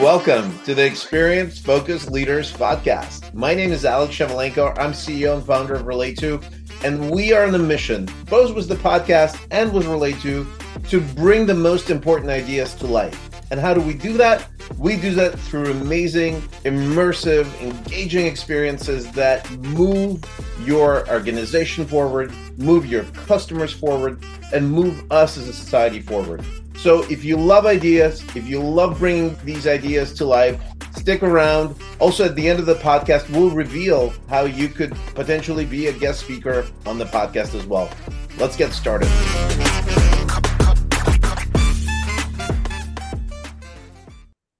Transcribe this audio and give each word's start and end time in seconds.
Welcome 0.00 0.62
to 0.62 0.76
the 0.76 0.86
Experience 0.86 1.58
Focused 1.58 2.08
Leaders 2.08 2.52
podcast. 2.52 3.34
My 3.34 3.52
name 3.52 3.72
is 3.72 3.84
Alex 3.84 4.14
Shevelenko. 4.14 4.78
I'm 4.78 4.92
CEO 4.92 5.34
and 5.36 5.44
founder 5.44 5.74
of 5.74 5.86
Relate2, 5.86 6.84
and 6.84 7.10
we 7.10 7.32
are 7.32 7.44
on 7.44 7.56
a 7.56 7.58
mission, 7.58 8.08
both 8.26 8.54
with 8.54 8.68
the 8.68 8.76
podcast 8.76 9.44
and 9.50 9.72
with 9.72 9.86
Relate2, 9.86 10.88
to 10.88 11.00
bring 11.16 11.46
the 11.46 11.54
most 11.54 11.90
important 11.90 12.30
ideas 12.30 12.74
to 12.76 12.86
life. 12.86 13.18
And 13.50 13.58
how 13.58 13.74
do 13.74 13.80
we 13.80 13.94
do 13.94 14.12
that? 14.12 14.48
We 14.78 14.96
do 14.96 15.14
that 15.14 15.38
through 15.38 15.70
amazing, 15.70 16.40
immersive, 16.64 17.46
engaging 17.60 18.26
experiences 18.26 19.10
that 19.12 19.50
move 19.58 20.24
your 20.64 21.08
organization 21.08 21.86
forward, 21.86 22.32
move 22.56 22.86
your 22.86 23.04
customers 23.26 23.72
forward, 23.72 24.22
and 24.52 24.70
move 24.70 25.10
us 25.10 25.36
as 25.36 25.48
a 25.48 25.52
society 25.52 26.00
forward. 26.00 26.44
So 26.76 27.02
if 27.04 27.24
you 27.24 27.36
love 27.36 27.66
ideas, 27.66 28.22
if 28.36 28.46
you 28.46 28.60
love 28.60 28.98
bringing 28.98 29.36
these 29.44 29.66
ideas 29.66 30.12
to 30.14 30.24
life, 30.24 30.60
stick 30.96 31.22
around. 31.22 31.76
Also, 31.98 32.24
at 32.24 32.34
the 32.34 32.48
end 32.48 32.58
of 32.58 32.66
the 32.66 32.74
podcast, 32.74 33.28
we'll 33.30 33.50
reveal 33.50 34.12
how 34.28 34.44
you 34.44 34.68
could 34.68 34.94
potentially 35.14 35.64
be 35.64 35.86
a 35.86 35.92
guest 35.92 36.20
speaker 36.20 36.66
on 36.86 36.98
the 36.98 37.06
podcast 37.06 37.54
as 37.54 37.66
well. 37.66 37.90
Let's 38.38 38.56
get 38.56 38.72
started. 38.72 39.08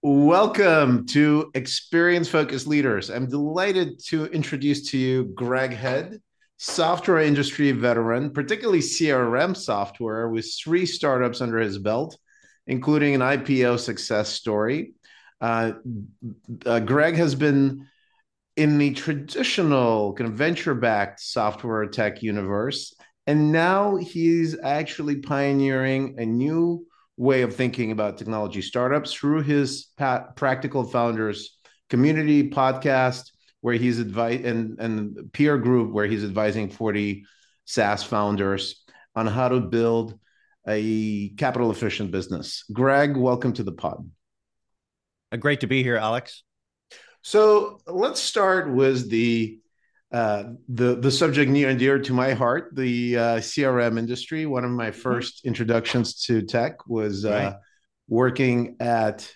Welcome 0.07 1.07
to 1.07 1.51
Experience 1.55 2.29
Focused 2.29 2.67
Leaders. 2.67 3.09
I'm 3.09 3.27
delighted 3.27 3.99
to 4.09 4.27
introduce 4.27 4.91
to 4.91 4.99
you 4.99 5.25
Greg 5.35 5.73
Head, 5.73 6.21
software 6.59 7.21
industry 7.21 7.73
veteran, 7.73 8.31
particularly 8.31 8.81
CRM 8.81 9.57
software, 9.57 10.29
with 10.29 10.47
three 10.63 10.85
startups 10.85 11.41
under 11.41 11.57
his 11.57 11.79
belt, 11.79 12.19
including 12.67 13.15
an 13.15 13.23
IPO 13.23 13.79
success 13.79 14.29
story. 14.29 14.93
Uh, 15.41 15.73
uh, 16.67 16.81
Greg 16.81 17.15
has 17.15 17.35
been 17.35 17.87
in 18.59 18.77
the 18.77 18.93
traditional 18.93 20.13
kind 20.13 20.29
of 20.29 20.37
venture 20.37 20.75
backed 20.75 21.21
software 21.21 21.87
tech 21.87 22.23
universe, 22.23 22.95
and 23.27 23.53
now 23.53 23.97
he's 23.97 24.55
actually 24.63 25.17
pioneering 25.23 26.17
a 26.19 26.27
new 26.27 26.87
way 27.17 27.43
of 27.43 27.55
thinking 27.55 27.93
about 27.93 28.19
technology 28.19 28.63
startups 28.63 29.13
through 29.13 29.43
his 29.43 29.89
Practical 29.97 30.85
Founders 30.85 31.57
community 31.89 32.51
podcast, 32.51 33.31
where 33.61 33.75
he's 33.75 33.99
advice 33.99 34.45
and 34.45 34.79
and 34.81 35.33
peer 35.33 35.59
group 35.59 35.93
where 35.93 36.07
he's 36.07 36.25
advising 36.25 36.71
40 36.71 37.25
SaaS 37.65 38.03
founders 38.03 38.85
on 39.15 39.27
how 39.27 39.49
to 39.49 39.61
build 39.61 40.19
a 40.67 41.29
capital 41.31 41.71
efficient 41.71 42.11
business. 42.11 42.65
Greg, 42.73 43.17
welcome 43.17 43.53
to 43.53 43.63
the 43.63 43.73
pod. 43.73 44.09
Uh, 45.31 45.37
great 45.37 45.61
to 45.61 45.67
be 45.67 45.83
here, 45.83 45.97
Alex. 45.97 46.43
So 47.23 47.81
let's 47.87 48.21
start 48.21 48.71
with 48.71 49.11
the 49.11 49.59
uh, 50.15 50.45
the 50.69 50.95
the 50.95 51.11
subject 51.11 51.51
near 51.51 51.71
and 51.71 51.79
dear 51.79 51.99
to 51.99 52.13
my 52.13 52.35
heart, 52.35 52.71
the 52.77 53.19
uh, 53.19 53.37
CRM 53.39 53.99
industry. 53.99 54.47
One 54.47 54.65
of 54.65 54.71
my 54.71 54.93
1st 54.93 55.03
mm-hmm. 55.03 55.49
introductions 55.49 56.23
to 56.27 56.43
tech 56.43 56.87
was 56.87 57.25
uh, 57.25 57.55
working 58.07 58.77
at 58.79 59.29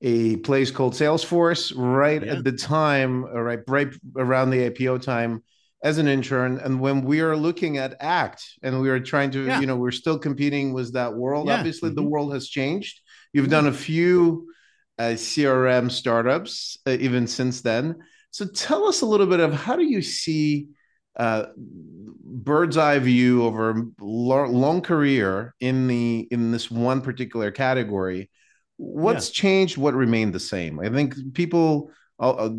a 0.00 0.36
place 0.36 0.70
called 0.70 0.94
Salesforce 0.94 1.72
right 1.74 2.24
yeah. 2.24 2.34
at 2.34 2.44
the 2.44 2.52
time, 2.52 3.24
uh, 3.24 3.40
right 3.40 3.58
right 3.66 3.92
around 4.16 4.50
the 4.50 4.70
IPO 4.70 5.02
time 5.02 5.42
as 5.82 5.98
an 5.98 6.06
intern. 6.06 6.60
And 6.60 6.80
when 6.80 7.02
we 7.02 7.20
are 7.20 7.36
looking 7.36 7.78
at 7.78 7.96
ACT 7.98 8.44
and 8.62 8.80
we 8.80 8.90
are 8.90 9.00
trying 9.00 9.32
to, 9.32 9.44
yeah. 9.44 9.58
you 9.58 9.66
know, 9.66 9.74
we're 9.74 9.90
still 9.90 10.20
competing 10.20 10.72
with 10.72 10.92
that 10.92 11.14
world. 11.14 11.48
Yeah. 11.48 11.56
Obviously, 11.56 11.88
mm-hmm. 11.88 11.96
the 11.96 12.08
world 12.08 12.32
has 12.32 12.46
changed. 12.46 13.00
You've 13.32 13.50
done 13.50 13.66
a 13.66 13.72
few 13.72 14.52
uh, 15.00 15.16
CRM 15.16 15.90
startups 15.90 16.78
uh, 16.86 16.90
even 16.90 17.26
since 17.26 17.62
then. 17.62 17.96
So 18.32 18.46
tell 18.46 18.88
us 18.88 19.02
a 19.02 19.06
little 19.06 19.26
bit 19.26 19.40
of 19.40 19.52
how 19.52 19.76
do 19.76 19.84
you 19.84 20.02
see 20.02 20.68
uh, 21.16 21.44
bird's 21.56 22.78
eye 22.78 22.98
view 22.98 23.44
over 23.44 23.86
long 24.00 24.80
career 24.80 25.54
in 25.60 25.86
the 25.86 26.26
in 26.30 26.50
this 26.50 26.70
one 26.70 27.02
particular 27.02 27.50
category. 27.50 28.30
What's 28.78 29.28
yeah. 29.28 29.42
changed? 29.42 29.76
What 29.76 29.94
remained 29.94 30.34
the 30.34 30.40
same? 30.40 30.80
I 30.80 30.88
think 30.88 31.34
people, 31.34 31.90
uh, 32.18 32.30
uh 32.30 32.50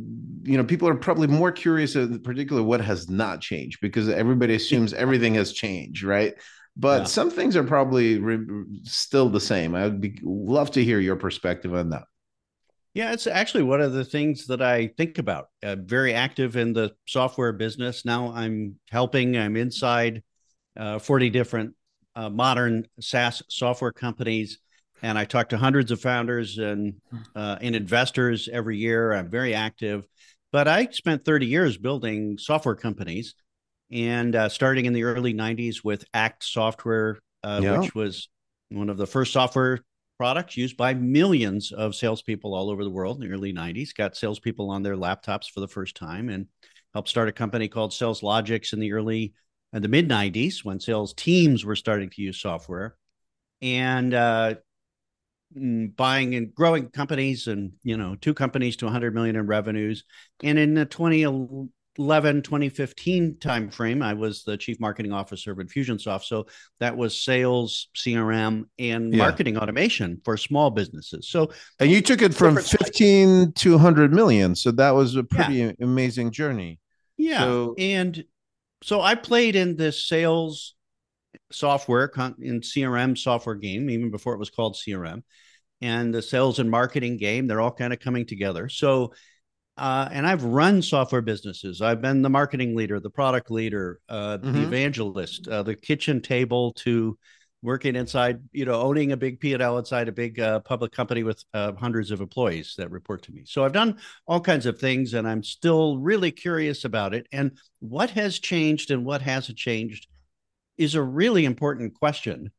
you 0.44 0.58
know, 0.58 0.64
people 0.64 0.88
are 0.88 0.96
probably 0.96 1.28
more 1.28 1.52
curious, 1.52 1.96
in 1.96 2.20
particular, 2.22 2.62
what 2.62 2.81
has 2.81 3.09
not 3.09 3.42
changed 3.42 3.80
because 3.81 4.08
everybody 4.08 4.53
assumes 4.56 4.94
everything 4.94 5.34
has 5.34 5.53
changed, 5.53 6.03
right? 6.03 6.36
But 6.78 7.02
yeah. 7.02 7.08
some 7.08 7.30
things 7.31 7.56
are 7.56 7.64
probably 7.64 8.20
re- 8.20 8.66
still 8.84 9.30
the 9.30 9.40
same. 9.40 9.76
I 9.76 9.84
would 9.84 10.02
be, 10.02 10.20
love 10.24 10.72
to 10.72 10.84
hear 10.84 11.00
your 11.00 11.16
perspective 11.16 11.74
on 11.74 11.90
that. 11.90 12.03
Yeah, 12.94 13.12
it's 13.12 13.26
actually 13.26 13.64
one 13.64 13.81
of 13.81 13.94
the 13.94 14.06
things 14.06 14.46
that 14.48 14.62
I 14.62 14.88
think 14.88 15.18
about. 15.18 15.48
Uh, 15.64 15.76
very 15.78 16.14
active 16.14 16.56
in 16.56 16.74
the 16.74 16.94
software 17.08 17.52
business. 17.52 18.06
Now 18.06 18.31
I'm 18.34 18.76
helping, 18.92 19.36
I'm 19.36 19.58
inside 19.58 20.22
uh, 20.78 21.00
40 21.00 21.32
different 21.32 21.76
uh, 22.16 22.30
modern 22.30 22.88
SaaS 23.00 23.42
software 23.50 23.92
companies. 23.92 24.59
And 25.02 25.18
I 25.18 25.26
talk 25.26 25.50
to 25.50 25.58
hundreds 25.58 25.92
of 25.92 26.02
founders 26.02 26.59
and, 26.59 26.96
uh, 27.36 27.58
and 27.62 27.76
investors 27.76 28.48
every 28.52 28.78
year. 28.78 29.12
I'm 29.12 29.30
very 29.30 29.56
active. 29.56 30.06
But 30.52 30.68
I 30.68 30.88
spent 30.92 31.26
30 31.26 31.48
years 31.48 31.78
building 31.78 32.38
software 32.38 32.76
companies 32.76 33.34
and 33.92 34.36
uh, 34.36 34.50
starting 34.50 34.86
in 34.86 34.94
the 34.94 35.03
early 35.03 35.34
90s 35.34 35.84
with 35.84 36.06
Act 36.14 36.44
Software, 36.44 37.18
uh, 37.44 37.59
yeah. 37.62 37.80
which 37.80 37.96
was 37.96 38.30
one 38.70 38.90
of 38.90 38.98
the 38.98 39.08
first 39.08 39.34
software 39.34 39.80
products 40.18 40.57
used 40.57 40.78
by 40.78 40.94
millions 40.94 41.72
of 41.72 41.96
salespeople 41.96 42.53
all 42.53 42.69
over 42.69 42.84
the 42.84 42.90
world 42.90 43.22
in 43.22 43.28
the 43.28 43.34
early 43.34 43.53
90s. 43.53 43.96
Got 43.96 44.16
salespeople 44.16 44.69
on 44.69 44.84
their 44.84 44.96
laptops 44.96 45.50
for 45.50 45.59
the 45.59 45.68
first 45.68 45.96
time 45.96 46.29
and 46.29 46.47
helped 46.94 47.09
start 47.09 47.29
a 47.29 47.34
company 47.34 47.68
called 47.68 47.91
SalesLogix 47.91 48.73
in 48.73 48.79
the 48.79 48.94
early 48.94 49.34
and 49.73 49.84
the 49.84 49.90
mid 49.90 50.07
90s 50.07 50.63
when 50.63 50.79
sales 50.79 51.13
teams 51.13 51.66
were 51.66 51.75
starting 51.75 52.09
to 52.12 52.22
use 52.22 52.40
software 52.40 52.96
and 53.62 54.13
uh, 54.13 54.53
mm, 55.57 55.96
buying 55.96 56.35
and 56.35 56.53
growing 56.53 56.90
companies 56.90 57.47
and 57.47 57.73
you 57.81 57.97
know 57.97 58.16
two 58.16 58.34
companies 58.34 58.75
to 58.78 58.85
100 58.85 59.16
million 59.16 59.35
in 59.35 59.47
revenues 59.47 60.03
and 60.44 60.59
in 60.59 60.75
the 60.75 60.85
20 60.85 61.68
2011 61.96 62.42
2015 62.42 63.36
timeframe 63.40 64.04
i 64.04 64.14
was 64.14 64.44
the 64.44 64.58
chief 64.58 64.80
marketing 64.80 65.12
officer 65.12 65.52
of 65.52 65.59
infusionsoft. 65.59 66.24
So 66.24 66.48
that 66.80 66.98
was 66.98 67.16
sales 67.16 67.90
crm 67.96 68.66
and 68.80 69.14
yeah. 69.14 69.20
marketing 69.20 69.58
automation 69.58 70.20
for 70.24 70.38
small 70.38 70.72
businesses. 70.72 71.28
So 71.28 71.52
and 71.80 71.92
you 71.92 72.02
took 72.02 72.22
it 72.22 72.34
from 72.34 72.58
15 72.58 73.53
to 73.53 73.72
100 73.72 74.14
million. 74.14 74.56
So 74.56 74.72
that 74.72 74.92
was 74.92 75.16
a 75.16 75.24
pretty 75.24 75.56
yeah. 75.56 75.72
amazing 75.82 76.32
journey. 76.32 76.80
Yeah. 77.18 77.40
So, 77.40 77.76
and 77.78 78.24
so 78.82 79.02
i 79.02 79.16
played 79.16 79.56
in 79.56 79.76
this 79.76 80.08
sales 80.08 80.76
software 81.52 82.12
in 82.40 82.62
crm 82.62 83.18
software 83.18 83.56
game 83.56 83.90
even 83.90 84.12
before 84.12 84.34
it 84.34 84.40
was 84.40 84.50
called 84.50 84.76
crm 84.76 85.24
and 85.82 86.14
the 86.14 86.22
sales 86.22 86.59
and 86.59 86.70
marketing 86.70 87.18
game 87.18 87.48
they're 87.48 87.62
all 87.62 87.72
kind 87.72 87.94
of 87.94 88.00
coming 88.00 88.26
together. 88.26 88.70
So 88.70 89.14
uh, 89.78 90.07
and 90.11 90.28
I've 90.28 90.44
run 90.44 90.81
software 90.81 91.22
businesses. 91.22 91.81
I've 91.81 92.01
been 92.01 92.22
the 92.22 92.29
marketing 92.29 92.75
leader, 92.75 93.00
the 93.00 93.09
product 93.09 93.50
leader, 93.50 94.00
uh, 94.07 94.38
mm-hmm. 94.38 94.53
the 94.53 94.61
evangelist, 94.61 95.47
uh, 95.47 95.63
the 95.63 95.75
kitchen 95.75 96.22
table 96.22 96.73
to 96.73 97.17
working 97.63 97.95
inside, 97.95 98.41
you 98.51 98.66
know, 98.66 98.79
owning 98.81 99.13
a 99.13 99.17
big 99.17 99.39
P&L 99.39 99.78
inside 99.78 100.09
a 100.09 100.11
big 100.11 100.39
uh, 100.39 100.59
public 100.59 100.91
company 100.91 101.23
with 101.23 101.44
uh, 101.53 101.72
hundreds 101.73 102.11
of 102.11 102.19
employees 102.19 102.75
that 102.78 102.91
report 102.91 103.23
to 103.23 103.31
me. 103.31 103.44
So 103.45 103.63
I've 103.63 103.72
done 103.72 103.97
all 104.28 104.41
kinds 104.41 104.66
of 104.66 104.78
things 104.78 105.13
and 105.13 105.28
I'm 105.28 105.41
still 105.41 105.97
really 105.97 106.29
curious 106.29 106.84
about 106.84 107.13
it. 107.13 107.25
And 107.31 107.57
what 107.79 108.11
has 108.11 108.38
changed 108.38 108.91
and 108.91 109.05
what 109.05 109.22
hasn't 109.22 109.57
changed 109.57 110.07
is 110.78 110.94
a 110.94 111.01
really 111.01 111.45
important 111.45 111.97
question 111.97 112.51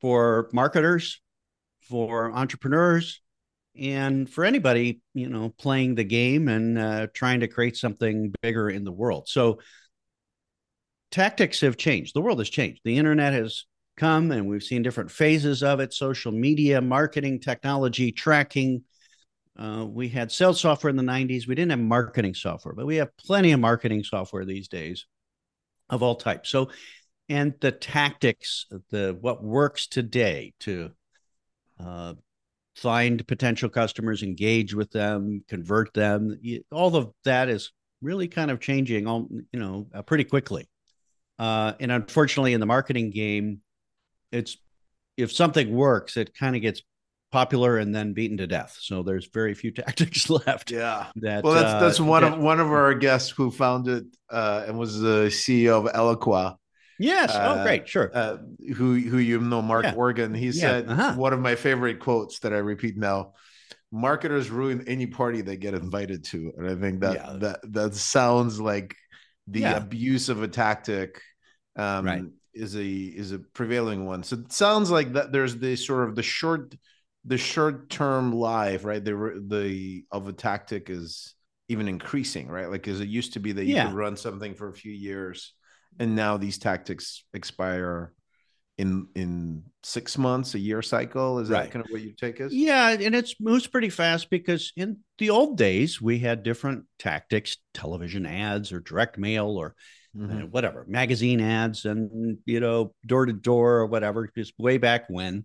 for 0.00 0.48
marketers, 0.52 1.20
for 1.82 2.32
entrepreneurs, 2.32 3.20
and 3.78 4.28
for 4.28 4.44
anybody 4.44 5.00
you 5.14 5.28
know 5.28 5.50
playing 5.58 5.94
the 5.94 6.04
game 6.04 6.48
and 6.48 6.78
uh, 6.78 7.06
trying 7.14 7.40
to 7.40 7.48
create 7.48 7.76
something 7.76 8.32
bigger 8.42 8.68
in 8.70 8.84
the 8.84 8.92
world. 8.92 9.28
So 9.28 9.60
tactics 11.10 11.60
have 11.60 11.76
changed. 11.76 12.14
The 12.14 12.20
world 12.20 12.38
has 12.38 12.50
changed. 12.50 12.80
The 12.84 12.98
internet 12.98 13.32
has 13.32 13.64
come 13.96 14.30
and 14.30 14.48
we've 14.48 14.62
seen 14.62 14.82
different 14.82 15.10
phases 15.10 15.62
of 15.62 15.80
it. 15.80 15.94
Social 15.94 16.32
media 16.32 16.80
marketing 16.80 17.40
technology 17.40 18.12
tracking. 18.12 18.82
Uh, 19.58 19.86
we 19.88 20.08
had 20.08 20.30
sales 20.30 20.60
software 20.60 20.90
in 20.90 20.96
the 20.96 21.02
90s 21.02 21.48
we 21.48 21.54
didn't 21.54 21.70
have 21.70 21.80
marketing 21.80 22.34
software 22.34 22.74
but 22.74 22.84
we 22.84 22.96
have 22.96 23.16
plenty 23.16 23.52
of 23.52 23.60
marketing 23.60 24.04
software 24.04 24.44
these 24.44 24.68
days 24.68 25.06
of 25.88 26.02
all 26.02 26.16
types. 26.16 26.50
So 26.50 26.70
and 27.28 27.54
the 27.60 27.72
tactics 27.72 28.66
the 28.90 29.16
what 29.20 29.42
works 29.42 29.86
today 29.86 30.52
to 30.60 30.90
uh, 31.82 32.14
find 32.76 33.26
potential 33.26 33.68
customers, 33.68 34.22
engage 34.22 34.74
with 34.74 34.90
them, 34.90 35.42
convert 35.48 35.92
them. 35.94 36.38
All 36.70 36.94
of 36.94 37.10
that 37.24 37.48
is 37.48 37.72
really 38.02 38.28
kind 38.28 38.50
of 38.50 38.60
changing, 38.60 39.06
all 39.06 39.28
you 39.30 39.58
know, 39.58 39.86
uh, 39.94 40.02
pretty 40.02 40.24
quickly. 40.24 40.68
Uh, 41.38 41.72
and 41.80 41.90
unfortunately, 41.90 42.52
in 42.52 42.60
the 42.60 42.66
marketing 42.66 43.10
game, 43.10 43.60
it's 44.30 44.56
if 45.16 45.32
something 45.32 45.74
works, 45.74 46.16
it 46.16 46.34
kind 46.34 46.54
of 46.54 46.62
gets 46.62 46.82
popular 47.32 47.78
and 47.78 47.94
then 47.94 48.12
beaten 48.12 48.36
to 48.36 48.46
death. 48.46 48.76
So 48.80 49.02
there's 49.02 49.28
very 49.32 49.54
few 49.54 49.70
tactics 49.72 50.28
left. 50.30 50.70
Yeah. 50.70 51.06
That 51.16 51.44
well, 51.44 51.54
that's 51.54 51.80
that's 51.80 52.00
uh, 52.00 52.04
one 52.04 52.22
that, 52.22 52.34
of 52.34 52.38
one 52.38 52.60
of 52.60 52.68
our 52.68 52.94
guests 52.94 53.30
who 53.30 53.50
founded 53.50 54.14
uh, 54.30 54.64
and 54.66 54.78
was 54.78 55.00
the 55.00 55.26
CEO 55.26 55.86
of 55.86 55.92
Eloqua. 55.92 56.56
Yes. 56.98 57.30
Oh, 57.34 57.38
uh, 57.38 57.56
oh, 57.58 57.62
great. 57.62 57.88
Sure. 57.88 58.10
Uh, 58.12 58.38
who 58.74 58.94
who 58.98 59.18
you 59.18 59.40
know, 59.40 59.62
Mark 59.62 59.84
yeah. 59.84 59.94
Organ. 59.94 60.34
He 60.34 60.46
yeah. 60.46 60.52
said 60.52 60.88
uh-huh. 60.88 61.14
one 61.14 61.32
of 61.32 61.40
my 61.40 61.54
favorite 61.54 62.00
quotes 62.00 62.40
that 62.40 62.52
I 62.52 62.58
repeat 62.58 62.96
now. 62.96 63.34
Marketers 63.92 64.50
ruin 64.50 64.84
any 64.88 65.06
party 65.06 65.42
they 65.42 65.56
get 65.56 65.74
invited 65.74 66.24
to, 66.24 66.52
and 66.56 66.68
I 66.68 66.74
think 66.74 67.00
that 67.00 67.14
yeah. 67.14 67.36
that 67.38 67.60
that 67.72 67.94
sounds 67.94 68.60
like 68.60 68.96
the 69.46 69.64
abuse 69.64 70.28
of 70.28 70.42
a 70.42 70.48
tactic 70.48 71.22
um, 71.76 72.04
right. 72.04 72.24
is 72.52 72.74
a 72.74 72.86
is 72.86 73.32
a 73.32 73.38
prevailing 73.38 74.04
one. 74.06 74.22
So 74.22 74.36
it 74.36 74.52
sounds 74.52 74.90
like 74.90 75.12
that 75.12 75.32
there's 75.32 75.56
the 75.56 75.76
sort 75.76 76.08
of 76.08 76.16
the 76.16 76.22
short 76.22 76.74
the 77.24 77.38
short 77.38 77.90
term 77.90 78.32
life, 78.32 78.84
right? 78.84 79.04
The 79.04 79.44
the 79.46 80.04
of 80.10 80.28
a 80.28 80.32
tactic 80.32 80.90
is 80.90 81.34
even 81.68 81.88
increasing, 81.88 82.48
right? 82.48 82.70
Like 82.70 82.86
as 82.88 83.00
it 83.00 83.08
used 83.08 83.34
to 83.34 83.40
be 83.40 83.52
that 83.52 83.64
you 83.64 83.76
could 83.76 83.92
run 83.92 84.16
something 84.16 84.54
for 84.54 84.68
a 84.68 84.74
few 84.74 84.92
years, 84.92 85.52
and 85.98 86.14
now 86.14 86.36
these 86.36 86.58
tactics 86.58 87.24
expire 87.34 88.12
in 88.78 89.08
in 89.14 89.62
six 89.82 90.18
months, 90.18 90.54
a 90.54 90.58
year 90.58 90.82
cycle. 90.82 91.38
Is 91.38 91.48
that 91.48 91.58
right. 91.58 91.70
kind 91.70 91.84
of 91.84 91.90
what 91.90 92.02
you 92.02 92.12
take 92.12 92.40
is? 92.40 92.52
Yeah, 92.52 92.90
and 92.90 93.14
it's 93.14 93.40
moves 93.40 93.66
pretty 93.66 93.90
fast 93.90 94.28
because 94.30 94.72
in 94.76 94.98
the 95.18 95.30
old 95.30 95.56
days 95.56 96.00
we 96.00 96.18
had 96.18 96.42
different 96.42 96.84
tactics, 96.98 97.56
television 97.72 98.26
ads 98.26 98.72
or 98.72 98.80
direct 98.80 99.18
mail 99.18 99.56
or 99.56 99.74
mm-hmm. 100.16 100.42
uh, 100.44 100.46
whatever, 100.46 100.84
magazine 100.88 101.40
ads 101.40 101.84
and 101.84 102.38
you 102.44 102.60
know 102.60 102.94
door 103.06 103.26
to 103.26 103.32
door 103.32 103.76
or 103.76 103.86
whatever, 103.86 104.30
just 104.36 104.52
way 104.58 104.78
back 104.78 105.06
when. 105.08 105.44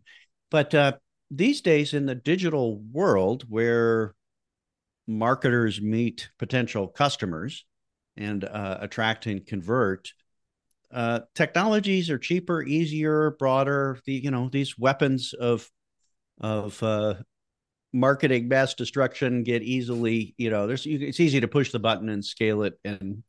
But 0.49 0.75
uh, 0.75 0.93
these 1.29 1.61
days 1.61 1.93
in 1.93 2.05
the 2.05 2.15
digital 2.15 2.79
world 2.91 3.45
where 3.47 4.13
marketers 5.07 5.81
meet 5.81 6.29
potential 6.37 6.87
customers 6.87 7.65
and 8.17 8.43
uh, 8.43 8.77
attract 8.81 9.25
and 9.25 9.45
convert 9.45 10.11
uh, 10.93 11.21
technologies 11.35 12.09
are 12.09 12.17
cheaper 12.17 12.63
easier 12.63 13.31
broader 13.39 13.99
the 14.05 14.13
you 14.13 14.31
know 14.31 14.49
these 14.49 14.77
weapons 14.77 15.33
of 15.33 15.69
of 16.39 16.81
uh, 16.83 17.15
marketing 17.93 18.47
mass 18.47 18.73
destruction 18.73 19.43
get 19.43 19.61
easily 19.61 20.33
you 20.37 20.49
know 20.49 20.67
there's 20.67 20.85
it's 20.85 21.19
easy 21.19 21.39
to 21.39 21.47
push 21.47 21.71
the 21.71 21.79
button 21.79 22.09
and 22.09 22.23
scale 22.23 22.63
it 22.63 22.79
and 22.83 23.23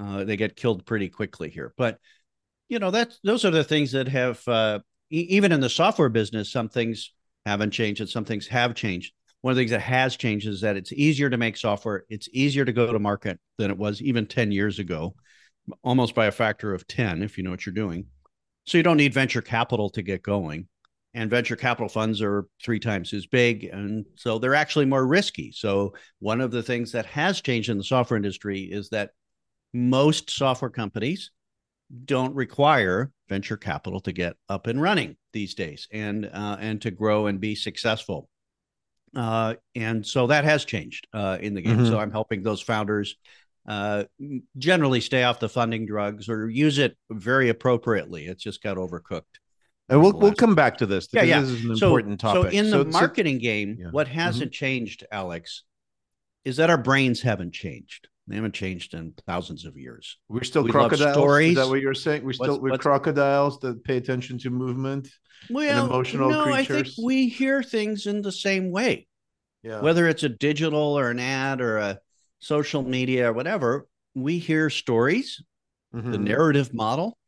uh, 0.00 0.24
they 0.24 0.36
get 0.36 0.56
killed 0.56 0.84
pretty 0.84 1.08
quickly 1.08 1.50
here 1.50 1.72
but 1.76 1.98
you 2.68 2.78
know 2.78 2.90
that's 2.90 3.18
those 3.24 3.44
are 3.44 3.50
the 3.50 3.64
things 3.64 3.92
that 3.92 4.08
have 4.08 4.46
uh, 4.48 4.78
e- 5.10 5.26
even 5.30 5.52
in 5.52 5.60
the 5.60 5.70
software 5.70 6.08
business 6.08 6.50
some 6.50 6.68
things 6.68 7.12
haven't 7.46 7.70
changed 7.70 8.00
and 8.00 8.10
some 8.10 8.24
things 8.24 8.46
have 8.48 8.74
changed. 8.74 9.14
One 9.40 9.52
of 9.52 9.56
the 9.56 9.60
things 9.60 9.70
that 9.70 9.80
has 9.80 10.16
changed 10.16 10.48
is 10.48 10.60
that 10.62 10.76
it's 10.76 10.92
easier 10.92 11.30
to 11.30 11.36
make 11.36 11.56
software. 11.56 12.04
It's 12.10 12.28
easier 12.32 12.64
to 12.64 12.72
go 12.72 12.92
to 12.92 12.98
market 12.98 13.38
than 13.56 13.70
it 13.70 13.78
was 13.78 14.02
even 14.02 14.26
10 14.26 14.50
years 14.50 14.80
ago, 14.80 15.14
almost 15.82 16.14
by 16.14 16.26
a 16.26 16.32
factor 16.32 16.74
of 16.74 16.86
10, 16.86 17.22
if 17.22 17.36
you 17.36 17.44
know 17.44 17.50
what 17.50 17.66
you're 17.66 17.74
doing. 17.74 18.06
So 18.64 18.78
you 18.78 18.82
don't 18.82 18.96
need 18.96 19.14
venture 19.14 19.42
capital 19.42 19.90
to 19.90 20.02
get 20.02 20.22
going. 20.22 20.68
And 21.14 21.30
venture 21.30 21.56
capital 21.56 21.88
funds 21.88 22.20
are 22.20 22.46
three 22.62 22.78
times 22.78 23.14
as 23.14 23.26
big. 23.26 23.64
And 23.64 24.04
so 24.16 24.38
they're 24.38 24.54
actually 24.54 24.84
more 24.84 25.06
risky. 25.06 25.50
So, 25.50 25.94
one 26.18 26.42
of 26.42 26.50
the 26.50 26.62
things 26.62 26.92
that 26.92 27.06
has 27.06 27.40
changed 27.40 27.70
in 27.70 27.78
the 27.78 27.84
software 27.84 28.18
industry 28.18 28.60
is 28.60 28.90
that 28.90 29.12
most 29.72 30.28
software 30.28 30.70
companies 30.70 31.30
don't 32.04 32.34
require 32.34 33.12
venture 33.28 33.56
capital 33.56 34.00
to 34.00 34.12
get 34.12 34.36
up 34.48 34.66
and 34.66 34.82
running 34.82 35.16
these 35.32 35.54
days 35.54 35.88
and 35.92 36.26
uh, 36.26 36.56
and 36.60 36.82
to 36.82 36.90
grow 36.90 37.26
and 37.26 37.40
be 37.40 37.54
successful. 37.54 38.28
Uh, 39.14 39.54
and 39.74 40.06
so 40.06 40.26
that 40.26 40.44
has 40.44 40.64
changed 40.64 41.06
uh, 41.14 41.38
in 41.40 41.54
the 41.54 41.62
game. 41.62 41.78
Mm-hmm. 41.78 41.86
So 41.86 41.98
I'm 41.98 42.10
helping 42.10 42.42
those 42.42 42.60
founders 42.60 43.16
uh, 43.66 44.04
generally 44.56 45.00
stay 45.00 45.24
off 45.24 45.40
the 45.40 45.48
funding 45.48 45.86
drugs 45.86 46.28
or 46.28 46.48
use 46.48 46.78
it 46.78 46.96
very 47.10 47.48
appropriately. 47.48 48.26
It's 48.26 48.42
just 48.42 48.62
got 48.62 48.76
overcooked. 48.76 49.22
And 49.88 50.02
we'll 50.02 50.12
we'll 50.12 50.34
come 50.34 50.54
back 50.54 50.78
to 50.78 50.86
this. 50.86 51.08
Yeah, 51.12 51.22
yeah. 51.22 51.40
This 51.40 51.50
is 51.50 51.64
an 51.64 51.76
so, 51.76 51.86
important 51.88 52.20
topic. 52.20 52.52
So 52.52 52.58
in 52.58 52.70
the 52.70 52.84
so, 52.84 52.84
marketing 52.84 53.36
so, 53.36 53.42
game, 53.42 53.76
yeah. 53.78 53.90
what 53.90 54.08
hasn't 54.08 54.50
mm-hmm. 54.50 54.64
changed, 54.64 55.06
Alex, 55.12 55.62
is 56.44 56.56
that 56.56 56.70
our 56.70 56.78
brains 56.78 57.22
haven't 57.22 57.52
changed. 57.52 58.08
They 58.26 58.34
haven't 58.34 58.54
changed 58.54 58.94
in 58.94 59.14
thousands 59.26 59.64
of 59.64 59.76
years. 59.76 60.18
We're 60.28 60.42
still 60.42 60.64
we 60.64 60.70
crocodiles. 60.70 61.14
Stories. 61.14 61.50
Is 61.50 61.56
that 61.56 61.68
what 61.68 61.80
you're 61.80 61.94
saying? 61.94 62.24
We're 62.24 62.32
still 62.32 62.60
we're 62.60 62.76
crocodiles 62.78 63.60
that 63.60 63.84
pay 63.84 63.96
attention 63.96 64.38
to 64.38 64.50
movement 64.50 65.08
well, 65.48 65.84
and 65.84 65.90
emotional 65.90 66.30
no, 66.30 66.42
creatures. 66.42 66.76
I 66.76 66.82
think 66.82 67.06
we 67.06 67.28
hear 67.28 67.62
things 67.62 68.06
in 68.06 68.22
the 68.22 68.32
same 68.32 68.72
way. 68.72 69.06
Yeah. 69.62 69.80
Whether 69.80 70.08
it's 70.08 70.24
a 70.24 70.28
digital 70.28 70.98
or 70.98 71.10
an 71.10 71.20
ad 71.20 71.60
or 71.60 71.78
a 71.78 71.98
social 72.38 72.82
media 72.82 73.30
or 73.30 73.32
whatever, 73.32 73.86
we 74.14 74.38
hear 74.38 74.70
stories, 74.70 75.42
mm-hmm. 75.94 76.12
the 76.12 76.18
narrative 76.18 76.72
model 76.72 77.18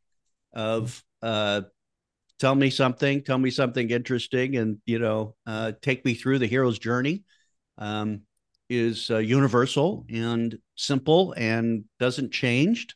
of 0.53 1.03
uh, 1.21 1.61
tell 2.39 2.55
me 2.55 2.69
something, 2.69 3.23
tell 3.23 3.37
me 3.37 3.49
something 3.51 3.89
interesting, 3.89 4.55
and 4.55 4.77
you 4.85 4.99
know, 4.99 5.35
uh, 5.45 5.73
take 5.81 6.05
me 6.05 6.13
through 6.13 6.39
the 6.39 6.47
hero's 6.47 6.79
journey. 6.79 7.23
Um, 7.77 8.21
is 8.69 9.09
uh, 9.09 9.17
universal 9.17 10.05
and 10.09 10.57
simple 10.75 11.33
and 11.35 11.85
doesn't 11.99 12.31
change. 12.31 12.95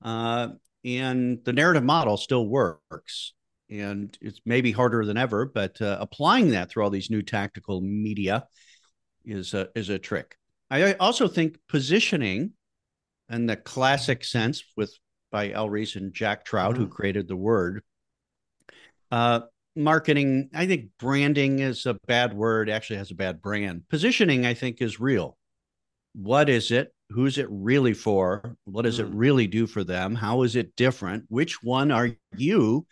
Uh, 0.00 0.48
and 0.84 1.38
the 1.44 1.52
narrative 1.52 1.84
model 1.84 2.16
still 2.16 2.48
works. 2.48 3.34
And 3.70 4.16
it's 4.20 4.40
maybe 4.44 4.72
harder 4.72 5.04
than 5.04 5.16
ever, 5.16 5.46
but 5.46 5.80
uh, 5.80 5.96
applying 6.00 6.50
that 6.50 6.70
through 6.70 6.84
all 6.84 6.90
these 6.90 7.10
new 7.10 7.22
tactical 7.22 7.80
media 7.80 8.46
is 9.24 9.54
a, 9.54 9.68
is 9.74 9.88
a 9.88 9.98
trick. 9.98 10.36
I 10.72 10.94
also 10.94 11.28
think 11.28 11.58
positioning 11.68 12.52
in 13.28 13.46
the 13.46 13.56
classic 13.56 14.24
sense 14.24 14.64
with 14.76 14.96
by 15.30 15.52
Al 15.52 15.68
Ries 15.68 15.96
and 15.96 16.14
Jack 16.14 16.44
Trout, 16.44 16.74
mm-hmm. 16.74 16.84
who 16.84 16.88
created 16.88 17.28
the 17.28 17.36
word, 17.36 17.82
uh, 19.10 19.40
marketing, 19.76 20.50
I 20.54 20.66
think 20.66 20.90
branding 20.98 21.58
is 21.58 21.84
a 21.86 21.98
bad 22.06 22.34
word, 22.34 22.70
actually 22.70 22.96
has 22.96 23.10
a 23.10 23.16
bad 23.16 23.42
brand. 23.42 23.82
Positioning, 23.88 24.46
I 24.46 24.54
think, 24.54 24.80
is 24.80 24.98
real. 24.98 25.36
What 26.14 26.48
is 26.48 26.70
it? 26.70 26.94
Who's 27.10 27.38
it 27.38 27.48
really 27.50 27.94
for? 27.94 28.56
What 28.64 28.82
does 28.82 28.98
mm. 28.98 29.04
it 29.04 29.14
really 29.14 29.46
do 29.46 29.66
for 29.66 29.84
them? 29.84 30.14
How 30.14 30.42
is 30.42 30.56
it 30.56 30.76
different? 30.76 31.24
Which 31.28 31.62
one 31.62 31.90
are 31.90 32.10
you? 32.36 32.86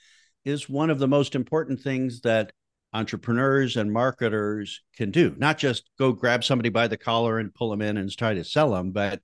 Is 0.44 0.68
one 0.68 0.90
of 0.90 0.98
the 0.98 1.08
most 1.08 1.34
important 1.34 1.80
things 1.80 2.22
that 2.22 2.52
entrepreneurs 2.92 3.76
and 3.76 3.92
marketers 3.92 4.82
can 4.96 5.10
do. 5.10 5.34
Not 5.38 5.58
just 5.58 5.88
go 5.98 6.12
grab 6.12 6.42
somebody 6.42 6.68
by 6.68 6.88
the 6.88 6.96
collar 6.96 7.38
and 7.38 7.54
pull 7.54 7.70
them 7.70 7.82
in 7.82 7.96
and 7.96 8.10
try 8.16 8.34
to 8.34 8.44
sell 8.44 8.72
them, 8.72 8.90
but 8.90 9.20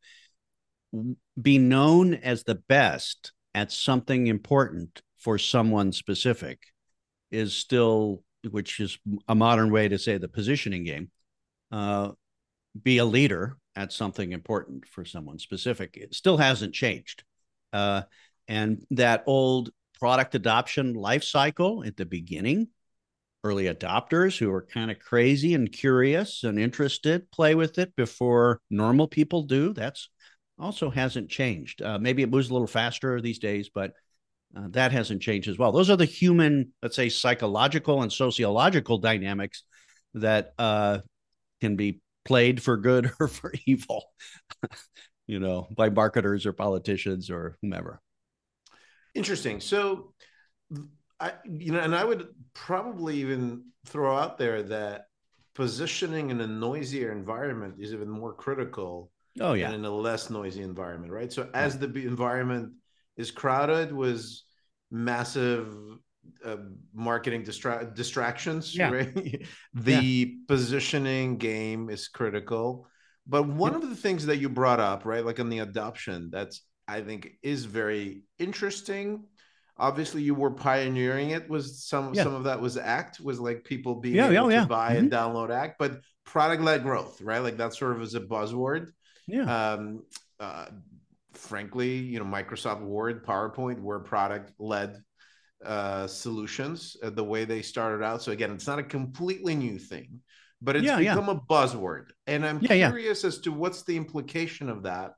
be 1.41 1.59
known 1.59 2.15
as 2.15 2.45
the 2.45 2.55
best 2.55 3.33
at 3.55 3.73
something 3.73 4.27
important 4.29 5.03
for 5.19 5.39
someone 5.39 5.93
specific 5.93 6.63
is 7.31 7.55
still, 7.55 8.23
which 8.51 8.81
is 8.81 8.99
a 9.29 9.35
modern 9.35 9.71
way 9.71 9.89
to 9.89 9.99
say 9.99 10.19
the 10.19 10.29
positioning 10.29 10.85
game, 10.85 11.11
uh, 11.73 12.11
be 12.81 12.99
a 12.99 13.05
leader 13.05 13.57
at 13.75 13.93
something 13.93 14.33
important 14.33 14.87
for 14.87 15.05
someone 15.05 15.39
specific. 15.39 15.97
It 15.97 16.15
still 16.15 16.37
hasn't 16.37 16.75
changed. 16.75 17.25
Uh, 17.73 18.03
and 18.49 18.85
that 18.91 19.25
old 19.27 19.71
product 19.99 20.35
adoption 20.35 20.95
life 20.95 21.25
cycle 21.25 21.83
at 21.85 21.97
the 21.97 22.07
beginning, 22.07 22.69
early 23.47 23.65
adopters 23.65 24.37
who 24.37 24.53
are 24.53 24.63
kind 24.63 24.91
of 24.91 24.99
crazy 24.99 25.55
and 25.55 25.71
curious 25.71 26.43
and 26.43 26.59
interested 26.59 27.31
play 27.31 27.55
with 27.55 27.79
it 27.79 27.95
before 27.95 28.61
normal 28.71 29.07
people 29.07 29.45
do. 29.45 29.73
That's 29.73 30.09
also 30.59 30.91
hasn't 30.91 31.31
changed. 31.31 31.81
Uh, 31.81 31.99
maybe 31.99 32.23
it 32.23 32.31
moves 32.31 32.51
a 32.51 32.53
little 32.53 32.67
faster 32.67 33.21
these 33.21 33.39
days, 33.39 33.71
but 33.73 33.93
uh, 34.57 34.67
that 34.71 34.91
hasn't 34.91 35.23
changed 35.23 35.49
as 35.49 35.59
well. 35.59 35.71
Those 35.71 35.91
are 35.91 35.97
the 35.97 36.05
human, 36.05 36.73
let's 36.83 36.97
say, 36.97 37.09
psychological 37.09 38.03
and 38.03 38.13
sociological 38.13 38.99
dynamics 38.99 39.63
that 40.15 40.53
uh, 40.59 40.99
can 41.61 41.77
be 41.77 42.01
played 42.25 42.61
for 42.63 42.77
good 42.77 43.13
or 43.21 43.29
for 43.29 43.53
evil, 43.67 44.05
you 45.27 45.39
know, 45.39 45.69
by 45.71 45.89
marketers 45.91 46.47
or 46.47 46.53
politicians 46.53 47.31
or 47.31 47.57
whomever. 47.63 48.01
Interesting. 49.15 49.61
So, 49.61 50.15
I, 51.21 51.33
you 51.45 51.73
know, 51.73 51.81
and 51.81 51.95
I 51.95 52.05
would 52.05 52.29
probably 52.55 53.17
even 53.17 53.65
throw 53.87 54.17
out 54.17 54.39
there 54.39 54.63
that 54.65 55.07
positioning 55.55 56.31
in 56.31 56.41
a 56.41 56.47
noisier 56.47 57.13
environment 57.13 57.77
is 57.79 57.93
even 57.93 58.11
more 58.11 58.35
critical. 58.35 59.11
Oh 59.39 59.53
yeah, 59.53 59.71
in 59.73 59.85
a 59.85 59.91
less 59.91 60.31
noisy 60.31 60.63
environment, 60.63 61.13
right? 61.13 61.31
So 61.33 61.49
as 61.53 61.79
the 61.79 61.87
environment 61.87 62.73
is 63.17 63.31
crowded 63.31 63.93
was 63.93 64.45
massive 64.91 65.75
uh, 66.45 66.57
marketing 66.95 67.45
distra- 67.45 67.95
distractions 67.95 68.77
yeah. 68.77 68.91
right 68.91 69.47
the 69.75 69.93
yeah. 69.93 70.35
positioning 70.49 71.39
game 71.39 71.89
is 71.89 72.09
critical 72.09 72.87
but 73.27 73.47
one 73.47 73.75
of 73.75 73.89
the 73.89 73.97
things 73.97 74.27
that 74.27 74.39
you 74.39 74.49
brought 74.49 74.81
up 74.81 75.05
right 75.05 75.25
like 75.25 75.41
on 75.41 75.49
the 75.49 75.61
adoption 75.61 76.29
that's 76.33 76.63
i 76.89 77.01
think 77.01 77.31
is 77.43 77.65
very 77.65 78.23
interesting 78.39 79.25
obviously 79.79 80.23
you 80.23 80.35
were 80.35 80.51
pioneering 80.51 81.31
it 81.31 81.49
was 81.49 81.85
some 81.85 82.15
Yeah. 82.15 82.25
some 82.25 82.35
of 82.35 82.45
that 82.45 82.61
was 82.61 82.77
act 82.77 83.21
was 83.21 83.39
like 83.39 83.65
people 83.65 83.97
being 83.97 84.17
Yeah, 84.17 84.31
able 84.31 84.51
yeah, 84.53 84.63
to 84.63 84.67
buy 84.67 84.95
and 84.95 85.11
download 85.11 85.51
act 85.51 85.79
but 85.79 86.01
product 86.25 86.63
led 86.63 86.83
growth 86.83 87.21
right? 87.21 87.41
Like 87.41 87.57
that 87.59 87.75
sort 87.75 87.93
of 87.97 88.03
is 88.03 88.15
a 88.15 88.21
buzzword. 88.21 88.89
Yeah. 89.27 89.73
um 89.73 90.03
uh 90.41 90.67
frankly 91.35 91.97
you 91.97 92.19
know 92.19 92.25
microsoft 92.25 92.81
word 92.81 93.25
powerpoint 93.27 93.81
were 93.81 94.01
product 94.01 94.53
led 94.59 95.03
uh 95.65 96.07
solutions 96.07 96.97
uh, 97.03 97.11
the 97.11 97.25
way 97.25 97.45
they 97.45 97.63
started 97.63 98.05
out. 98.05 98.23
So 98.23 98.33
again 98.33 98.53
it's 98.53 98.67
not 98.67 98.79
a 98.79 98.83
completely 98.83 99.55
new 99.55 99.79
thing 99.79 100.21
but 100.63 100.75
it's 100.77 100.87
become 100.97 101.29
a 101.29 101.39
buzzword. 101.39 102.07
And 102.27 102.47
i'm 102.47 102.61
curious 102.61 103.25
as 103.25 103.39
to 103.41 103.53
what's 103.53 103.83
the 103.83 103.97
implication 103.97 104.71
of 104.71 104.85
that 104.85 105.13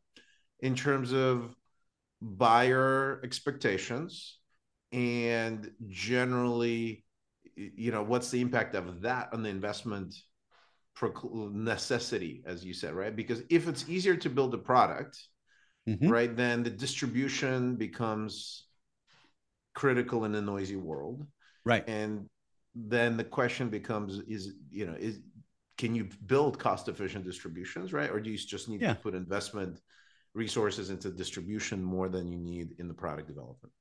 in 0.61 0.75
terms 0.75 1.13
of 1.13 1.55
buyer 2.21 3.21
expectations 3.23 4.38
and 4.93 5.71
generally 5.89 7.05
you 7.57 7.91
know 7.91 8.03
what's 8.03 8.31
the 8.31 8.41
impact 8.41 8.75
of 8.75 9.03
that 9.03 9.29
on 9.33 9.43
the 9.43 9.49
investment 9.49 10.15
necessity 11.53 12.43
as 12.47 12.65
you 12.65 12.73
said 12.73 12.95
right 12.95 13.15
because 13.15 13.43
if 13.51 13.69
it's 13.69 13.89
easier 13.89 14.17
to 14.17 14.29
build 14.31 14.53
a 14.55 14.59
product 14.59 15.19
Mhm. 15.87 16.11
right 16.11 16.37
then 16.37 16.63
the 16.63 16.71
distribution 16.71 17.77
becomes 17.77 18.67
critical 19.75 20.25
in 20.25 20.35
a 20.35 20.41
noisy 20.41 20.77
world 20.77 21.27
Right. 21.65 21.85
and 21.89 22.29
then 22.75 23.17
the 23.17 23.25
question 23.25 23.69
becomes 23.69 24.19
is 24.21 24.55
you 24.71 24.87
know 24.87 24.95
is 24.99 25.21
can 25.77 25.95
you 25.95 26.09
build 26.27 26.59
cost 26.59 26.89
efficient 26.89 27.25
distributions 27.25 27.93
right 27.93 28.11
or 28.11 28.21
do 28.21 28.31
you 28.31 28.39
just 28.39 28.69
need 28.69 28.81
Yeah. 28.83 28.95
to 28.95 29.01
put 29.01 29.15
investment 29.15 29.81
resources 30.35 30.91
into 30.91 31.11
distribution 31.11 31.83
more 31.83 32.09
than 32.09 32.27
you 32.29 32.39
need 32.39 32.75
in 32.79 32.89
the 32.89 32.95
product 32.95 33.29
development 33.29 33.73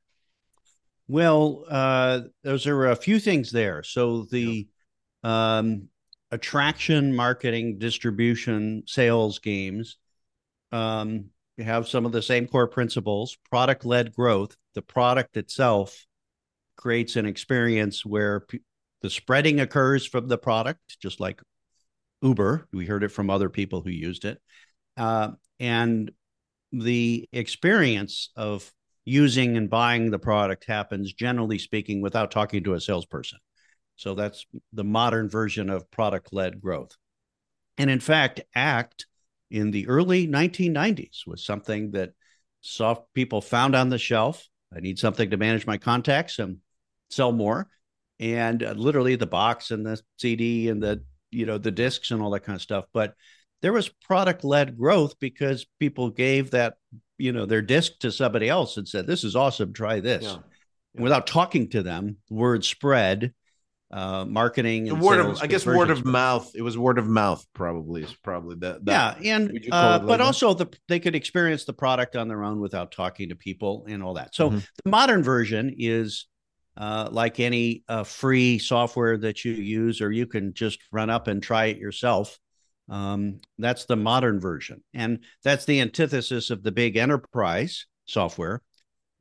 Well, 1.07 1.65
uh, 1.69 2.21
those 2.43 2.67
are 2.67 2.87
a 2.87 2.95
few 2.95 3.19
things 3.19 3.51
there. 3.51 3.83
So 3.83 4.23
the 4.23 4.67
um, 5.23 5.87
attraction, 6.31 7.15
marketing, 7.15 7.77
distribution, 7.79 8.83
sales 8.85 9.39
games 9.39 9.97
um, 10.71 11.25
have 11.57 11.87
some 11.87 12.05
of 12.05 12.11
the 12.11 12.21
same 12.21 12.47
core 12.47 12.67
principles. 12.67 13.37
Product 13.49 13.85
led 13.85 14.13
growth. 14.13 14.55
The 14.73 14.81
product 14.81 15.37
itself 15.37 16.05
creates 16.75 17.15
an 17.15 17.25
experience 17.25 18.05
where 18.05 18.41
p- 18.41 18.61
the 19.01 19.09
spreading 19.09 19.59
occurs 19.59 20.05
from 20.05 20.27
the 20.27 20.37
product, 20.37 20.99
just 21.01 21.19
like 21.19 21.41
Uber. 22.21 22.67
We 22.73 22.85
heard 22.85 23.03
it 23.03 23.11
from 23.11 23.29
other 23.29 23.49
people 23.49 23.81
who 23.81 23.89
used 23.91 24.25
it, 24.25 24.41
uh, 24.97 25.31
and 25.59 26.11
the 26.71 27.27
experience 27.31 28.29
of 28.35 28.71
using 29.07 29.55
and 29.55 29.69
buying 29.69 30.11
the 30.11 30.19
product 30.19 30.65
happens 30.65 31.13
generally 31.13 31.57
speaking 31.57 32.01
without 32.01 32.29
talking 32.29 32.61
to 32.61 32.73
a 32.73 32.81
salesperson. 32.81 33.39
So 33.95 34.15
that's 34.15 34.45
the 34.73 34.83
modern 34.83 35.29
version 35.29 35.69
of 35.69 35.89
product 35.89 36.33
led 36.33 36.59
growth. 36.59 36.91
And 37.77 37.89
in 37.89 38.01
fact, 38.01 38.41
ACT 38.53 39.05
in 39.49 39.71
the 39.71 39.87
early 39.87 40.27
1990s 40.27 41.25
was 41.25 41.45
something 41.45 41.91
that 41.91 42.11
soft 42.59 43.13
people 43.13 43.39
found 43.39 43.77
on 43.77 43.87
the 43.87 43.97
shelf. 43.97 44.45
I 44.75 44.81
need 44.81 44.99
something 44.99 45.29
to 45.29 45.37
manage 45.37 45.65
my 45.65 45.77
contacts 45.77 46.37
and 46.37 46.57
sell 47.09 47.31
more. 47.31 47.69
And 48.19 48.61
uh, 48.61 48.73
literally 48.73 49.15
the 49.15 49.25
box 49.25 49.71
and 49.71 49.85
the 49.85 50.01
CD 50.17 50.67
and 50.67 50.83
the, 50.83 51.03
you 51.31 51.45
know, 51.45 51.57
the 51.57 51.71
discs 51.71 52.11
and 52.11 52.21
all 52.21 52.31
that 52.31 52.43
kind 52.43 52.57
of 52.57 52.61
stuff. 52.61 52.85
But 52.93 53.13
there 53.61 53.73
was 53.73 53.87
product 53.87 54.43
led 54.43 54.77
growth 54.77 55.17
because 55.17 55.65
people 55.79 56.09
gave 56.09 56.51
that 56.51 56.75
you 57.17 57.31
know 57.31 57.45
their 57.45 57.62
disc 57.62 58.00
to 58.00 58.12
somebody 58.12 58.50
else 58.50 58.77
and 58.77 58.88
said 58.88 59.07
this 59.07 59.24
is 59.24 59.36
awesome 59.36 59.74
try 59.74 60.00
this. 60.00 60.24
Yeah. 60.24 60.38
And 60.95 61.03
without 61.03 61.27
talking 61.27 61.69
to 61.69 61.83
them 61.83 62.17
word 62.29 62.65
spread 62.65 63.33
uh 63.91 64.25
marketing 64.25 64.86
the 64.86 64.93
and 64.95 65.01
word 65.01 65.19
of 65.19 65.41
i 65.41 65.47
guess 65.47 65.65
word 65.65 65.89
of 65.89 66.03
mouth 66.03 66.51
it 66.55 66.62
was 66.62 66.77
word 66.77 66.97
of 66.97 67.07
mouth 67.07 67.45
probably 67.53 68.03
is 68.03 68.13
probably 68.21 68.57
that, 68.57 68.83
that 68.83 69.21
yeah 69.21 69.33
and 69.36 69.50
would 69.50 69.63
you 69.63 69.71
call 69.71 69.81
uh 69.81 70.00
but 70.00 70.19
also 70.19 70.53
the 70.53 70.67
they 70.89 71.00
could 71.00 71.15
experience 71.15 71.63
the 71.63 71.71
product 71.71 72.17
on 72.17 72.27
their 72.27 72.43
own 72.43 72.59
without 72.59 72.91
talking 72.91 73.29
to 73.29 73.36
people 73.36 73.86
and 73.88 74.03
all 74.03 74.15
that. 74.15 74.36
So 74.36 74.50
Mhm. 74.50 74.67
the 74.83 74.89
modern 74.89 75.24
version 75.24 75.74
is 75.77 76.27
uh, 76.75 77.09
like 77.12 77.39
any 77.39 77.83
uh, 77.88 78.03
free 78.03 78.59
software 78.59 79.17
that 79.17 79.43
you 79.43 79.51
use, 79.51 80.00
or 80.00 80.12
you 80.12 80.27
can 80.27 80.53
just 80.53 80.79
run 80.91 81.09
up 81.09 81.27
and 81.27 81.41
try 81.41 81.65
it 81.65 81.77
yourself. 81.77 82.38
Um, 82.89 83.39
that's 83.58 83.86
the 83.86 83.96
modern 83.96 84.39
version. 84.39 84.84
And 84.94 85.20
that's 85.44 85.65
the 85.65 85.82
antithesis 85.82 86.50
of 86.50 86.63
the 86.63 86.72
big 86.72 86.96
enterprise 86.98 87.86
software 88.06 88.62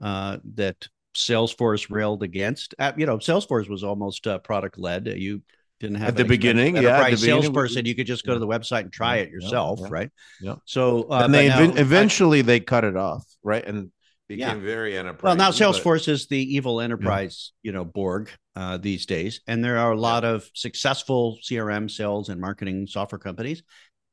uh, 0.00 0.38
that 0.54 0.88
Salesforce 1.16 1.90
railed 1.90 2.22
against. 2.22 2.74
Uh, 2.78 2.92
you 2.96 3.06
know, 3.06 3.18
Salesforce 3.18 3.68
was 3.68 3.82
almost 3.82 4.26
uh, 4.26 4.38
product 4.38 4.78
led. 4.78 5.06
You 5.06 5.42
didn't 5.80 5.96
have 5.96 6.08
At 6.10 6.16
the 6.16 6.24
beginning, 6.24 6.76
yeah, 6.76 7.00
at 7.00 7.10
the 7.10 7.16
beginning, 7.16 7.42
salesperson. 7.42 7.84
You 7.86 7.94
could 7.94 8.06
just 8.06 8.24
go 8.24 8.34
to 8.34 8.38
the 8.40 8.46
website 8.46 8.82
and 8.82 8.92
try 8.92 9.16
Yeah, 9.16 9.22
it 9.22 9.30
yourself, 9.30 9.80
yeah, 9.82 9.88
right? 9.90 10.10
yeah. 10.40 10.54
So, 10.64 11.02
uh, 11.10 11.22
and 11.24 11.34
they 11.34 11.46
even- 11.46 11.74
now- 11.74 11.80
eventually 11.80 12.42
they 12.42 12.60
cut 12.60 12.84
it 12.84 12.96
off 12.96 13.24
right 13.42 13.66
and 13.66 13.90
Yeah. 14.28 14.54
became 14.54 14.64
very 14.64 14.98
enterprise 14.98 15.22
well, 15.22 15.36
now 15.36 15.50
Salesforce 15.50 16.08
is 16.08 16.26
the 16.26 16.38
evil 16.38 16.80
enterprise, 16.80 17.52
you 17.62 17.72
know, 17.72 17.84
Borg 17.84 18.30
uh, 18.56 18.76
these 18.76 19.06
days, 19.06 19.40
and 19.46 19.64
there 19.64 19.78
are 19.78 19.92
a 19.92 19.98
lot 19.98 20.24
of 20.24 20.50
successful 20.54 21.38
CRM 21.42 21.88
sales 21.90 22.28
and 22.28 22.40
marketing 22.40 22.86
software 22.86 23.18
companies 23.18 23.62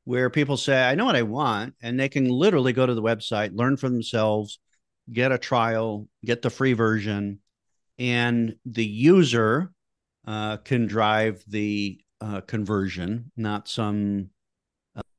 where 0.05 0.29
people 0.29 0.57
say, 0.57 0.83
"I 0.83 0.95
know 0.95 1.05
what 1.05 1.15
I 1.15 1.23
want," 1.23 1.75
and 1.81 1.99
they 1.99 2.09
can 2.09 2.29
literally 2.29 2.73
go 2.73 2.85
to 2.85 2.93
the 2.93 3.01
website, 3.01 3.55
learn 3.55 3.77
for 3.77 3.89
themselves, 3.89 4.59
get 5.11 5.31
a 5.31 5.37
trial, 5.37 6.07
get 6.23 6.41
the 6.41 6.49
free 6.49 6.73
version, 6.73 7.39
and 7.97 8.55
the 8.65 8.85
user 8.85 9.71
uh, 10.27 10.57
can 10.57 10.85
drive 10.87 11.43
the 11.47 11.99
uh, 12.21 12.41
conversion, 12.41 13.31
not 13.35 13.67
some 13.67 14.29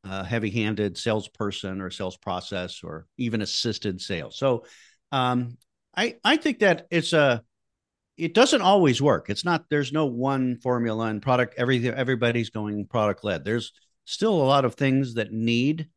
uh, 0.04 0.22
heavy-handed 0.22 0.98
salesperson 0.98 1.80
or 1.80 1.90
sales 1.90 2.16
process 2.16 2.82
or 2.82 3.06
even 3.16 3.42
assisted 3.42 4.00
sales. 4.00 4.38
So 4.38 4.64
um, 5.12 5.56
I 5.96 6.16
I 6.24 6.36
think 6.36 6.60
that 6.60 6.86
it's 6.90 7.12
a 7.12 7.42
it 8.16 8.34
doesn't 8.34 8.62
always 8.62 9.02
work. 9.02 9.30
It's 9.30 9.44
not 9.44 9.64
there's 9.70 9.92
no 9.92 10.06
one 10.06 10.58
formula 10.58 11.06
and 11.06 11.22
product 11.22 11.54
everything 11.56 11.92
everybody's 11.94 12.50
going 12.50 12.86
product 12.86 13.24
led. 13.24 13.44
There's 13.44 13.72
still 14.04 14.34
a 14.34 14.44
lot 14.44 14.64
of 14.64 14.74
things 14.74 15.14
that 15.14 15.32
need 15.32 15.88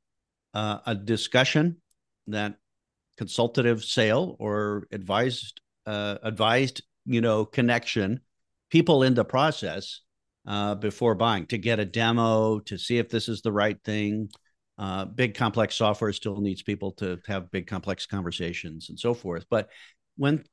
uh, 0.53 0.79
a 0.85 0.95
discussion 0.95 1.77
that 2.27 2.55
consultative 3.17 3.83
sale 3.83 4.35
or 4.39 4.87
advised 4.91 5.61
uh, 5.85 6.17
advised 6.23 6.81
you 7.05 7.21
know 7.21 7.45
connection 7.45 8.21
people 8.69 9.03
in 9.03 9.13
the 9.13 9.25
process 9.25 10.01
uh, 10.48 10.75
before 10.75 11.13
buying 11.13 11.46
to 11.48 11.58
get 11.58 11.80
a 11.80 11.86
demo 11.86 12.60
to 12.60 12.77
see 12.77 12.98
if 12.98 13.10
this 13.10 13.27
is 13.27 13.42
the 13.42 13.51
right 13.51 13.77
thing. 13.84 14.30
Uh, 14.77 15.06
big 15.06 15.36
complex 15.36 15.75
software 15.75 16.13
still 16.13 16.39
needs 16.39 16.62
people 16.63 16.94
to 16.94 17.20
have 17.27 17.51
big 17.51 17.68
complex 17.68 18.06
conversations 18.06 18.89
and 18.89 19.00
so 19.00 19.13
forth. 19.13 19.46
But 19.50 19.70
when 20.16 20.46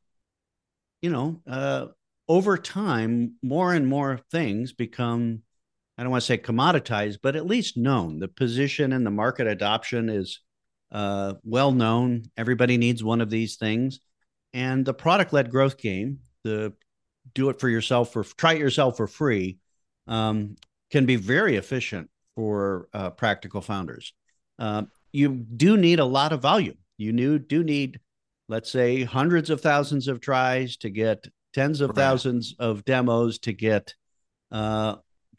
you 1.01 1.11
know 1.11 1.43
uh, 1.47 1.87
over 2.29 2.59
time, 2.59 3.35
more 3.43 3.73
and 3.73 3.87
more 3.87 4.21
things 4.31 4.73
become 4.73 5.43
I 5.97 6.03
don't 6.03 6.11
want 6.11 6.23
to 6.23 6.27
say 6.27 6.39
commoditized, 6.39 7.19
but 7.23 7.37
at 7.37 7.47
least 7.47 7.77
known. 7.77 8.19
The 8.19 8.27
position 8.27 8.93
and 8.93 9.07
the 9.07 9.13
market 9.13 9.47
adoption 9.47 10.09
is 10.09 10.41
uh, 10.91 11.35
well 11.45 11.71
known. 11.71 12.25
Everybody 12.37 12.79
needs 12.79 13.05
one 13.05 13.21
of 13.21 13.31
these 13.31 13.57
things, 13.57 14.01
and 14.53 14.85
the 14.85 14.95
product 14.95 15.33
led 15.33 15.51
growth 15.51 15.79
game, 15.79 16.21
the 16.43 16.73
do 17.35 17.49
it 17.49 17.61
for 17.61 17.69
yourself 17.69 18.13
for 18.13 18.25
try 18.25 18.55
it 18.55 18.61
yourself 18.61 18.97
for 18.97 19.07
free 19.07 19.59
um, 20.06 20.56
can 20.90 21.06
be 21.06 21.16
very 21.16 21.56
efficient 21.56 22.11
for 22.37 22.88
uh, 22.92 23.11
practical 23.11 23.61
founders. 23.61 24.12
Uh, 24.58 24.82
you 25.12 25.28
do 25.30 25.76
need 25.76 26.00
a 26.00 26.04
lot 26.04 26.32
of 26.32 26.40
volume. 26.40 26.76
You 26.99 27.12
do, 27.12 27.38
do 27.38 27.62
need, 27.64 28.00
let's 28.49 28.70
say, 28.70 29.04
hundreds 29.04 29.50
of 29.50 29.61
thousands 29.61 30.08
of 30.08 30.20
tries 30.20 30.76
to 30.78 30.90
get 30.90 31.25
tens 31.52 31.80
of 31.80 31.90
Right. 31.90 31.96
thousands 31.96 32.54
of 32.58 32.84
demos 32.84 33.38
to 33.40 33.52
get 33.52 33.94
uh, 34.50 34.96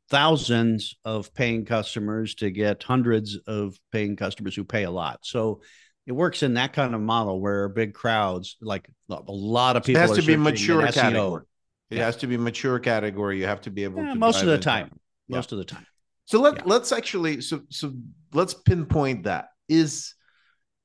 thousands 0.10 0.96
of 1.04 1.34
paying 1.34 1.66
customers 1.66 2.36
to 2.36 2.50
get 2.52 2.84
hundreds 2.84 3.38
of 3.48 3.78
paying 3.92 4.16
customers 4.16 4.56
who 4.56 4.64
pay 4.64 4.84
a 4.84 4.92
lot. 4.92 5.20
So 5.24 5.62
it 6.06 6.12
works 6.12 6.44
in 6.44 6.54
that 6.54 6.74
kind 6.74 6.94
of 6.94 7.02
model 7.02 7.40
where 7.40 7.68
big 7.68 7.94
crowds, 7.94 8.58
like 8.62 8.88
a 9.10 9.20
lot 9.28 9.76
of 9.76 9.84
it 9.84 9.88
people, 9.88 10.02
has 10.02 10.12
are 10.12 10.22
to 10.22 10.28
be 10.28 10.38
mature 10.38 10.84
SEO. 10.84 10.94
category 10.94 11.44
it 11.90 11.98
Yeah. 11.98 12.06
has 12.06 12.16
to 12.18 12.28
be 12.28 12.38
mature 12.38 12.80
category 12.80 13.38
you 13.40 13.46
have 13.46 13.62
to 13.62 13.72
be 13.72 13.84
able 13.84 14.02
Yeah, 14.04 14.14
to 14.14 14.20
most 14.20 14.42
of 14.42 14.48
the 14.48 14.58
time. 14.58 14.90
Most 15.28 15.52
of 15.52 15.58
the 15.58 15.66
time. 15.66 15.86
So 16.26 16.36
let 16.42 16.56
Yeah. 16.56 16.64
let's 16.66 16.92
actually 16.92 17.42
so 17.42 17.56
so 17.70 17.94
let's 18.34 18.54
pinpoint 18.54 19.24
that 19.24 19.46
is 19.70 20.14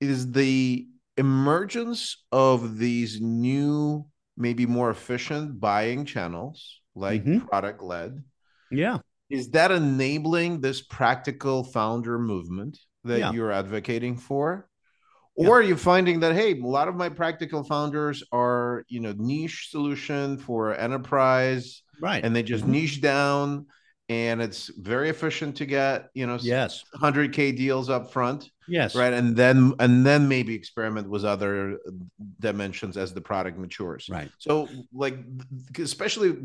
is 0.01 0.31
the 0.33 0.87
emergence 1.17 2.01
of 2.33 2.79
these 2.79 3.21
new 3.21 4.07
maybe 4.37 4.65
more 4.67 4.91
efficient 4.91 5.61
buying 5.61 6.05
channels 6.05 6.81
like 6.95 7.25
Mhm. 7.25 7.47
product 7.49 7.83
led 7.83 8.23
Yeah. 8.71 8.99
is 9.29 9.45
that 9.57 9.71
enabling 9.71 10.61
this 10.61 10.79
practical 10.99 11.59
founder 11.77 12.19
movement 12.19 12.79
that 13.05 13.19
Yeah. 13.21 13.33
you're 13.33 13.53
advocating 13.63 14.17
for 14.17 14.47
Yeah. 15.37 15.49
or 15.49 15.59
are 15.59 15.63
you 15.71 15.77
finding 15.77 16.21
that 16.21 16.35
hey 16.41 16.51
a 16.59 16.67
lot 16.79 16.89
of 16.89 16.95
my 17.03 17.09
practical 17.21 17.63
founders 17.73 18.19
are 18.33 18.60
you 18.89 19.01
know 19.01 19.15
niche 19.17 19.69
solution 19.71 20.39
for 20.39 20.75
enterprise, 20.75 21.83
right? 22.01 22.25
And 22.25 22.35
they 22.35 22.43
just 22.43 22.65
mm-hmm. 22.65 22.73
niche 22.73 23.01
down, 23.01 23.67
and 24.09 24.41
it's 24.41 24.69
very 24.69 25.09
efficient 25.09 25.57
to 25.57 25.67
get 25.67 26.11
you 26.15 26.27
know 26.27 26.39
yes 26.41 26.85
100k 26.95 27.57
deals 27.57 27.91
up 27.91 28.13
front. 28.13 28.51
Yes, 28.69 28.95
right, 28.95 29.13
and 29.13 29.37
then 29.37 29.75
and 29.79 30.07
then 30.07 30.29
maybe 30.29 30.55
experiment 30.55 31.09
with 31.09 31.25
other 31.25 31.79
dimensions 32.39 32.97
as 32.97 33.13
the 33.13 33.21
product 33.21 33.59
matures. 33.59 34.09
Right. 34.09 34.31
So 34.39 34.69
like 34.93 35.17
especially 35.79 36.37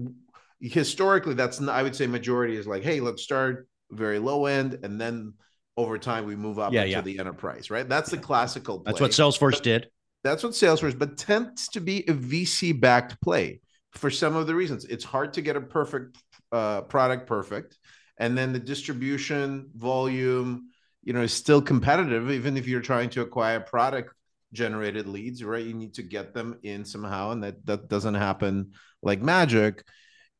historically, 0.59 1.33
that's 1.33 1.59
not, 1.59 1.75
I 1.75 1.83
would 1.83 1.95
say 1.95 2.07
majority 2.07 2.55
is 2.55 2.67
like, 2.67 2.83
hey, 2.83 2.99
let's 2.99 3.21
start 3.21 3.67
very 3.91 4.19
low 4.19 4.45
end 4.45 4.79
and 4.83 4.99
then 4.99 5.33
over 5.77 5.97
time 5.97 6.25
we 6.25 6.35
move 6.35 6.57
up 6.57 6.73
yeah, 6.73 6.81
into 6.81 6.91
yeah. 6.91 7.01
the 7.01 7.19
enterprise, 7.19 7.69
right? 7.69 7.87
That's 7.87 8.09
the 8.09 8.17
classical 8.17 8.79
play. 8.79 8.91
That's 8.91 9.01
what 9.01 9.11
Salesforce 9.11 9.53
but 9.53 9.63
did. 9.63 9.89
That's 10.25 10.41
what 10.41 10.53
Salesforce, 10.53 10.97
but 10.97 11.19
tends 11.19 11.67
to 11.67 11.79
be 11.79 11.99
a 12.07 12.13
VC 12.13 12.77
backed 12.79 13.21
play 13.21 13.61
for 13.91 14.09
some 14.09 14.35
of 14.35 14.47
the 14.47 14.55
reasons. 14.55 14.83
It's 14.85 15.03
hard 15.03 15.33
to 15.33 15.41
get 15.43 15.55
a 15.55 15.61
perfect 15.61 16.17
uh, 16.51 16.81
product 16.81 17.27
perfect. 17.27 17.77
And 18.17 18.35
then 18.35 18.51
the 18.51 18.59
distribution 18.59 19.69
volume, 19.75 20.71
you 21.03 21.13
know, 21.13 21.21
is 21.21 21.31
still 21.31 21.61
competitive, 21.61 22.31
even 22.31 22.57
if 22.57 22.67
you're 22.67 22.81
trying 22.81 23.11
to 23.11 23.21
acquire 23.21 23.59
product 23.59 24.15
generated 24.51 25.07
leads, 25.07 25.43
right? 25.43 25.63
You 25.63 25.75
need 25.75 25.93
to 25.93 26.01
get 26.01 26.33
them 26.33 26.57
in 26.63 26.85
somehow, 26.85 27.29
and 27.29 27.43
that 27.43 27.63
that 27.67 27.87
doesn't 27.87 28.15
happen 28.15 28.71
like 29.03 29.21
magic 29.21 29.83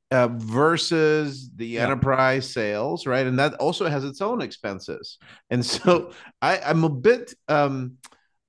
uh, 0.10 0.30
versus 0.32 1.48
the 1.56 1.68
yeah. 1.68 1.84
enterprise 1.84 2.52
sales, 2.52 3.06
right? 3.06 3.28
And 3.28 3.38
that 3.38 3.54
also 3.56 3.88
has 3.88 4.04
its 4.04 4.20
own 4.20 4.42
expenses. 4.42 5.20
And 5.52 5.64
so 5.64 6.12
I, 6.42 6.58
I'm 6.58 6.84
a 6.84 6.90
bit 6.90 7.36
um, 7.48 7.98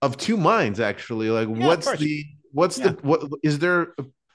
of 0.06 0.16
two 0.16 0.36
minds 0.36 0.80
actually. 0.80 1.30
Like, 1.30 1.48
yeah, 1.48 1.66
what's 1.66 1.90
the 1.96 2.24
what's 2.52 2.78
yeah. 2.78 2.88
the 2.88 2.92
what 3.02 3.28
is 3.42 3.58
there 3.58 3.94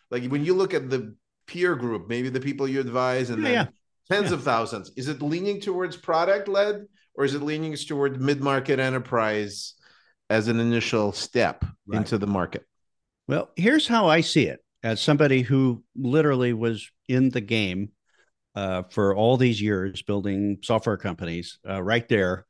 like 0.10 0.26
when 0.26 0.46
you 0.46 0.54
look 0.54 0.74
at 0.74 0.90
the 0.90 1.16
peer 1.48 1.76
group, 1.76 2.08
maybe 2.08 2.30
the 2.30 2.40
people 2.40 2.68
you 2.68 2.80
advise, 2.80 3.30
and 3.30 3.44
then 3.44 3.70
tens 4.10 4.32
of 4.32 4.44
thousands, 4.44 4.92
is 4.96 5.08
it 5.08 5.22
leaning 5.22 5.60
towards 5.60 5.98
product 5.98 6.48
led 6.48 6.86
or 7.16 7.26
is 7.26 7.34
it 7.34 7.42
leaning 7.42 7.76
towards 7.76 8.20
mid 8.20 8.42
market 8.42 8.80
enterprise 8.80 9.74
as 10.30 10.48
an 10.48 10.60
initial 10.60 11.12
step 11.12 11.66
right. 11.88 11.98
into 11.98 12.18
the 12.18 12.28
market? 12.28 12.66
Well, 13.28 13.50
here's 13.56 13.88
how 13.88 14.08
I 14.08 14.22
see 14.22 14.46
it 14.46 14.60
as 14.84 15.02
somebody 15.02 15.42
who 15.42 15.84
literally 15.96 16.54
was 16.54 16.90
in 17.08 17.30
the 17.30 17.42
game 17.42 17.90
uh, 18.56 18.84
for 18.90 19.16
all 19.16 19.38
these 19.38 19.62
years 19.62 20.02
building 20.02 20.58
software 20.64 20.98
companies 20.98 21.60
uh, 21.68 21.82
right 21.82 22.08
there, 22.10 22.46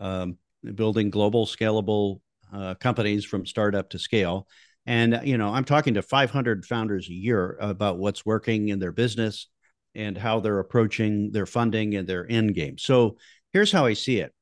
um, 0.00 0.38
building 0.74 1.10
global 1.10 1.46
scalable 1.46 2.20
uh, 2.54 2.74
companies 2.74 3.24
from 3.24 3.46
startup 3.46 3.90
to 3.90 3.98
scale. 3.98 4.46
And, 4.86 5.20
you 5.24 5.38
know, 5.38 5.48
I'm 5.48 5.64
talking 5.64 5.94
to 5.94 6.02
500 6.02 6.64
founders 6.64 7.08
a 7.08 7.14
year 7.14 7.56
about 7.60 7.98
what's 7.98 8.24
working 8.24 8.68
in 8.68 8.78
their 8.78 8.92
business 8.92 9.48
and 9.94 10.16
how 10.16 10.40
they're 10.40 10.58
approaching 10.58 11.32
their 11.32 11.46
funding 11.46 11.94
and 11.94 12.06
their 12.06 12.30
end 12.30 12.54
game. 12.54 12.78
So 12.78 13.16
here's 13.52 13.72
how 13.72 13.86
I 13.86 13.94
see 13.94 14.18
it. 14.18 14.32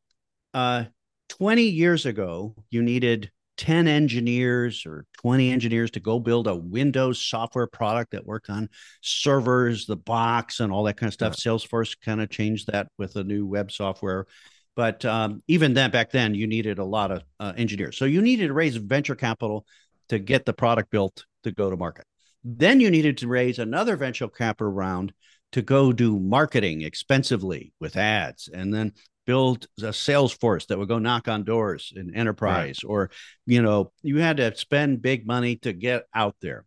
Uh, 0.53 0.85
20 1.29 1.63
years 1.63 2.07
ago, 2.07 2.55
you 2.71 2.83
needed 2.83 3.31
10 3.59 3.87
engineers 3.87 4.85
or 4.87 5.07
20 5.19 5.51
engineers 5.51 5.91
to 5.93 6.01
go 6.01 6.19
build 6.19 6.47
a 6.49 6.57
Windows 6.57 7.21
software 7.21 7.67
product 7.67 8.13
that 8.13 8.27
worked 8.27 8.51
on 8.51 8.69
servers, 9.03 9.87
the 9.87 9.97
box, 9.97 10.61
and 10.61 10.73
all 10.73 10.85
that 10.85 10.97
kind 10.97 11.09
of 11.09 11.15
stuff. 11.15 11.37
Yeah. 11.39 11.53
Salesforce 11.53 11.97
kind 12.05 12.21
of 12.21 12.31
changed 12.31 12.69
that 12.73 12.89
with 12.99 13.17
a 13.17 13.25
new 13.25 13.47
web 13.47 13.71
software. 13.71 14.27
But 14.75 15.05
um, 15.05 15.43
even 15.49 15.75
then, 15.75 15.91
back 15.91 16.11
then, 16.11 16.35
you 16.35 16.47
needed 16.47 16.79
a 16.79 16.85
lot 16.85 17.11
of 17.11 17.23
uh, 17.39 17.53
engineers. 17.57 17.99
So 17.99 18.07
you 18.07 18.23
needed 18.23 18.49
to 18.49 18.55
raise 18.55 18.77
venture 18.77 19.15
capital 19.15 19.67
to 20.09 20.19
get 20.19 20.47
the 20.47 20.53
product 20.53 20.91
built 20.91 21.25
to 21.45 21.53
go 21.53 21.71
to 21.71 21.77
market. 21.77 22.07
Then 22.45 22.81
you 22.81 22.91
needed 22.91 23.19
to 23.19 23.29
raise 23.29 23.59
another 23.59 23.97
venture 23.97 24.29
capital 24.29 24.73
round 24.73 25.13
to 25.53 25.63
go 25.63 25.93
do 25.93 26.19
marketing 26.19 26.83
expensively 26.83 27.73
with 27.81 27.97
ads 27.97 28.49
and 28.49 28.73
then 28.73 28.93
build 29.27 29.67
a 29.83 29.93
sales 29.93 30.33
force 30.33 30.67
that 30.67 30.79
would 30.79 30.89
go 30.89 30.99
knock 30.99 31.29
on 31.29 31.45
doors 31.45 31.93
in 31.95 32.15
enterprise 32.15 32.81
right. 32.83 32.91
or 32.91 33.11
you 33.47 33.63
know 33.63 33.93
you 34.03 34.19
had 34.19 34.39
to 34.39 34.55
spend 34.57 35.01
big 35.01 35.27
money 35.27 35.57
to 35.57 35.73
get 35.73 36.05
out 36.13 36.35
there 36.41 36.65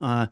uh, 0.00 0.26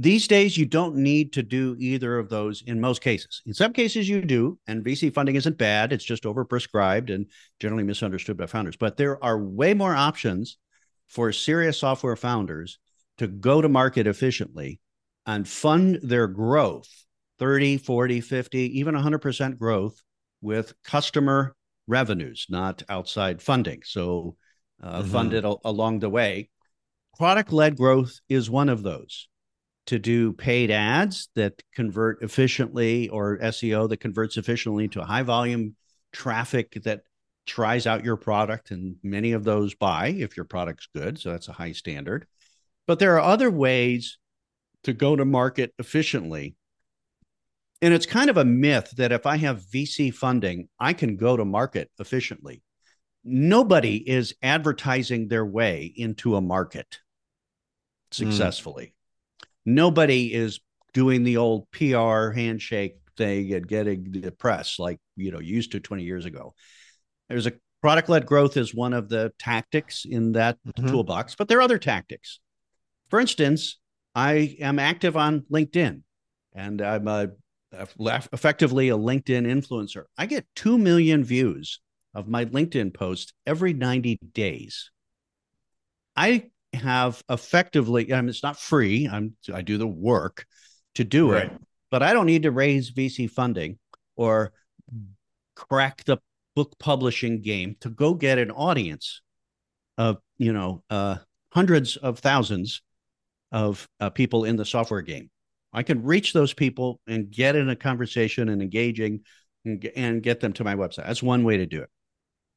these 0.00 0.26
days 0.26 0.56
you 0.56 0.66
don't 0.66 0.96
need 0.96 1.32
to 1.32 1.42
do 1.42 1.76
either 1.78 2.18
of 2.18 2.28
those 2.28 2.62
in 2.62 2.80
most 2.80 3.00
cases 3.02 3.42
in 3.46 3.54
some 3.54 3.72
cases 3.72 4.08
you 4.08 4.22
do 4.22 4.58
and 4.66 4.84
vc 4.84 5.12
funding 5.12 5.36
isn't 5.36 5.58
bad 5.58 5.92
it's 5.92 6.04
just 6.04 6.24
overprescribed 6.24 7.14
and 7.14 7.26
generally 7.58 7.84
misunderstood 7.84 8.36
by 8.36 8.46
founders 8.46 8.76
but 8.76 8.96
there 8.96 9.22
are 9.22 9.38
way 9.38 9.74
more 9.74 9.94
options 9.94 10.58
for 11.08 11.32
serious 11.32 11.78
software 11.78 12.16
founders 12.16 12.78
to 13.18 13.26
go 13.26 13.60
to 13.60 13.68
market 13.68 14.06
efficiently 14.06 14.80
and 15.26 15.48
fund 15.48 15.98
their 16.02 16.26
growth 16.26 16.88
30 17.38 17.78
40 17.78 18.20
50 18.20 18.78
even 18.78 18.94
100% 18.94 19.58
growth 19.58 20.02
with 20.40 20.72
customer 20.84 21.54
revenues, 21.90 22.46
not 22.48 22.82
outside 22.88 23.42
funding. 23.42 23.82
So 23.84 24.36
uh, 24.82 25.00
mm-hmm. 25.00 25.10
funded 25.10 25.44
a- 25.44 25.56
along 25.64 25.98
the 25.98 26.08
way. 26.08 26.48
Product 27.18 27.52
led 27.52 27.76
growth 27.76 28.18
is 28.28 28.48
one 28.48 28.70
of 28.70 28.82
those. 28.82 29.28
To 29.90 29.98
do 29.98 30.32
paid 30.32 30.70
ads 30.70 31.28
that 31.34 31.62
convert 31.74 32.22
efficiently 32.22 33.08
or 33.08 33.38
SEO 33.38 33.88
that 33.88 33.98
converts 33.98 34.36
efficiently 34.36 34.88
to 34.88 35.02
high 35.02 35.22
volume 35.22 35.76
traffic 36.12 36.78
that 36.84 37.02
tries 37.46 37.86
out 37.86 38.04
your 38.04 38.16
product, 38.16 38.70
and 38.70 38.96
many 39.02 39.32
of 39.32 39.44
those 39.44 39.74
buy 39.74 40.08
if 40.08 40.36
your 40.36 40.44
product's 40.44 40.88
good. 40.94 41.18
So 41.18 41.32
that's 41.32 41.48
a 41.48 41.52
high 41.52 41.72
standard. 41.72 42.26
But 42.86 42.98
there 42.98 43.16
are 43.16 43.20
other 43.20 43.50
ways 43.50 44.18
to 44.84 44.92
go 44.92 45.16
to 45.16 45.24
market 45.24 45.74
efficiently 45.78 46.56
and 47.82 47.94
it's 47.94 48.06
kind 48.06 48.28
of 48.28 48.36
a 48.36 48.44
myth 48.44 48.92
that 48.96 49.12
if 49.12 49.26
I 49.26 49.36
have 49.36 49.62
VC 49.62 50.12
funding, 50.12 50.68
I 50.78 50.92
can 50.92 51.16
go 51.16 51.36
to 51.36 51.44
market 51.44 51.90
efficiently. 51.98 52.62
Nobody 53.24 53.96
is 53.96 54.34
advertising 54.42 55.28
their 55.28 55.44
way 55.44 55.92
into 55.96 56.36
a 56.36 56.40
market 56.40 56.98
hmm. 58.12 58.24
successfully. 58.24 58.94
Nobody 59.64 60.32
is 60.32 60.60
doing 60.92 61.22
the 61.22 61.36
old 61.36 61.70
PR 61.70 62.30
handshake 62.30 62.96
thing 63.16 63.52
and 63.52 63.66
getting 63.66 64.10
the 64.10 64.32
press 64.32 64.78
like 64.78 64.98
you 65.16 65.30
know 65.30 65.40
used 65.40 65.72
to 65.72 65.80
20 65.80 66.02
years 66.02 66.24
ago. 66.24 66.54
There's 67.28 67.46
a 67.46 67.52
product 67.80 68.08
led 68.08 68.26
growth 68.26 68.56
is 68.56 68.74
one 68.74 68.92
of 68.92 69.08
the 69.08 69.32
tactics 69.38 70.04
in 70.04 70.32
that 70.32 70.58
mm-hmm. 70.66 70.88
toolbox, 70.88 71.34
but 71.34 71.48
there 71.48 71.58
are 71.58 71.62
other 71.62 71.78
tactics. 71.78 72.40
For 73.08 73.20
instance, 73.20 73.78
I 74.14 74.56
am 74.60 74.78
active 74.78 75.16
on 75.16 75.44
LinkedIn 75.52 76.02
and 76.54 76.82
I'm 76.82 77.08
a 77.08 77.28
effectively 77.72 78.88
a 78.88 78.96
LinkedIn 78.96 79.46
influencer. 79.46 80.04
I 80.18 80.26
get 80.26 80.46
2 80.56 80.76
million 80.76 81.22
views 81.22 81.80
of 82.14 82.28
my 82.28 82.44
LinkedIn 82.44 82.92
post 82.92 83.32
every 83.46 83.72
90 83.72 84.18
days. 84.32 84.90
I 86.16 86.50
have 86.74 87.22
effectively, 87.28 88.12
I 88.12 88.20
mean, 88.20 88.28
it's 88.28 88.42
not 88.42 88.58
free. 88.58 89.08
I'm, 89.10 89.34
I 89.52 89.62
do 89.62 89.78
the 89.78 89.86
work 89.86 90.46
to 90.94 91.04
do 91.04 91.32
right. 91.32 91.44
it, 91.44 91.52
but 91.90 92.02
I 92.02 92.12
don't 92.12 92.26
need 92.26 92.44
to 92.44 92.50
raise 92.50 92.90
VC 92.90 93.28
funding 93.30 93.78
or 94.16 94.52
crack 95.54 96.04
the 96.04 96.18
book 96.54 96.78
publishing 96.78 97.42
game 97.42 97.76
to 97.80 97.90
go 97.90 98.14
get 98.14 98.38
an 98.38 98.50
audience 98.50 99.22
of, 99.98 100.18
you 100.38 100.52
know, 100.52 100.82
uh, 100.90 101.16
hundreds 101.52 101.96
of 101.96 102.18
thousands 102.18 102.82
of 103.52 103.88
uh, 103.98 104.10
people 104.10 104.44
in 104.44 104.56
the 104.56 104.64
software 104.64 105.02
game. 105.02 105.30
I 105.72 105.82
can 105.82 106.02
reach 106.02 106.32
those 106.32 106.52
people 106.52 107.00
and 107.06 107.30
get 107.30 107.56
in 107.56 107.68
a 107.68 107.76
conversation 107.76 108.48
and 108.48 108.62
engaging 108.62 109.20
and, 109.64 109.84
and 109.96 110.22
get 110.22 110.40
them 110.40 110.52
to 110.54 110.64
my 110.64 110.74
website. 110.74 111.06
That's 111.06 111.22
one 111.22 111.44
way 111.44 111.58
to 111.58 111.66
do 111.66 111.82
it. 111.82 111.90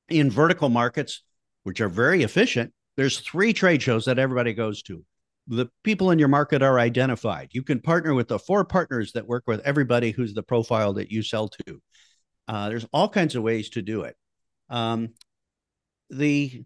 In 0.10 0.30
vertical 0.30 0.69
markets, 0.69 1.23
which 1.63 1.82
are 1.82 1.89
very 1.89 2.23
efficient, 2.23 2.73
there's 2.98 3.20
three 3.20 3.54
trade 3.54 3.82
shows 3.82 4.06
that 4.06 4.20
everybody 4.20 4.54
goes 4.54 4.82
to. 4.84 5.04
The 5.48 5.68
people 5.84 6.12
in 6.12 6.20
your 6.20 6.30
market 6.30 6.62
are 6.62 6.80
identified. 6.80 7.50
You 7.52 7.64
can 7.64 7.82
partner 7.82 8.14
with 8.14 8.30
the 8.30 8.40
four 8.40 8.64
partners 8.64 9.12
that 9.14 9.28
work 9.28 9.44
with 9.46 9.60
everybody 9.66 10.12
who's 10.12 10.34
the 10.34 10.44
profile 10.44 10.94
that 10.94 11.12
you 11.12 11.22
sell 11.22 11.50
to. 11.50 11.82
Uh, 12.48 12.70
there's 12.70 12.86
all 12.94 13.10
kinds 13.10 13.36
of 13.36 13.44
ways 13.44 13.70
to 13.72 13.82
do 13.82 14.04
it. 14.04 14.16
Um, 14.70 15.10
the 16.10 16.64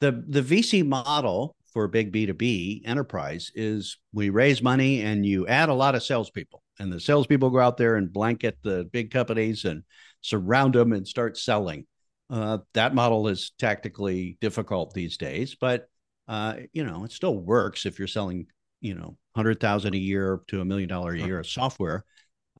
the 0.00 0.24
the 0.28 0.42
VC 0.42 0.86
model 0.86 1.56
for 1.72 1.86
big 1.88 2.12
B2B 2.12 2.82
enterprise 2.84 3.52
is 3.54 3.98
we 4.12 4.30
raise 4.30 4.62
money 4.62 5.02
and 5.02 5.24
you 5.24 5.46
add 5.46 5.68
a 5.68 5.74
lot 5.74 5.94
of 5.94 6.02
salespeople. 6.02 6.62
And 6.78 6.92
the 6.92 7.00
salespeople 7.00 7.50
go 7.50 7.60
out 7.60 7.76
there 7.76 7.96
and 7.96 8.12
blanket 8.12 8.58
the 8.62 8.88
big 8.90 9.10
companies 9.10 9.64
and 9.64 9.82
surround 10.22 10.74
them 10.74 10.92
and 10.92 11.06
start 11.06 11.36
selling. 11.36 11.86
Uh, 12.30 12.58
that 12.74 12.94
model 12.94 13.28
is 13.28 13.52
tactically 13.58 14.38
difficult 14.40 14.94
these 14.94 15.16
days, 15.16 15.56
but 15.60 15.88
uh, 16.28 16.54
you 16.72 16.84
know 16.84 17.04
it 17.04 17.12
still 17.12 17.36
works 17.36 17.86
if 17.86 17.98
you're 17.98 18.08
selling 18.08 18.46
you 18.80 18.94
know 18.94 19.16
hundred 19.34 19.60
thousand 19.60 19.94
a 19.94 19.98
year 19.98 20.40
to 20.48 20.60
a 20.60 20.64
million 20.64 20.88
dollar 20.88 21.12
a 21.12 21.18
year 21.18 21.38
of 21.38 21.46
software. 21.46 22.04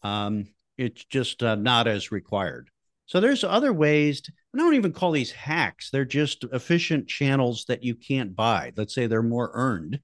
Um, 0.02 0.46
it's 0.76 1.04
just 1.04 1.42
uh, 1.42 1.54
not 1.54 1.86
as 1.86 2.10
required. 2.10 2.70
So 3.06 3.20
there's 3.20 3.44
other 3.44 3.72
ways. 3.72 4.20
To, 4.22 4.32
I 4.54 4.58
don't 4.58 4.74
even 4.74 4.92
call 4.92 5.12
these 5.12 5.32
hacks. 5.32 5.90
They're 5.90 6.04
just 6.04 6.44
efficient 6.52 7.08
channels 7.08 7.64
that 7.68 7.84
you 7.84 7.94
can't 7.94 8.34
buy. 8.34 8.72
Let's 8.76 8.94
say 8.94 9.06
they're 9.06 9.22
more 9.22 9.50
earned. 9.52 10.00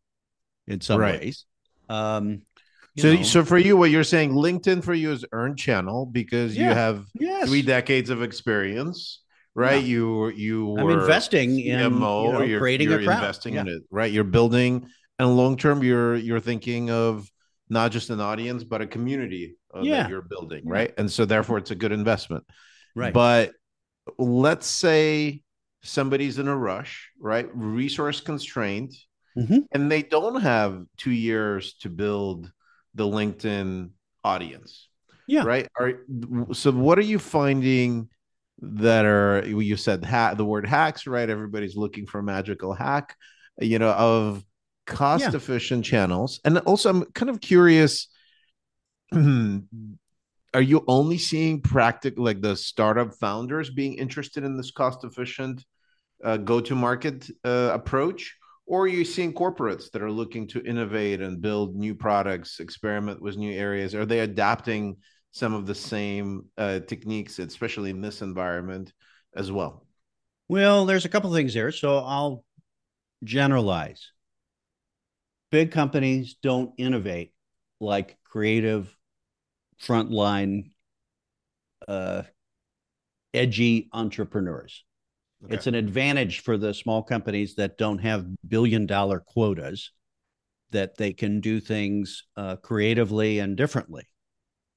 in 0.66 0.80
some 0.80 1.00
right. 1.00 1.20
ways. 1.20 1.44
Um, 1.88 2.42
so, 2.98 3.14
know. 3.14 3.22
so 3.22 3.44
for 3.44 3.58
you, 3.58 3.76
what 3.76 3.90
you're 3.90 4.04
saying, 4.04 4.32
LinkedIn 4.32 4.82
for 4.82 4.94
you 4.94 5.12
is 5.12 5.24
earned 5.32 5.58
channel 5.58 6.06
because 6.06 6.56
yeah. 6.56 6.68
you 6.68 6.74
have 6.74 7.06
yes. 7.14 7.48
three 7.48 7.62
decades 7.62 8.10
of 8.10 8.22
experience, 8.22 9.20
right? 9.56 9.82
Yeah. 9.82 9.88
You 9.88 10.28
you 10.28 10.76
I'm 10.76 10.90
investing 10.90 11.50
CMO, 11.50 11.56
in 11.56 11.64
you 11.64 11.98
know, 11.98 12.42
you're, 12.42 12.60
creating 12.60 12.90
you're 12.90 13.00
a 13.00 13.04
crowd. 13.04 13.16
investing 13.16 13.54
yeah. 13.54 13.62
in 13.62 13.68
it, 13.68 13.82
right? 13.90 14.12
You're 14.12 14.24
building, 14.24 14.86
and 15.18 15.36
long 15.36 15.56
term, 15.56 15.82
you're 15.82 16.14
you're 16.14 16.40
thinking 16.40 16.90
of 16.90 17.28
not 17.68 17.90
just 17.90 18.10
an 18.10 18.20
audience 18.20 18.62
but 18.62 18.80
a 18.80 18.86
community 18.86 19.56
uh, 19.74 19.80
yeah. 19.80 20.02
that 20.02 20.10
you're 20.10 20.22
building, 20.22 20.62
right? 20.68 20.92
And 20.98 21.10
so 21.10 21.24
therefore, 21.24 21.58
it's 21.58 21.70
a 21.70 21.74
good 21.74 21.90
investment, 21.90 22.44
right? 22.94 23.12
But 23.12 23.52
let's 24.18 24.66
say 24.66 25.42
somebody's 25.82 26.38
in 26.38 26.48
a 26.48 26.56
rush, 26.56 27.10
right? 27.18 27.48
Resource 27.52 28.20
constrained, 28.20 28.92
mm-hmm. 29.36 29.60
and 29.72 29.90
they 29.90 30.02
don't 30.02 30.42
have 30.42 30.84
two 30.98 31.12
years 31.12 31.74
to 31.80 31.88
build 31.88 32.52
the 32.94 33.04
LinkedIn 33.04 33.90
audience. 34.22 34.88
Yeah. 35.26 35.42
Right. 35.42 35.66
Are 35.80 35.94
so 36.52 36.70
what 36.70 36.98
are 36.98 37.02
you 37.02 37.18
finding 37.18 38.08
that 38.60 39.04
are 39.04 39.44
you 39.46 39.76
said 39.76 40.04
ha- 40.04 40.34
the 40.34 40.44
word 40.44 40.66
hacks, 40.66 41.06
right? 41.06 41.28
Everybody's 41.28 41.76
looking 41.76 42.06
for 42.06 42.20
a 42.20 42.22
magical 42.22 42.72
hack, 42.72 43.16
you 43.58 43.78
know, 43.78 43.90
of 43.90 44.44
cost 44.86 45.24
yeah. 45.24 45.34
efficient 45.34 45.84
channels. 45.84 46.40
And 46.44 46.58
also 46.58 46.90
I'm 46.90 47.04
kind 47.12 47.30
of 47.30 47.40
curious 47.40 48.08
are 49.12 50.62
you 50.62 50.84
only 50.88 51.18
seeing 51.18 51.60
practical 51.60 52.24
like 52.24 52.40
the 52.40 52.56
startup 52.56 53.14
founders 53.14 53.70
being 53.70 53.94
interested 53.94 54.42
in 54.42 54.56
this 54.56 54.70
cost 54.70 55.04
efficient 55.04 55.64
uh, 56.24 56.36
go 56.38 56.60
to 56.60 56.74
market 56.74 57.28
uh, 57.44 57.70
approach 57.72 58.34
or 58.66 58.82
are 58.82 58.88
you 58.88 59.04
seeing 59.04 59.32
corporates 59.32 59.90
that 59.92 60.02
are 60.02 60.10
looking 60.10 60.48
to 60.48 60.64
innovate 60.64 61.20
and 61.20 61.40
build 61.40 61.76
new 61.76 61.94
products 61.94 62.58
experiment 62.58 63.22
with 63.22 63.36
new 63.36 63.52
areas 63.52 63.94
are 63.94 64.06
they 64.06 64.20
adapting 64.20 64.96
some 65.36 65.52
of 65.52 65.66
the 65.66 65.74
same 65.74 66.46
uh, 66.56 66.80
techniques 66.80 67.38
especially 67.38 67.90
in 67.90 68.00
this 68.00 68.22
environment 68.22 68.92
as 69.34 69.52
well 69.52 69.86
well 70.48 70.86
there's 70.86 71.04
a 71.04 71.10
couple 71.10 71.30
things 71.32 71.52
there 71.52 71.70
so 71.70 71.98
i'll 71.98 72.42
generalize 73.22 74.12
big 75.50 75.70
companies 75.70 76.36
don't 76.42 76.72
innovate 76.78 77.34
like 77.80 78.16
creative 78.24 78.96
frontline 79.78 80.70
uh, 81.86 82.22
edgy 83.34 83.90
entrepreneurs 83.92 84.84
Okay. 85.44 85.54
It's 85.54 85.66
an 85.66 85.74
advantage 85.74 86.40
for 86.40 86.56
the 86.56 86.72
small 86.72 87.02
companies 87.02 87.56
that 87.56 87.78
don't 87.78 87.98
have 87.98 88.26
billion 88.48 88.86
dollar 88.86 89.20
quotas 89.20 89.92
that 90.70 90.96
they 90.96 91.12
can 91.12 91.40
do 91.40 91.60
things 91.60 92.24
uh, 92.36 92.56
creatively 92.56 93.38
and 93.38 93.56
differently. 93.56 94.08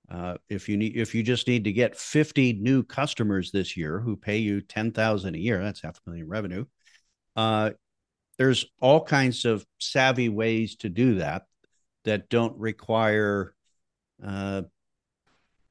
Uh, 0.10 0.36
if 0.50 0.68
you 0.68 0.76
need, 0.78 0.98
if 0.98 1.14
you 1.14 1.22
just 1.22 1.48
need 1.48 1.64
to 1.66 1.72
get 1.72 1.96
50 1.96 2.54
new 2.54 2.84
customers 2.84 3.52
this 3.52 3.78
year 3.78 4.00
who 4.00 4.16
pay 4.16 4.38
you 4.38 4.62
10,000 4.62 5.36
a 5.36 5.38
year, 5.38 5.64
that's 5.64 5.82
half 5.82 6.00
a 6.06 6.10
million 6.10 6.28
revenue. 6.28 6.66
Uh, 7.36 7.72
there's 8.38 8.66
all 8.80 9.04
kinds 9.04 9.46
of 9.46 9.66
savvy 9.78 10.30
ways 10.30 10.78
to 10.78 10.90
do 10.90 11.16
that 11.16 11.44
that 12.06 12.30
don't 12.30 12.58
require 12.58 13.54
uh, 14.26 14.64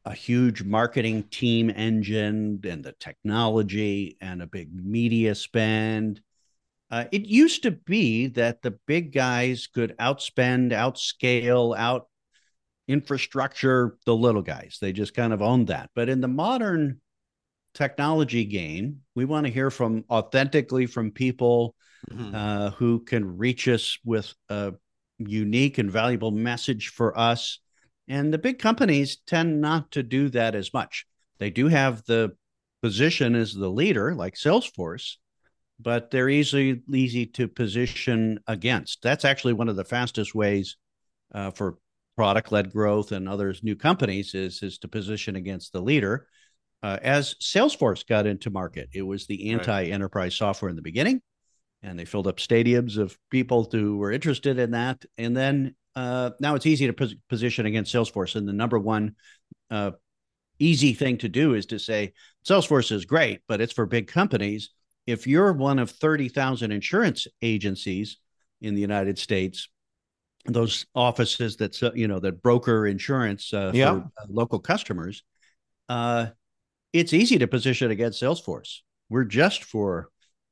a 0.04 0.14
huge 0.14 0.62
marketing 0.62 1.24
team 1.24 1.70
engine 1.70 2.60
and 2.64 2.84
the 2.84 2.92
technology 2.92 4.16
and 4.20 4.40
a 4.40 4.46
big 4.46 4.68
media 4.72 5.34
spend. 5.34 6.20
Uh, 6.90 7.04
it 7.12 7.26
used 7.26 7.62
to 7.62 7.70
be 7.70 8.28
that 8.28 8.62
the 8.62 8.70
big 8.86 9.12
guys 9.12 9.66
could 9.66 9.94
outspend, 9.98 10.72
outscale, 10.72 11.76
out 11.76 12.07
infrastructure 12.88 13.96
the 14.06 14.14
little 14.14 14.42
guys. 14.42 14.78
They 14.80 14.92
just 14.92 15.14
kind 15.14 15.32
of 15.32 15.42
owned 15.42 15.68
that. 15.68 15.90
But 15.94 16.08
in 16.08 16.20
the 16.20 16.28
modern 16.28 17.00
technology 17.74 18.44
game, 18.44 19.02
we 19.14 19.24
want 19.24 19.46
to 19.46 19.52
hear 19.52 19.70
from 19.70 20.04
authentically 20.10 20.86
from 20.86 21.12
people 21.12 21.74
mm-hmm. 22.10 22.34
uh, 22.34 22.70
who 22.70 23.00
can 23.00 23.36
reach 23.36 23.68
us 23.68 23.98
with 24.04 24.34
a 24.48 24.74
unique 25.18 25.78
and 25.78 25.90
valuable 25.90 26.30
message 26.30 26.88
for 26.88 27.16
us 27.18 27.60
and 28.08 28.32
the 28.32 28.38
big 28.38 28.58
companies 28.58 29.18
tend 29.26 29.60
not 29.60 29.90
to 29.92 30.02
do 30.02 30.30
that 30.30 30.54
as 30.54 30.72
much. 30.72 31.06
They 31.38 31.50
do 31.50 31.68
have 31.68 32.04
the 32.06 32.34
position 32.82 33.34
as 33.34 33.52
the 33.52 33.68
leader, 33.68 34.14
like 34.14 34.34
Salesforce, 34.34 35.16
but 35.78 36.10
they're 36.10 36.30
easy 36.30 36.82
easy 36.92 37.26
to 37.26 37.46
position 37.46 38.40
against. 38.46 39.02
That's 39.02 39.24
actually 39.24 39.52
one 39.52 39.68
of 39.68 39.76
the 39.76 39.84
fastest 39.84 40.34
ways 40.34 40.76
uh, 41.34 41.50
for 41.50 41.76
product 42.18 42.50
led 42.50 42.72
growth 42.72 43.12
and 43.12 43.28
others 43.28 43.62
new 43.62 43.76
companies 43.76 44.34
is 44.34 44.60
is 44.60 44.76
to 44.78 44.88
position 44.88 45.36
against 45.36 45.72
the 45.72 45.80
leader. 45.80 46.26
Uh, 46.82 46.98
as 47.00 47.36
Salesforce 47.40 48.04
got 48.04 48.26
into 48.26 48.50
market, 48.50 48.88
it 48.92 49.02
was 49.02 49.26
the 49.26 49.52
anti 49.52 49.84
enterprise 49.84 50.34
software 50.34 50.68
in 50.68 50.74
the 50.74 50.82
beginning, 50.82 51.22
and 51.80 51.96
they 51.96 52.04
filled 52.04 52.26
up 52.26 52.38
stadiums 52.38 52.98
of 52.98 53.16
people 53.30 53.68
who 53.70 53.98
were 53.98 54.10
interested 54.10 54.58
in 54.58 54.72
that. 54.72 55.04
And 55.16 55.36
then 55.36 55.76
uh, 55.94 56.30
now 56.40 56.56
it's 56.56 56.66
easy 56.66 56.88
to 56.88 56.92
pos- 56.92 57.14
position 57.28 57.66
against 57.66 57.94
Salesforce. 57.94 58.34
And 58.34 58.48
the 58.48 58.52
number 58.52 58.80
one 58.80 59.14
uh, 59.70 59.92
easy 60.58 60.94
thing 60.94 61.18
to 61.18 61.28
do 61.28 61.54
is 61.54 61.66
to 61.66 61.78
say 61.78 62.14
Salesforce 62.44 62.90
is 62.90 63.04
great, 63.04 63.42
but 63.46 63.60
it's 63.60 63.72
for 63.72 63.86
big 63.86 64.08
companies. 64.08 64.70
If 65.06 65.28
you're 65.28 65.52
one 65.52 65.78
of 65.78 65.92
30,000 65.92 66.72
insurance 66.72 67.28
agencies 67.42 68.16
in 68.60 68.74
the 68.74 68.80
United 68.80 69.20
States, 69.20 69.68
those 70.48 70.86
offices 70.94 71.56
that 71.56 71.80
you 71.94 72.08
know 72.08 72.18
that 72.20 72.42
broker 72.42 72.86
insurance 72.86 73.52
uh, 73.52 73.70
yeah. 73.74 73.92
for 73.92 73.98
uh, 73.98 74.26
local 74.28 74.58
customers, 74.58 75.22
uh, 75.88 76.26
it's 76.92 77.12
easy 77.12 77.38
to 77.38 77.46
position 77.46 77.90
against 77.90 78.22
Salesforce. 78.22 78.78
We're 79.08 79.24
just 79.24 79.64
for 79.64 80.10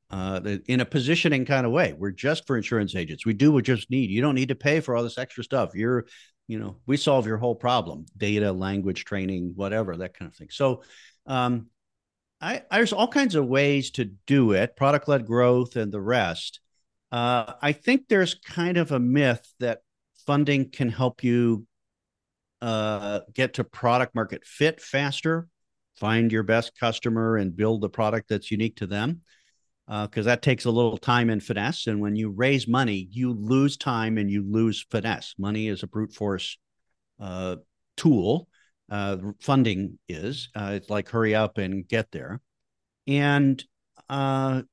uh, 0.09 0.39
in 0.67 0.79
a 0.79 0.85
positioning 0.85 1.45
kind 1.45 1.65
of 1.65 1.71
way. 1.71 1.93
We're 1.97 2.11
just 2.11 2.47
for 2.47 2.57
insurance 2.57 2.95
agents. 2.95 3.25
We 3.25 3.33
do 3.33 3.51
what 3.51 3.65
just 3.65 3.89
need. 3.89 4.09
You 4.09 4.21
don't 4.21 4.35
need 4.35 4.49
to 4.49 4.55
pay 4.55 4.79
for 4.79 4.95
all 4.95 5.03
this 5.03 5.17
extra 5.17 5.43
stuff. 5.43 5.75
You're, 5.75 6.05
you 6.47 6.59
know, 6.59 6.77
we 6.85 6.97
solve 6.97 7.27
your 7.27 7.37
whole 7.37 7.55
problem: 7.55 8.05
data, 8.15 8.51
language 8.51 9.05
training, 9.05 9.53
whatever 9.55 9.97
that 9.97 10.17
kind 10.17 10.31
of 10.31 10.37
thing. 10.37 10.49
So, 10.51 10.83
um, 11.25 11.67
I, 12.39 12.61
there's 12.71 12.93
all 12.93 13.07
kinds 13.07 13.35
of 13.35 13.47
ways 13.47 13.91
to 13.91 14.05
do 14.05 14.51
it, 14.51 14.75
product 14.75 15.07
led 15.07 15.25
growth 15.25 15.75
and 15.75 15.91
the 15.91 16.01
rest. 16.01 16.59
Uh, 17.11 17.53
I 17.61 17.71
think 17.71 18.07
there's 18.07 18.35
kind 18.35 18.77
of 18.77 18.91
a 18.91 18.99
myth 18.99 19.53
that 19.59 19.81
funding 20.27 20.69
can 20.69 20.89
help 20.89 21.23
you 21.23 21.65
uh, 22.61 23.21
get 23.33 23.55
to 23.55 23.63
product 23.63 24.13
market 24.13 24.45
fit 24.45 24.81
faster, 24.81 25.47
find 25.95 26.31
your 26.31 26.43
best 26.43 26.77
customer, 26.79 27.37
and 27.37 27.55
build 27.55 27.81
the 27.81 27.89
product 27.89 28.29
that's 28.29 28.51
unique 28.51 28.75
to 28.75 28.87
them 28.87 29.21
because 29.87 30.27
uh, 30.27 30.31
that 30.31 30.41
takes 30.41 30.65
a 30.65 30.71
little 30.71 30.97
time 30.97 31.29
and 31.29 31.41
finesse. 31.41 31.87
And 31.87 32.01
when 32.01 32.15
you 32.15 32.29
raise 32.29 32.67
money, 32.67 33.07
you 33.09 33.31
lose 33.31 33.77
time 33.77 34.17
and 34.17 34.29
you 34.29 34.43
lose 34.45 34.85
finesse. 34.91 35.33
Money 35.37 35.69
is 35.69 35.81
a 35.81 35.87
brute 35.87 36.13
force 36.13 36.57
uh, 37.19 37.55
tool. 37.95 38.49
Uh, 38.89 39.17
funding 39.39 39.97
is. 40.09 40.49
Uh, 40.53 40.71
it's 40.73 40.89
like 40.89 41.09
hurry 41.09 41.35
up 41.35 41.57
and 41.57 41.87
get 41.87 42.11
there. 42.11 42.41
And 43.05 43.63
uh, 44.09 44.63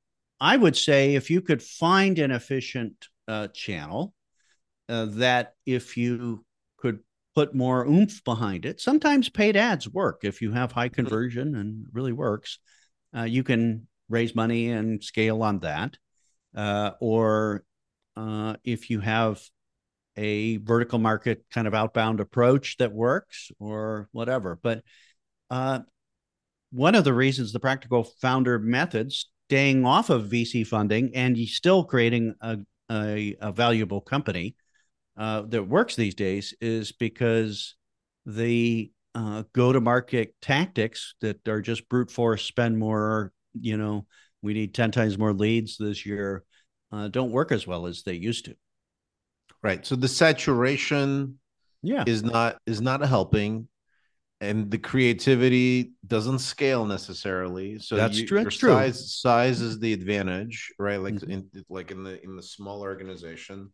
I 0.41 0.57
would 0.57 0.75
say 0.75 1.15
if 1.15 1.29
you 1.29 1.41
could 1.41 1.63
find 1.63 2.19
an 2.19 2.31
efficient 2.31 3.07
uh, 4.89 5.05
that 5.11 5.53
if 5.65 5.97
you 5.97 6.45
could 6.77 6.99
put 7.33 7.55
more 7.55 7.85
oomph 7.85 8.23
behind 8.23 8.65
it, 8.65 8.79
sometimes 8.79 9.29
paid 9.29 9.57
ads 9.57 9.89
work 9.89 10.21
if 10.23 10.41
you 10.41 10.51
have 10.51 10.71
high 10.71 10.87
hmm. 10.87 10.93
conversion 10.95 11.55
and 11.55 11.85
really 11.91 12.13
works. 12.13 12.59
you 13.25 13.43
can 13.43 13.87
raise 14.09 14.35
money 14.35 14.69
and 14.69 15.03
scale 15.03 15.41
on 15.41 15.59
that. 15.59 15.97
Uh, 16.55 16.91
or 17.01 17.63
uh, 18.15 18.55
if 18.63 18.89
you 18.89 19.01
have 19.01 19.41
a 20.15 20.57
vertical 20.57 20.99
market 20.99 21.43
kind 21.51 21.67
of 21.67 21.73
outbound 21.73 22.21
approach 22.21 22.77
that 22.77 22.93
works 22.93 23.51
or 23.59 24.07
whatever. 24.13 24.57
But 24.61 24.81
uh, 25.49 25.79
one 26.71 26.95
of 26.95 27.03
the 27.03 27.13
reasons 27.13 27.51
the 27.51 27.59
practical 27.59 28.05
founder 28.21 28.57
method 28.57 29.11
staying 29.11 29.85
off 29.85 30.09
of 30.09 30.29
VC 30.29 30.65
funding 30.65 31.13
and 31.13 31.37
still 31.39 31.83
creating 31.83 32.35
a, 32.39 32.59
a, 32.89 33.35
a 33.41 33.51
valuable 33.51 33.99
company 33.99 34.55
uh, 35.17 35.43
that 35.47 35.63
works 35.63 35.95
these 35.95 36.15
days 36.15 36.53
is 36.61 36.91
because 36.91 37.75
the 38.25 38.91
uh, 39.13 39.43
go 39.53 39.71
to 39.71 39.79
market 39.79 40.35
tactics 40.41 41.15
that 41.21 41.47
are 41.47 41.61
just 41.61 41.87
brute 41.87 42.11
force, 42.11 42.43
spend 42.43 42.77
more, 42.77 43.31
you 43.59 43.77
know, 43.77 44.05
we 44.41 44.53
need 44.53 44.73
10 44.73 44.91
times 44.91 45.17
more 45.17 45.33
leads 45.33 45.77
this 45.77 46.05
year, 46.05 46.43
uh, 46.91 47.07
don't 47.07 47.31
work 47.31 47.51
as 47.51 47.65
well 47.65 47.85
as 47.87 48.03
they 48.03 48.13
used 48.13 48.45
to. 48.45 48.55
Right. 49.63 49.85
So 49.85 49.95
the 49.95 50.07
saturation 50.07 51.39
yeah. 51.81 52.03
is 52.05 52.23
not 52.23 52.57
is 52.65 52.81
not 52.81 53.01
helping 53.01 53.67
and 54.41 54.69
the 54.69 54.77
creativity 54.77 55.93
doesn't 56.05 56.39
scale 56.39 56.85
necessarily. 56.85 57.79
So 57.79 57.95
that's 57.95 58.19
you, 58.19 58.27
true. 58.27 58.49
Size, 58.49 58.59
true. 58.59 58.91
size 58.91 59.61
is 59.61 59.79
the 59.79 59.93
advantage, 59.93 60.71
right? 60.77 60.99
Like 60.99 61.15
mm-hmm. 61.15 61.31
in 61.31 61.49
like 61.69 61.91
in 61.91 62.03
the 62.03 62.21
in 62.23 62.35
the 62.35 62.43
small 62.43 62.81
organization. 62.81 63.71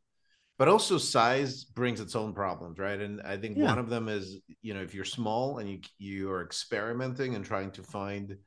But 0.62 0.68
also 0.68 1.00
size 1.00 1.64
brings 1.64 2.00
its 2.00 2.16
own 2.16 2.36
problems, 2.36 2.78
right? 2.78 3.02
And 3.02 3.20
I 3.24 3.36
think 3.36 3.58
Yeah. 3.58 3.66
one 3.66 3.80
of 3.80 3.90
them 3.90 4.08
is, 4.08 4.38
you 4.62 4.76
know, 4.76 4.84
if 4.84 4.94
you're 4.94 5.04
small 5.20 5.58
and 5.58 5.68
you 5.68 5.80
you 5.98 6.30
are 6.30 6.44
experimenting 6.44 7.34
and 7.34 7.44
trying 7.44 7.72
to 7.72 7.82
find 7.82 8.38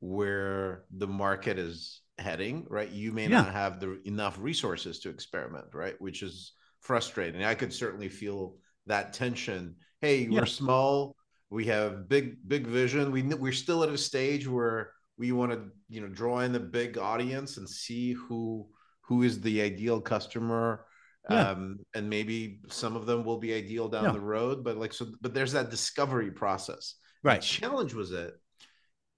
where 0.00 0.86
the 0.90 1.06
market 1.06 1.58
is 1.58 2.00
heading, 2.16 2.66
right? 2.70 2.88
You 2.88 3.12
may 3.12 3.24
Yeah. 3.24 3.42
not 3.42 3.52
have 3.52 3.80
the 3.80 4.00
enough 4.06 4.38
resources 4.40 5.00
to 5.00 5.10
experiment, 5.10 5.66
right? 5.74 6.00
Which 6.00 6.22
is 6.22 6.54
frustrating. 6.80 7.44
I 7.44 7.54
could 7.54 7.74
certainly 7.74 8.08
feel 8.08 8.56
that 8.86 9.12
tension. 9.12 9.76
Hey, 10.00 10.22
Yeah. 10.22 10.40
we're 10.40 10.46
small. 10.46 11.14
We 11.50 11.66
have 11.66 12.08
big 12.08 12.48
big 12.48 12.66
vision. 12.66 13.12
We 13.12 13.20
we're 13.24 13.52
still 13.52 13.82
at 13.82 13.90
a 13.90 13.98
stage 13.98 14.48
where 14.48 14.94
we 15.18 15.32
want 15.32 15.52
to, 15.52 15.70
you 15.90 16.00
know, 16.00 16.08
draw 16.08 16.40
in 16.40 16.52
the 16.52 16.60
big 16.80 16.96
audience 16.96 17.58
and 17.58 17.68
see 17.68 18.14
who 18.14 18.70
who 19.02 19.22
is 19.22 19.42
the 19.42 19.60
ideal 19.60 20.00
customer 20.00 20.86
Yeah. 21.30 21.50
um 21.50 21.78
and 21.94 22.08
maybe 22.08 22.60
some 22.68 22.96
of 22.96 23.04
them 23.06 23.24
will 23.24 23.38
be 23.38 23.52
ideal 23.54 23.88
down 23.88 24.04
Yeah. 24.04 24.12
the 24.12 24.20
road 24.20 24.64
but 24.64 24.76
like 24.76 24.92
so 24.92 25.06
but 25.20 25.34
there's 25.34 25.52
that 25.52 25.70
discovery 25.70 26.30
process 26.30 26.94
Right. 27.22 27.40
the 27.40 27.46
challenge 27.46 27.94
was 27.94 28.12
it 28.12 28.34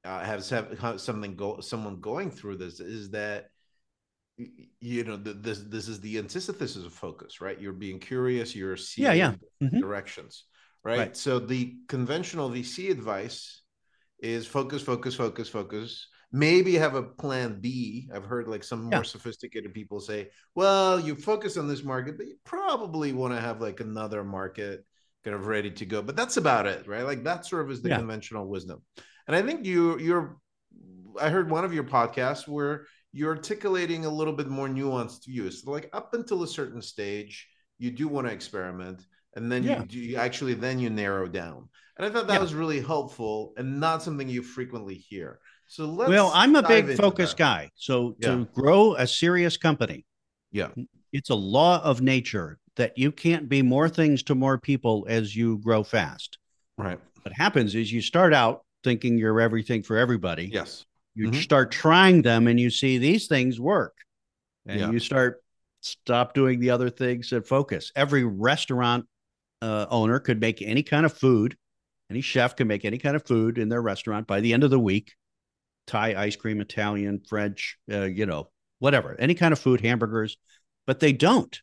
uh, 0.05 0.21
has 0.25 0.49
have 0.51 1.01
something 1.01 1.37
go 1.37 1.61
someone 1.61 2.01
going 2.01 2.31
through 2.31 2.57
this 2.57 2.81
is 2.81 3.11
that 3.11 3.47
you 4.81 5.05
know 5.05 5.19
th- 5.19 5.37
this 5.41 5.61
this 5.69 5.87
is 5.89 6.01
the 6.01 6.17
antithesis 6.19 6.77
of 6.85 6.93
focus 6.93 7.41
right 7.41 7.61
you're 7.61 7.75
being 7.75 7.99
curious 7.99 8.57
you're 8.57 8.77
seeing 8.77 9.07
Yeah, 9.07 9.13
yeah. 9.13 9.35
Mhm. 9.69 9.81
directions 9.81 10.45
right? 10.83 10.99
Right. 10.99 11.17
so 11.17 11.39
the 11.39 11.77
conventional 11.89 12.49
vc 12.49 12.91
advice 12.91 13.61
is 14.19 14.47
focus 14.47 14.83
focus 14.83 15.15
focus 15.15 15.49
focus 15.49 16.09
maybe 16.33 16.75
have 16.77 16.95
a 16.95 17.03
plan 17.03 17.61
b. 17.61 18.09
I've 18.15 18.25
heard 18.25 18.47
like 18.49 18.63
some 18.65 18.83
more 18.85 19.05
sophisticated 19.05 19.75
people 19.75 20.01
say 20.01 20.31
well 20.55 21.01
you 21.01 21.15
focus 21.17 21.57
on 21.57 21.67
this 21.69 21.83
market 21.83 22.17
but 22.17 22.27
you 22.27 22.37
probably 22.45 23.13
want 23.13 23.35
to 23.35 23.41
have 23.41 23.61
like 23.61 23.81
another 23.81 24.23
market 24.25 24.85
kind 25.25 25.35
of 25.35 25.47
ready 25.47 25.71
to 25.71 25.85
go. 25.85 26.01
But 26.03 26.17
that's 26.17 26.37
about 26.39 26.67
it 26.67 26.87
right? 26.87 27.03
Like 27.05 27.25
that 27.25 27.47
sort 27.47 27.63
of 27.65 27.71
is 27.71 27.83
the 27.83 27.89
Yeah. 27.91 27.97
conventional 27.97 28.47
wisdom. 28.49 28.83
And 29.27 29.37
i 29.37 29.43
think 29.43 29.65
you 29.67 29.99
you're 29.99 30.39
i 31.21 31.29
heard 31.29 31.51
one 31.51 31.65
of 31.65 31.75
your 31.75 31.85
podcasts 31.85 32.47
where 32.49 32.87
you're 33.13 33.35
articulating 33.37 34.05
a 34.05 34.11
little 34.11 34.33
bit 34.33 34.49
more 34.49 34.69
nuanced 34.69 35.27
views. 35.27 35.63
So 35.65 35.73
like 35.73 35.91
up 35.93 36.15
until 36.15 36.43
a 36.45 36.49
certain 36.49 36.81
stage 36.83 37.49
you 37.79 37.91
do 37.91 38.07
want 38.09 38.27
to 38.29 38.33
experiment 38.33 39.05
and 39.35 39.51
then 39.51 39.65
Yeah. 39.65 39.79
you 39.81 39.85
do 39.87 39.99
you 39.99 40.17
actually 40.17 40.55
then 40.55 40.79
you 40.79 40.91
narrow 40.91 41.27
down. 41.29 41.69
And 41.97 42.07
i 42.07 42.11
thought 42.11 42.29
that 42.29 42.35
Yeah. 42.35 42.41
was 42.41 42.55
really 42.55 42.81
helpful 42.81 43.53
and 43.57 43.81
not 43.81 44.03
something 44.03 44.29
you 44.29 44.43
frequently 44.43 44.95
hear 44.95 45.41
so 45.71 45.87
let's 45.87 46.09
well, 46.09 46.33
I'm 46.35 46.57
a 46.57 46.63
big 46.67 46.97
focus 46.97 47.31
that. 47.31 47.39
guy. 47.39 47.71
So 47.77 48.17
Yeah. 48.19 48.31
to 48.31 48.45
grow 48.47 48.95
a 48.97 49.07
serious 49.07 49.57
company, 49.57 50.05
yeah 50.51 50.71
it's 51.13 51.31
a 51.31 51.35
law 51.35 51.81
of 51.83 52.01
nature 52.01 52.59
that 52.77 52.97
you 52.99 53.13
can't 53.13 53.49
be 53.49 53.63
more 53.63 53.89
things 53.89 54.23
to 54.25 54.35
more 54.35 54.59
people 54.59 55.07
as 55.09 55.35
you 55.37 55.59
grow 55.59 55.83
fast. 55.85 56.39
right 56.77 56.99
What 57.23 57.33
happens 57.35 57.75
is 57.77 57.93
you 57.93 58.01
start 58.01 58.33
out 58.35 58.65
thinking 58.83 59.17
you're 59.19 59.41
everything 59.41 59.83
for 59.85 59.97
everybody. 59.97 60.47
yes 60.53 60.85
You 61.15 61.31
Mhm. 61.31 61.43
start 61.43 61.71
trying 61.71 62.23
them 62.23 62.47
and 62.49 62.59
you 62.59 62.71
see 62.71 62.99
these 62.99 63.27
things 63.29 63.61
work. 63.61 63.95
And 64.67 64.81
Yeah. 64.81 64.91
you 64.91 64.99
start 64.99 65.43
stop 65.83 66.35
doing 66.35 66.59
the 66.61 66.71
other 66.71 66.91
things 66.91 67.33
and 67.33 67.47
focus. 67.47 67.93
Every 67.95 68.25
restaurant 68.25 69.07
uh, 69.63 69.87
owner 69.91 70.19
could 70.21 70.41
make 70.41 70.63
any 70.63 70.83
kind 70.83 71.05
of 71.07 71.13
food. 71.13 71.57
Any 72.11 72.23
chef 72.23 72.57
can 72.57 72.67
make 72.67 72.85
any 72.85 72.99
kind 72.99 73.15
of 73.15 73.25
food 73.27 73.59
in 73.59 73.69
their 73.69 73.83
restaurant 73.83 74.27
by 74.27 74.41
the 74.41 74.53
end 74.53 74.65
of 74.65 74.71
the 74.71 74.81
week. 74.81 75.15
Thai 75.91 76.15
ice 76.15 76.37
cream, 76.37 76.61
Italian, 76.61 77.21
French, 77.29 77.77
uh, 77.93 78.05
you 78.05 78.25
know, 78.25 78.49
whatever, 78.79 79.17
any 79.19 79.35
kind 79.35 79.53
of 79.53 79.59
food, 79.59 79.81
hamburgers, 79.81 80.37
but 80.87 81.01
they 81.01 81.13
don't. 81.13 81.61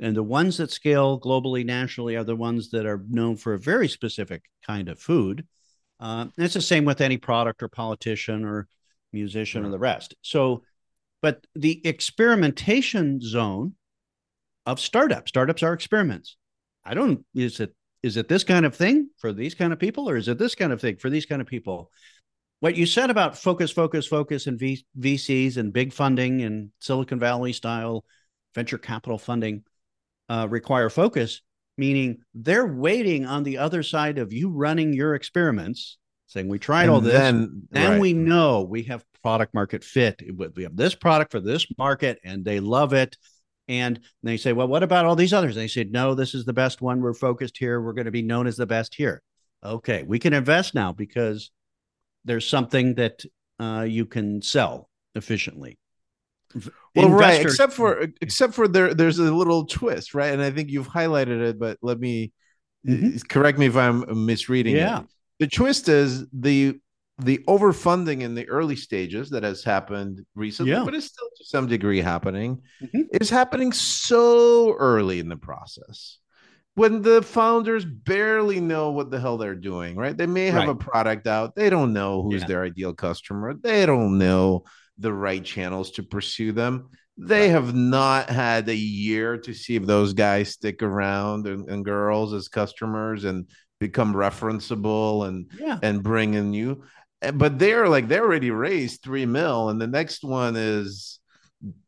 And 0.00 0.16
the 0.16 0.22
ones 0.22 0.56
that 0.58 0.70
scale 0.70 1.20
globally, 1.20 1.64
nationally, 1.64 2.14
are 2.16 2.24
the 2.24 2.36
ones 2.36 2.70
that 2.70 2.86
are 2.86 3.04
known 3.08 3.36
for 3.36 3.54
a 3.54 3.58
very 3.58 3.88
specific 3.88 4.44
kind 4.64 4.88
of 4.88 5.00
food. 5.00 5.46
Uh, 5.98 6.26
it's 6.38 6.54
the 6.54 6.60
same 6.60 6.84
with 6.84 7.00
any 7.00 7.16
product 7.16 7.62
or 7.62 7.68
politician 7.68 8.44
or 8.44 8.68
musician 9.12 9.64
or 9.64 9.70
the 9.70 9.78
rest. 9.78 10.14
So, 10.22 10.62
but 11.20 11.44
the 11.56 11.80
experimentation 11.84 13.20
zone 13.20 13.74
of 14.66 14.78
startups, 14.78 15.28
startups 15.28 15.62
are 15.62 15.72
experiments. 15.72 16.36
I 16.84 16.94
don't, 16.94 17.24
is 17.34 17.60
it, 17.60 17.74
is 18.02 18.16
it 18.16 18.28
this 18.28 18.44
kind 18.44 18.66
of 18.66 18.76
thing 18.76 19.08
for 19.18 19.32
these 19.32 19.54
kind 19.54 19.72
of 19.72 19.78
people 19.78 20.08
or 20.08 20.16
is 20.16 20.28
it 20.28 20.38
this 20.38 20.54
kind 20.54 20.72
of 20.72 20.80
thing 20.80 20.96
for 20.96 21.10
these 21.10 21.26
kind 21.26 21.40
of 21.40 21.48
people? 21.48 21.90
What 22.60 22.76
you 22.76 22.86
said 22.86 23.10
about 23.10 23.36
focus, 23.36 23.70
focus, 23.70 24.06
focus 24.06 24.46
and 24.46 24.58
v- 24.58 24.86
VCs 24.98 25.56
and 25.56 25.72
big 25.72 25.92
funding 25.92 26.42
and 26.42 26.70
Silicon 26.78 27.18
Valley 27.18 27.52
style 27.52 28.04
venture 28.54 28.78
capital 28.78 29.18
funding 29.18 29.64
uh, 30.28 30.46
require 30.48 30.88
focus, 30.88 31.42
meaning 31.76 32.18
they're 32.34 32.66
waiting 32.66 33.26
on 33.26 33.42
the 33.42 33.58
other 33.58 33.82
side 33.82 34.18
of 34.18 34.32
you 34.32 34.48
running 34.48 34.92
your 34.92 35.14
experiments, 35.14 35.98
saying, 36.26 36.48
We 36.48 36.58
tried 36.58 36.88
all 36.88 37.00
this. 37.00 37.12
then, 37.12 37.64
Then 37.70 37.90
right. 37.92 38.00
we 38.00 38.12
know 38.12 38.62
we 38.62 38.84
have 38.84 39.04
product 39.22 39.54
market 39.54 39.84
fit. 39.84 40.22
We 40.54 40.62
have 40.62 40.76
this 40.76 40.94
product 40.94 41.32
for 41.32 41.40
this 41.40 41.66
market 41.76 42.18
and 42.24 42.44
they 42.44 42.60
love 42.60 42.92
it. 42.92 43.16
And 43.66 44.00
they 44.22 44.36
say, 44.36 44.52
Well, 44.52 44.68
what 44.68 44.82
about 44.82 45.04
all 45.04 45.16
these 45.16 45.32
others? 45.32 45.56
And 45.56 45.62
they 45.62 45.68
said, 45.68 45.92
No, 45.92 46.14
this 46.14 46.34
is 46.34 46.44
the 46.44 46.52
best 46.52 46.80
one. 46.80 47.00
We're 47.00 47.14
focused 47.14 47.58
here. 47.58 47.80
We're 47.80 47.94
going 47.94 48.04
to 48.06 48.10
be 48.10 48.22
known 48.22 48.46
as 48.46 48.56
the 48.56 48.66
best 48.66 48.94
here. 48.94 49.22
Okay, 49.64 50.02
we 50.02 50.18
can 50.18 50.32
invest 50.34 50.74
now 50.74 50.92
because 50.92 51.50
there's 52.24 52.46
something 52.48 52.94
that 52.94 53.22
uh, 53.60 53.84
you 53.88 54.06
can 54.06 54.42
sell 54.42 54.88
efficiently. 55.14 55.78
well 56.94 57.08
right 57.10 57.40
except 57.42 57.72
for 57.72 58.06
except 58.20 58.54
for 58.54 58.68
there 58.68 58.94
there's 58.94 59.18
a 59.18 59.34
little 59.34 59.66
twist 59.66 60.14
right 60.14 60.32
and 60.32 60.40
i 60.40 60.50
think 60.50 60.70
you've 60.70 60.88
highlighted 60.88 61.40
it 61.40 61.58
but 61.58 61.78
let 61.82 61.98
me 61.98 62.32
Mhm. 62.86 63.26
correct 63.28 63.58
me 63.58 63.66
if 63.66 63.76
i'm 63.76 64.04
misreading 64.26 64.76
Yeah. 64.76 65.00
it 65.00 65.06
the 65.40 65.46
twist 65.48 65.88
is 65.88 66.26
the 66.32 66.78
the 67.18 67.38
overfunding 67.48 68.20
in 68.20 68.34
the 68.34 68.48
early 68.48 68.76
stages 68.76 69.30
that 69.30 69.42
has 69.42 69.64
happened 69.64 70.24
recently 70.36 70.72
Yeah. 70.72 70.84
but 70.84 70.94
it's 70.94 71.06
still 71.06 71.28
to 71.38 71.44
some 71.44 71.66
degree 71.66 72.00
happening 72.00 72.60
Mhm. 72.82 73.06
is 73.20 73.30
happening 73.30 73.72
so 73.72 74.74
early 74.74 75.18
in 75.18 75.28
the 75.28 75.36
process 75.36 76.18
when 76.74 77.02
the 77.02 77.22
founders 77.22 77.84
barely 77.84 78.60
know 78.60 78.90
what 78.90 79.10
the 79.10 79.20
hell 79.20 79.36
they're 79.38 79.54
doing 79.54 79.96
right? 79.96 80.16
They 80.16 80.26
may 80.26 80.46
have 80.46 80.66
Right. 80.66 80.68
a 80.70 80.74
product 80.74 81.26
out. 81.26 81.54
They 81.54 81.70
don't 81.70 81.92
know 81.92 82.22
who's 82.22 82.42
Yeah. 82.42 82.48
their 82.48 82.62
ideal 82.64 82.92
customer. 82.94 83.54
They 83.54 83.86
don't 83.86 84.18
know 84.18 84.64
the 84.98 85.12
right 85.12 85.44
channels 85.44 85.92
to 85.92 86.02
pursue 86.02 86.52
them. 86.52 86.88
They 87.16 87.48
have 87.50 87.74
not 87.74 88.28
had 88.28 88.68
a 88.68 88.74
year 88.74 89.38
to 89.38 89.54
see 89.54 89.76
if 89.76 89.86
those 89.86 90.14
guys 90.14 90.48
stick 90.50 90.82
around 90.82 91.46
and, 91.46 91.68
and 91.70 91.84
girls 91.84 92.32
as 92.34 92.48
customers 92.48 93.24
and 93.24 93.46
become 93.78 94.14
referenceable 94.14 95.26
and 95.28 95.50
Yeah. 95.58 95.78
and 95.82 96.02
bring 96.02 96.34
in 96.34 96.54
you 96.54 96.82
Eh, 97.22 97.30
but 97.30 97.58
they're 97.58 97.88
like 97.88 98.08
they 98.08 98.18
already 98.18 98.50
raised 98.50 99.02
three 99.02 99.26
mil 99.26 99.68
and 99.68 99.80
the 99.80 99.86
next 99.86 100.24
one 100.24 100.56
is 100.56 101.20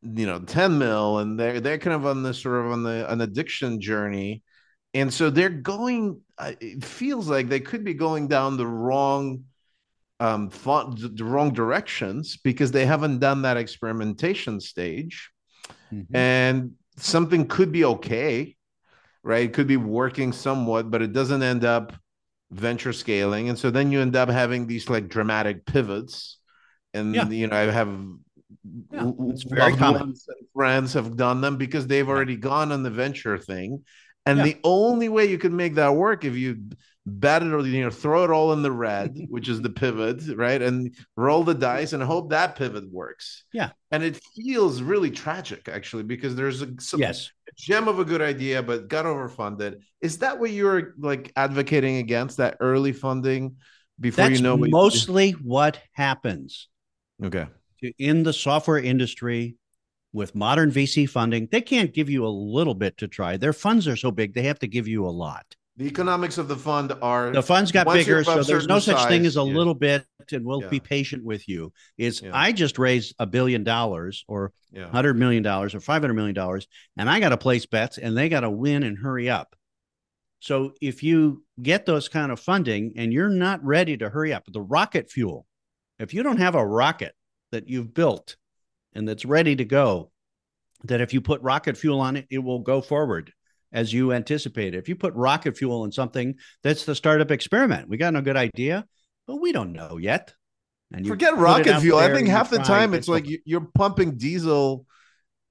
you 0.02 0.26
know 0.26 0.38
10 0.38 0.78
mil 0.78 1.18
and 1.18 1.38
they're 1.38 1.60
they're 1.60 1.78
kind 1.78 1.94
of 1.94 2.06
on 2.06 2.22
this 2.22 2.38
sort 2.40 2.64
of 2.64 2.72
on 2.72 2.82
the 2.84 3.10
an 3.12 3.20
addiction 3.20 3.80
journey 3.80 4.42
and 4.96 5.12
so 5.12 5.30
they're 5.30 5.48
going 5.50 6.20
uh, 6.38 6.52
it 6.60 6.84
feels 6.84 7.28
like 7.28 7.48
they 7.48 7.60
could 7.60 7.84
be 7.84 7.94
going 7.94 8.28
down 8.28 8.56
the 8.56 8.66
wrong 8.66 9.44
um 10.20 10.50
font, 10.50 11.16
the 11.16 11.24
wrong 11.24 11.52
directions 11.52 12.38
because 12.38 12.70
they 12.72 12.86
haven't 12.86 13.18
done 13.20 13.42
that 13.42 13.56
experimentation 13.56 14.60
stage. 14.60 15.30
Mhm. 15.92 16.06
and 16.14 16.72
something 16.96 17.46
could 17.48 17.72
be 17.72 17.84
okay 17.84 18.54
right? 19.24 19.46
It 19.50 19.54
could 19.54 19.66
be 19.66 19.76
working 19.76 20.32
somewhat 20.32 20.90
but 20.90 21.02
it 21.02 21.12
doesn't 21.12 21.42
end 21.42 21.64
up 21.64 21.92
venture 22.52 22.92
scaling. 22.92 23.48
And 23.50 23.58
so 23.58 23.70
then 23.70 23.92
you 23.92 24.00
end 24.00 24.16
up 24.16 24.28
having 24.30 24.66
these 24.68 24.88
like 24.88 25.08
dramatic 25.08 25.66
pivots. 25.66 26.38
And 26.94 27.14
Yeah. 27.14 27.28
you 27.30 27.46
know 27.48 27.56
i 27.56 27.66
have 27.80 27.90
Yeah, 28.92 29.12
it's 29.30 29.42
very 29.44 29.76
common. 29.76 30.14
friends 30.54 30.94
have 30.94 31.16
done 31.16 31.40
them 31.40 31.56
because 31.56 31.86
they've 31.86 32.08
already 32.08 32.36
gone 32.36 32.72
on 32.72 32.82
the 32.82 32.90
venture 32.90 33.38
thing 33.38 33.84
and 34.26 34.38
Yeah. 34.38 34.44
the 34.44 34.56
only 34.64 35.08
way 35.08 35.26
you 35.26 35.38
could 35.38 35.52
make 35.52 35.74
that 35.76 35.94
work 35.94 36.24
if 36.24 36.34
you 36.34 36.58
bet 37.08 37.42
it 37.42 37.52
or 37.52 37.60
you 37.64 37.82
know 37.84 37.90
throw 37.90 38.24
it 38.24 38.30
all 38.30 38.52
in 38.52 38.62
the 38.62 38.72
red 38.72 39.16
which 39.30 39.48
is 39.48 39.62
the 39.62 39.70
pivot 39.70 40.22
right 40.36 40.60
and 40.60 40.94
roll 41.16 41.44
the 41.44 41.54
dice 41.54 41.92
and 41.92 42.02
hope 42.02 42.30
that 42.30 42.56
pivot 42.56 42.90
works 42.90 43.44
Yeah. 43.52 43.70
and 43.92 44.02
it 44.02 44.20
feels 44.34 44.82
really 44.82 45.12
tragic 45.12 45.68
actually 45.68 46.02
because 46.02 46.34
there's 46.34 46.62
a 46.62 46.68
some 46.80 47.00
Yes. 47.00 47.30
gem 47.56 47.86
of 47.88 48.00
a 48.00 48.04
good 48.04 48.20
idea 48.20 48.62
but 48.62 48.88
got 48.88 49.04
overfunded 49.04 49.82
is 50.00 50.18
that 50.18 50.40
what 50.40 50.50
you're 50.50 50.94
like 50.98 51.32
advocating 51.36 51.98
against 51.98 52.38
that 52.38 52.56
early 52.60 52.92
funding 52.92 53.56
before 54.00 54.24
That's 54.24 54.40
you 54.40 54.44
know 54.44 54.56
what 54.56 54.70
mostly 54.70 55.30
what 55.32 55.80
happens 55.92 56.68
okay 57.22 57.46
in 57.98 58.24
the 58.24 58.32
software 58.32 58.78
industry 58.78 59.56
with 60.16 60.34
modern 60.34 60.72
VC 60.72 61.08
funding. 61.08 61.46
They 61.52 61.60
can't 61.60 61.92
give 61.92 62.08
you 62.08 62.26
a 62.26 62.28
little 62.28 62.74
bit 62.74 62.96
to 62.96 63.06
try. 63.06 63.36
Their 63.36 63.52
funds 63.52 63.86
are 63.86 63.96
so 63.96 64.10
big, 64.10 64.32
they 64.32 64.44
have 64.44 64.58
to 64.60 64.66
give 64.66 64.88
you 64.88 65.06
a 65.06 65.10
lot. 65.10 65.44
The 65.76 65.84
economics 65.84 66.38
of 66.38 66.48
the 66.48 66.56
fund 66.56 66.94
are 67.02 67.30
the 67.30 67.42
funds 67.42 67.70
got 67.70 67.86
bigger, 67.86 68.24
so 68.24 68.42
there's 68.42 68.66
no 68.66 68.78
such 68.78 68.96
size, 68.96 69.08
thing 69.08 69.26
as 69.26 69.36
a 69.36 69.40
yeah. 69.40 69.52
little 69.52 69.74
bit, 69.74 70.06
and 70.32 70.42
we'll 70.42 70.62
yeah. 70.62 70.68
be 70.68 70.80
patient 70.80 71.22
with 71.22 71.46
you. 71.46 71.70
Is 71.98 72.22
yeah. 72.22 72.30
I 72.32 72.52
just 72.52 72.78
raised 72.78 73.14
a 73.18 73.26
billion 73.26 73.62
dollars, 73.62 74.24
or 74.26 74.52
hundred 74.90 75.18
million 75.18 75.42
dollars, 75.42 75.74
or 75.74 75.80
five 75.80 76.00
hundred 76.00 76.14
million 76.14 76.34
dollars, 76.34 76.66
and 76.96 77.10
I 77.10 77.20
got 77.20 77.28
to 77.28 77.36
place 77.36 77.66
bets, 77.66 77.98
and 77.98 78.16
they 78.16 78.30
got 78.30 78.40
to 78.40 78.50
win 78.50 78.84
and 78.84 78.96
hurry 78.96 79.28
up. 79.28 79.54
So 80.40 80.72
if 80.80 81.02
you 81.02 81.44
get 81.60 81.84
those 81.84 82.08
kind 82.08 82.32
of 82.32 82.40
funding 82.40 82.94
and 82.96 83.12
you're 83.12 83.28
not 83.28 83.62
ready 83.62 83.98
to 83.98 84.08
hurry 84.08 84.32
up, 84.32 84.44
the 84.50 84.62
rocket 84.62 85.10
fuel, 85.10 85.44
if 85.98 86.14
you 86.14 86.22
don't 86.22 86.38
have 86.38 86.54
a 86.54 86.66
rocket 86.66 87.14
that 87.52 87.68
you've 87.68 87.92
built 87.92 88.36
and 88.96 89.06
that's 89.06 89.24
ready 89.24 89.54
to 89.54 89.64
go, 89.64 90.10
that 90.84 91.00
if 91.00 91.12
you 91.12 91.20
put 91.20 91.42
rocket 91.42 91.76
fuel 91.76 92.00
on 92.00 92.16
it, 92.16 92.26
it 92.30 92.38
will 92.38 92.60
go 92.60 92.80
forward 92.80 93.32
as 93.72 93.92
you 93.92 94.12
anticipated. 94.12 94.78
If 94.78 94.88
you 94.88 94.96
put 94.96 95.14
rocket 95.14 95.56
fuel 95.56 95.84
in 95.84 95.92
something, 95.92 96.36
that's 96.62 96.84
the 96.84 96.94
startup 96.94 97.30
experiment. 97.30 97.88
We 97.88 97.98
got 97.98 98.14
no 98.14 98.22
good 98.22 98.36
idea, 98.36 98.86
but 99.26 99.36
we 99.36 99.52
don't 99.52 99.72
know 99.72 99.98
yet. 99.98 100.34
And 100.92 101.06
forget 101.06 101.36
rocket 101.36 101.80
fuel. 101.80 101.98
I 101.98 102.12
think 102.12 102.28
half 102.28 102.48
the 102.48 102.58
time 102.58 102.94
it's 102.94 103.08
like 103.08 103.26
you're 103.44 103.68
pumping 103.74 104.16
diesel, 104.16 104.86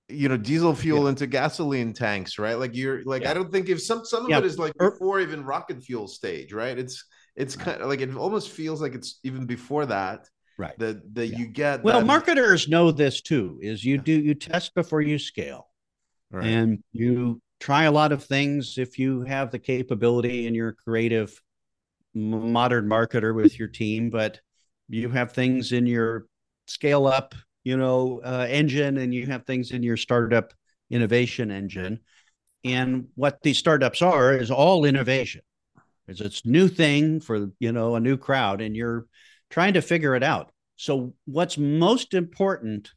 you 0.07 0.29
know, 0.29 0.37
diesel 0.37 0.73
fuel 0.73 1.03
yeah. 1.03 1.09
into 1.09 1.27
gasoline 1.27 1.93
tanks, 1.93 2.39
right? 2.39 2.57
Like 2.57 2.75
you're 2.75 3.03
like 3.03 3.23
yeah. 3.23 3.31
I 3.31 3.33
don't 3.33 3.51
think 3.51 3.67
if 3.67 3.81
some 3.81 4.05
some 4.05 4.23
of 4.23 4.29
yeah. 4.29 4.39
it 4.39 4.45
is 4.45 4.57
like 4.57 4.71
er 4.81 4.91
before 4.91 5.19
even 5.19 5.43
rocket 5.43 5.83
fuel 5.83 6.07
stage, 6.07 6.53
right? 6.53 6.77
It's 6.77 7.03
it's 7.35 7.55
kind 7.57 7.81
of 7.81 7.89
like 7.89 7.99
it 7.99 8.15
almost 8.15 8.49
feels 8.49 8.81
like 8.81 8.95
it's 8.95 9.19
even 9.23 9.45
before 9.45 9.85
that 9.87 10.25
right. 10.57 10.77
that 10.79 11.15
that 11.15 11.27
yeah. 11.27 11.37
you 11.37 11.47
get 11.47 11.83
well 11.83 11.99
that... 11.99 12.05
marketers 12.05 12.67
know 12.67 12.91
this 12.91 13.21
too 13.21 13.59
is 13.61 13.83
you 13.83 13.97
do 13.97 14.11
you 14.11 14.33
test 14.33 14.73
before 14.75 15.01
you 15.01 15.19
scale. 15.19 15.67
Right. 16.31 16.47
and 16.47 16.83
you 16.91 17.39
try 17.59 17.83
a 17.83 17.91
lot 17.91 18.11
of 18.11 18.23
things 18.23 18.77
if 18.77 18.97
you 18.97 19.21
have 19.21 19.51
the 19.51 19.59
capability 19.59 20.47
and 20.47 20.55
you're 20.55 20.69
a 20.69 20.75
creative 20.75 21.39
modern 22.13 22.87
marketer 22.87 23.33
with 23.33 23.57
your 23.59 23.67
team 23.67 24.09
but 24.09 24.41
you 24.89 25.09
have 25.09 25.33
things 25.33 25.71
in 25.71 25.85
your 25.85 26.25
scale 26.67 27.05
up 27.05 27.35
you 27.63 27.77
know 27.77 28.21
uh, 28.25 28.47
engine 28.49 28.97
and 28.97 29.13
you 29.13 29.27
have 29.27 29.45
things 29.45 29.71
in 29.71 29.83
your 29.83 29.97
startup 29.97 30.53
innovation 30.89 31.51
engine. 31.51 31.99
And 32.63 33.07
what 33.15 33.41
these 33.41 33.57
startups 33.57 34.01
are 34.01 34.33
is 34.33 34.49
all 34.51 34.85
innovation. 34.85 35.41
It's 36.07 36.21
it's 36.21 36.45
new 36.45 36.67
thing 36.67 37.19
for 37.19 37.51
you 37.59 37.71
know 37.71 37.95
a 37.95 37.99
new 37.99 38.17
crowd 38.17 38.61
and 38.61 38.75
you're 38.75 39.05
trying 39.55 39.73
to 39.73 39.81
figure 39.81 40.15
it 40.15 40.21
out. 40.21 40.51
So, 40.75 41.13
what's 41.23 41.57
most 41.57 42.13
important 42.13 42.91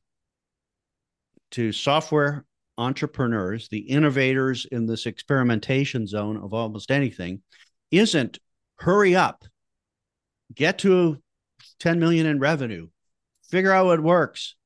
to 1.53 1.71
software 1.71 2.45
entrepreneurs, 2.77 3.69
the 3.69 3.79
innovators 3.79 4.67
in 4.67 4.85
this 4.85 5.07
experimentation 5.07 6.09
zone 6.09 6.37
of 6.37 6.53
almost 6.53 6.91
anything, 6.91 7.43
isn't 7.93 8.41
hurry 8.81 9.15
up, 9.15 9.45
get 10.53 10.79
to 10.79 11.23
10 11.79 12.01
million 12.01 12.27
in 12.27 12.41
revenue, 12.41 12.89
figure 13.49 13.71
out 13.71 13.87
what 13.87 14.03
works, 14.03 14.57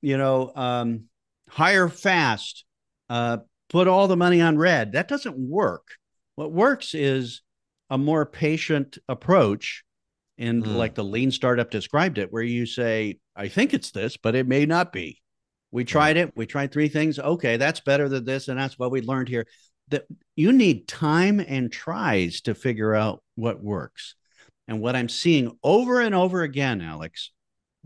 you 0.00 0.16
know, 0.16 0.52
um, 0.56 1.04
hire 1.50 1.90
fast, 1.90 2.64
uh, 3.10 3.36
put 3.68 3.88
all 3.88 4.08
the 4.08 4.16
money 4.16 4.40
on 4.40 4.56
red. 4.56 4.92
That 4.92 5.06
doesn't 5.06 5.36
work. 5.36 5.86
What 6.34 6.50
works 6.50 6.94
is 6.94 7.42
a 7.90 7.98
more 7.98 8.24
patient 8.24 8.96
approach 9.06 9.84
and 10.42 10.64
mm. 10.64 10.74
like 10.74 10.96
the 10.96 11.04
lean 11.04 11.30
startup 11.30 11.70
described 11.70 12.18
it, 12.18 12.32
where 12.32 12.42
you 12.42 12.66
say, 12.66 13.20
I 13.36 13.46
think 13.46 13.72
it's 13.72 13.92
this, 13.92 14.16
but 14.16 14.34
it 14.34 14.48
may 14.48 14.66
not 14.66 14.92
be. 14.92 15.22
We 15.70 15.84
tried 15.84 16.16
it. 16.16 16.32
We 16.34 16.46
tried 16.46 16.72
three 16.72 16.88
things. 16.88 17.20
Okay, 17.20 17.56
that's 17.56 17.78
better 17.78 18.08
than 18.08 18.24
this. 18.24 18.48
And 18.48 18.58
that's 18.58 18.76
what 18.76 18.90
we 18.90 19.02
learned 19.02 19.28
here. 19.28 19.46
That 19.88 20.04
you 20.34 20.52
need 20.52 20.88
time 20.88 21.38
and 21.38 21.70
tries 21.70 22.40
to 22.42 22.56
figure 22.56 22.92
out 22.92 23.22
what 23.36 23.62
works. 23.62 24.16
And 24.66 24.80
what 24.80 24.96
I'm 24.96 25.08
seeing 25.08 25.56
over 25.62 26.00
and 26.00 26.14
over 26.14 26.42
again, 26.42 26.80
Alex, 26.80 27.30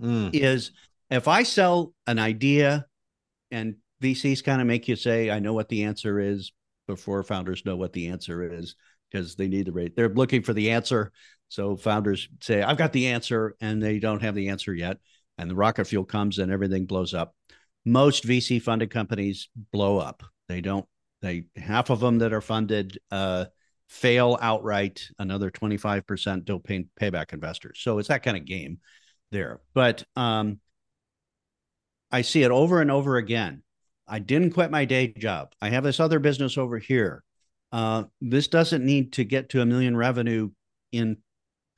mm. 0.01 0.31
is 0.35 0.73
if 1.11 1.29
I 1.29 1.43
sell 1.43 1.93
an 2.07 2.19
idea 2.19 2.87
and 3.51 3.77
VCs 4.03 4.43
kind 4.43 4.63
of 4.63 4.67
make 4.67 4.89
you 4.89 4.97
say, 4.97 5.31
I 5.31 5.41
know 5.41 5.53
what 5.53 5.69
the 5.69 5.85
answer 5.85 6.19
is 6.19 6.53
before 6.87 7.23
founders 7.23 7.67
know 7.67 7.77
what 7.77 7.93
the 7.93 8.09
answer 8.09 8.55
is 8.55 8.77
because 9.11 9.35
they 9.37 9.49
need 9.49 9.67
the 9.67 9.73
rate. 9.73 9.95
They're 9.95 10.09
looking 10.09 10.43
for 10.43 10.55
the 10.55 10.71
answer. 10.71 11.13
So 11.49 11.77
founders 11.77 12.29
say, 12.41 12.63
I've 12.63 12.77
got 12.77 12.93
the 12.93 13.09
answer, 13.09 13.55
and 13.61 13.83
they 13.83 13.99
don't 13.99 14.23
have 14.23 14.35
the 14.35 14.49
answer 14.49 14.75
yet. 14.75 14.99
And 15.39 15.51
the 15.51 15.55
rocket 15.55 15.87
fuel 15.87 16.05
comes 16.05 16.39
and 16.39 16.51
everything 16.51 16.87
blows 16.87 17.15
up. 17.15 17.35
Most 17.85 18.25
VC 18.25 18.61
funded 18.61 18.91
companies 18.91 19.49
blow 19.73 19.99
up. 19.99 20.23
They 20.49 20.61
don't, 20.61 20.87
they 21.23 21.45
half 21.57 21.91
of 21.91 22.01
them 22.01 22.19
that 22.19 22.33
are 22.33 22.41
funded 22.41 22.99
uh, 23.11 23.47
fail 23.89 24.39
outright. 24.41 25.09
Another 25.19 25.51
25% 25.51 26.45
don't 26.45 26.65
pay 26.65 26.87
payback 27.01 27.33
investors. 27.33 27.81
So 27.83 27.99
it's 27.99 28.09
that 28.09 28.23
kind 28.23 28.37
of 28.37 28.45
game 28.45 28.79
there. 29.31 29.61
But 29.75 30.05
um, 30.17 30.59
I 32.11 32.23
see 32.23 32.43
it 32.43 32.51
over 32.51 32.81
and 32.81 32.91
over 32.91 33.17
again. 33.17 33.63
I 34.09 34.21
didn't 34.21 34.53
quit 34.53 34.71
my 34.71 34.85
day 34.85 35.09
job. 35.09 35.53
I 35.61 35.71
have 35.71 35.85
this 35.85 36.01
other 36.01 36.19
business 36.19 36.57
over 36.57 36.79
here. 36.79 37.23
Uh, 37.73 38.05
this 38.21 38.49
doesn't 38.49 38.85
need 38.85 39.15
to 39.15 39.25
get 39.25 39.51
to 39.51 39.61
a 39.61 39.67
million 39.67 39.97
revenue 39.97 40.51
in 40.93 41.19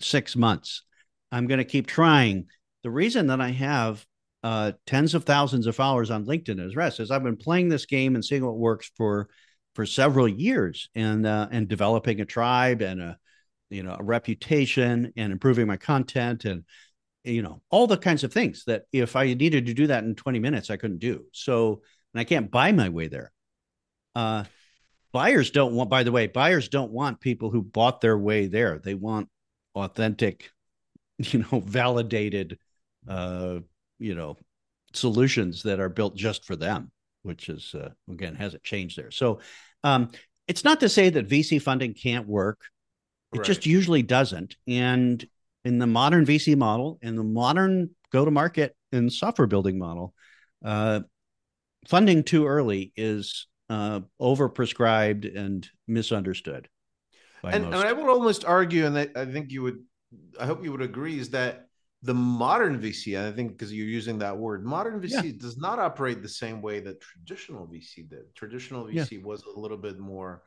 six 0.00 0.36
months. 0.36 0.82
I'm 1.30 1.46
going 1.46 1.58
to 1.58 1.64
keep 1.64 1.86
trying. 1.86 2.46
The 2.82 2.90
reason 2.90 3.26
that 3.28 3.40
I 3.40 3.50
have 3.50 4.04
uh, 4.42 4.72
tens 4.86 5.14
of 5.14 5.24
thousands 5.24 5.66
of 5.66 5.76
followers 5.76 6.10
on 6.10 6.24
LinkedIn 6.24 6.64
as 6.64 6.76
rest 6.76 7.00
is 7.00 7.10
I've 7.10 7.24
been 7.24 7.36
playing 7.36 7.68
this 7.68 7.86
game 7.86 8.14
and 8.14 8.24
seeing 8.24 8.44
what 8.44 8.56
works 8.56 8.90
for 8.96 9.28
for 9.74 9.84
several 9.86 10.28
years 10.28 10.88
and 10.94 11.26
uh, 11.26 11.48
and 11.50 11.68
developing 11.68 12.20
a 12.20 12.24
tribe 12.24 12.80
and 12.80 13.00
a 13.00 13.18
you 13.70 13.82
know 13.82 13.96
a 13.98 14.02
reputation 14.02 15.12
and 15.16 15.32
improving 15.32 15.66
my 15.66 15.76
content 15.76 16.44
and 16.44 16.64
you 17.24 17.42
know 17.42 17.60
all 17.70 17.86
the 17.86 17.96
kinds 17.96 18.24
of 18.24 18.32
things 18.32 18.64
that 18.66 18.84
if 18.92 19.16
I 19.16 19.34
needed 19.34 19.66
to 19.66 19.74
do 19.74 19.88
that 19.88 20.04
in 20.04 20.14
20 20.14 20.38
minutes 20.38 20.70
I 20.70 20.76
couldn't 20.76 20.98
do. 21.00 21.24
So 21.32 21.82
and 22.14 22.20
I 22.20 22.24
can't 22.24 22.50
buy 22.50 22.72
my 22.72 22.88
way 22.88 23.08
there. 23.08 23.32
Uh, 24.14 24.44
buyers 25.12 25.50
don't 25.50 25.74
want 25.74 25.90
by 25.90 26.04
the 26.04 26.12
way 26.12 26.26
buyers 26.26 26.68
don't 26.68 26.92
want 26.92 27.20
people 27.20 27.50
who 27.50 27.62
bought 27.62 28.00
their 28.00 28.18
way 28.18 28.46
there 28.46 28.78
they 28.78 28.94
want 28.94 29.28
authentic 29.78 30.50
you 31.18 31.44
know 31.50 31.60
validated 31.60 32.58
uh 33.08 33.58
you 33.98 34.14
know 34.14 34.36
solutions 34.92 35.62
that 35.62 35.80
are 35.80 35.88
built 35.88 36.16
just 36.16 36.44
for 36.44 36.56
them 36.56 36.90
which 37.22 37.48
is 37.48 37.74
uh, 37.74 37.90
again 38.10 38.34
hasn't 38.34 38.62
changed 38.62 38.96
there 38.96 39.10
so 39.10 39.40
um 39.84 40.10
it's 40.46 40.64
not 40.64 40.80
to 40.80 40.88
say 40.88 41.10
that 41.10 41.28
vc 41.28 41.60
funding 41.60 41.94
can't 41.94 42.26
work 42.26 42.60
it 43.32 43.38
right. 43.38 43.46
just 43.46 43.66
usually 43.66 44.02
doesn't 44.02 44.56
and 44.66 45.26
in 45.64 45.78
the 45.78 45.86
modern 45.86 46.24
vc 46.24 46.56
model 46.56 46.98
in 47.02 47.16
the 47.16 47.24
modern 47.24 47.90
go 48.12 48.24
to 48.24 48.30
market 48.30 48.74
and 48.92 49.12
software 49.12 49.46
building 49.46 49.78
model 49.78 50.14
uh 50.64 51.00
funding 51.86 52.22
too 52.22 52.46
early 52.46 52.92
is 52.96 53.46
uh, 53.70 54.00
overprescribed 54.20 55.36
and 55.36 55.68
misunderstood. 55.86 56.68
And, 57.44 57.66
and, 57.66 57.74
I 57.74 57.92
would 57.92 58.08
almost 58.08 58.44
argue, 58.44 58.86
and 58.86 58.98
I 58.98 59.24
think 59.26 59.50
you 59.50 59.62
would, 59.62 59.84
I 60.40 60.46
hope 60.46 60.64
you 60.64 60.72
would 60.72 60.82
agree, 60.82 61.18
is 61.18 61.30
that 61.30 61.66
the 62.02 62.14
modern 62.14 62.80
VC, 62.80 63.20
I 63.20 63.32
think 63.32 63.52
because 63.52 63.72
you're 63.72 63.86
using 63.86 64.18
that 64.20 64.36
word, 64.36 64.64
modern 64.64 65.00
VC 65.00 65.24
yeah. 65.24 65.32
does 65.38 65.56
not 65.56 65.78
operate 65.78 66.22
the 66.22 66.28
same 66.28 66.62
way 66.62 66.80
that 66.80 67.00
traditional 67.00 67.66
VC 67.66 68.08
did. 68.08 68.34
Traditional 68.34 68.86
VC 68.86 69.12
yeah. 69.12 69.18
was 69.22 69.42
a 69.44 69.58
little 69.58 69.76
bit 69.76 69.98
more 69.98 70.42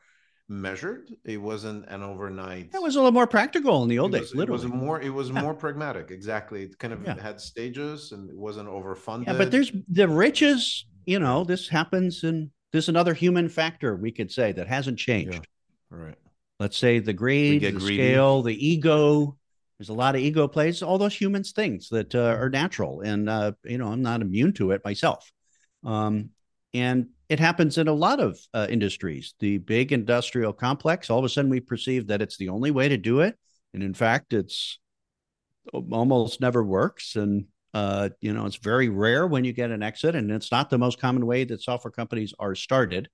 measured. 0.48 1.10
It 1.24 1.38
wasn't 1.38 1.88
an 1.88 2.02
overnight. 2.02 2.72
That 2.72 2.82
was 2.82 2.96
a 2.96 2.98
little 2.98 3.12
more 3.12 3.26
practical 3.26 3.82
in 3.82 3.88
the 3.88 3.98
old 3.98 4.12
was, 4.12 4.20
days. 4.20 4.34
Literally, 4.34 4.64
it 4.64 4.70
was 4.70 4.72
more. 4.72 5.00
It 5.00 5.10
was 5.10 5.28
yeah. 5.28 5.42
more 5.42 5.54
pragmatic. 5.54 6.10
Exactly. 6.10 6.64
It 6.64 6.78
kind 6.78 6.92
of 6.94 7.06
had 7.20 7.40
stages, 7.40 8.12
and 8.12 8.30
it 8.30 8.36
wasn't 8.36 8.68
overfunded. 8.68 9.26
Yeah, 9.26 9.34
but 9.34 9.50
there's 9.50 9.72
the 9.88 10.08
riches. 10.08 10.86
You 11.04 11.18
know, 11.18 11.42
this 11.42 11.68
happens 11.68 12.22
and 12.22 12.50
there's 12.72 12.88
another 12.88 13.14
human 13.14 13.48
factor 13.48 13.94
we 13.94 14.10
could 14.10 14.32
say 14.32 14.52
that 14.52 14.66
hasn't 14.66 14.98
changed. 14.98 15.46
Yeah. 15.90 15.98
Right. 15.98 16.14
Let's 16.62 16.78
say 16.78 17.00
the 17.00 17.12
greed, 17.12 17.60
the 17.60 17.72
greedy. 17.72 17.96
scale, 17.96 18.40
the 18.40 18.68
ego. 18.68 19.36
There's 19.76 19.88
a 19.88 19.94
lot 19.94 20.14
of 20.14 20.20
ego 20.20 20.46
plays, 20.46 20.80
all 20.80 20.96
those 20.96 21.20
humans 21.20 21.50
things 21.50 21.88
that 21.88 22.14
uh, 22.14 22.36
are 22.38 22.48
natural, 22.48 23.00
and 23.00 23.28
uh, 23.28 23.52
you 23.64 23.78
know 23.78 23.88
I'm 23.88 24.00
not 24.00 24.22
immune 24.22 24.52
to 24.52 24.70
it 24.70 24.80
myself. 24.84 25.32
Um, 25.82 26.30
and 26.72 27.08
it 27.28 27.40
happens 27.40 27.78
in 27.78 27.88
a 27.88 27.92
lot 27.92 28.20
of 28.20 28.38
uh, 28.54 28.68
industries. 28.70 29.34
The 29.40 29.58
big 29.58 29.90
industrial 29.90 30.52
complex, 30.52 31.10
all 31.10 31.18
of 31.18 31.24
a 31.24 31.28
sudden 31.28 31.50
we 31.50 31.58
perceive 31.58 32.06
that 32.06 32.22
it's 32.22 32.36
the 32.36 32.50
only 32.50 32.70
way 32.70 32.88
to 32.88 32.96
do 32.96 33.22
it, 33.22 33.36
and 33.74 33.82
in 33.82 33.92
fact, 33.92 34.32
it's 34.32 34.78
almost 35.90 36.40
never 36.40 36.62
works. 36.62 37.16
And 37.16 37.46
uh, 37.74 38.10
you 38.20 38.32
know, 38.34 38.46
it's 38.46 38.54
very 38.54 38.88
rare 38.88 39.26
when 39.26 39.42
you 39.42 39.52
get 39.52 39.72
an 39.72 39.82
exit, 39.82 40.14
and 40.14 40.30
it's 40.30 40.52
not 40.52 40.70
the 40.70 40.78
most 40.78 41.00
common 41.00 41.26
way 41.26 41.42
that 41.42 41.60
software 41.60 41.90
companies 41.90 42.32
are 42.38 42.54
started. 42.54 43.08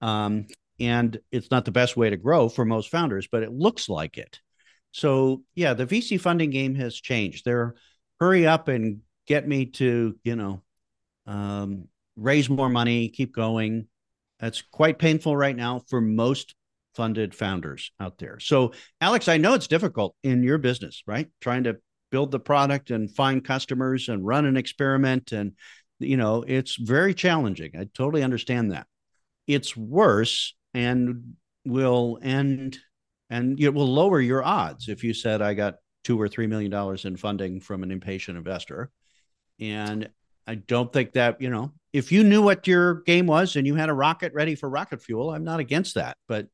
Um, 0.00 0.46
and 0.80 1.18
it's 1.30 1.50
not 1.50 1.64
the 1.64 1.70
best 1.70 1.96
way 1.96 2.10
to 2.10 2.16
grow 2.16 2.48
for 2.48 2.64
most 2.64 2.90
founders, 2.90 3.28
but 3.30 3.42
it 3.42 3.52
looks 3.52 3.88
like 3.88 4.18
it. 4.18 4.40
So, 4.92 5.42
yeah, 5.54 5.74
the 5.74 5.86
VC 5.86 6.20
funding 6.20 6.50
game 6.50 6.74
has 6.76 6.94
changed. 6.94 7.44
They're 7.44 7.74
hurry 8.20 8.46
up 8.46 8.68
and 8.68 9.00
get 9.26 9.46
me 9.46 9.66
to, 9.66 10.16
you 10.22 10.36
know, 10.36 10.62
um, 11.26 11.88
raise 12.16 12.48
more 12.48 12.68
money, 12.68 13.08
keep 13.08 13.34
going. 13.34 13.88
That's 14.38 14.62
quite 14.62 14.98
painful 14.98 15.36
right 15.36 15.56
now 15.56 15.82
for 15.88 16.00
most 16.00 16.54
funded 16.94 17.34
founders 17.34 17.90
out 17.98 18.18
there. 18.18 18.38
So, 18.40 18.72
Alex, 19.00 19.28
I 19.28 19.36
know 19.36 19.54
it's 19.54 19.66
difficult 19.66 20.14
in 20.22 20.42
your 20.42 20.58
business, 20.58 21.02
right? 21.06 21.28
Trying 21.40 21.64
to 21.64 21.78
build 22.10 22.30
the 22.30 22.40
product 22.40 22.90
and 22.90 23.10
find 23.10 23.44
customers 23.44 24.08
and 24.08 24.24
run 24.24 24.46
an 24.46 24.56
experiment. 24.56 25.32
And, 25.32 25.52
you 25.98 26.16
know, 26.16 26.44
it's 26.46 26.76
very 26.76 27.14
challenging. 27.14 27.72
I 27.76 27.88
totally 27.94 28.22
understand 28.22 28.70
that. 28.70 28.86
It's 29.46 29.76
worse 29.76 30.54
and 30.74 31.34
will 31.64 32.18
end 32.22 32.78
and 33.30 33.58
it 33.58 33.72
will 33.72 33.86
lower 33.86 34.20
your 34.20 34.44
odds 34.44 34.88
if 34.88 35.02
you 35.02 35.14
said, 35.14 35.40
I 35.40 35.54
got 35.54 35.76
two 36.04 36.20
or 36.20 36.28
three 36.28 36.46
million 36.46 36.70
dollars 36.70 37.04
in 37.04 37.16
funding 37.16 37.60
from 37.60 37.82
an 37.82 37.90
impatient 37.90 38.36
investor. 38.36 38.90
And 39.58 40.10
I 40.46 40.56
don't 40.56 40.92
think 40.92 41.12
that, 41.12 41.40
you 41.40 41.48
know, 41.48 41.72
if 41.92 42.12
you 42.12 42.22
knew 42.22 42.42
what 42.42 42.66
your 42.66 43.02
game 43.02 43.26
was 43.26 43.56
and 43.56 43.66
you 43.66 43.74
had 43.74 43.88
a 43.88 43.94
rocket 43.94 44.34
ready 44.34 44.54
for 44.54 44.68
rocket 44.68 45.02
fuel, 45.02 45.30
I'm 45.30 45.44
not 45.44 45.60
against 45.60 45.94
that. 45.94 46.16
But 46.28 46.48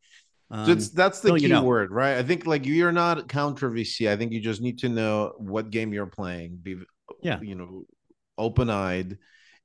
um, 0.50 0.66
so 0.66 0.74
that's 0.94 1.20
the 1.20 1.34
key 1.36 1.42
you 1.42 1.48
know. 1.48 1.62
word, 1.64 1.90
right? 1.90 2.16
I 2.16 2.22
think 2.22 2.46
like 2.46 2.66
you're 2.66 2.92
not 2.92 3.28
counter 3.28 3.70
VC. 3.70 4.08
I 4.08 4.16
think 4.16 4.32
you 4.32 4.40
just 4.40 4.60
need 4.60 4.78
to 4.80 4.88
know 4.88 5.32
what 5.38 5.70
game 5.70 5.92
you're 5.92 6.06
playing. 6.06 6.58
Be, 6.62 6.76
yeah, 7.22 7.40
you 7.40 7.54
know, 7.54 7.84
open 8.36 8.68
eyed. 8.70 9.18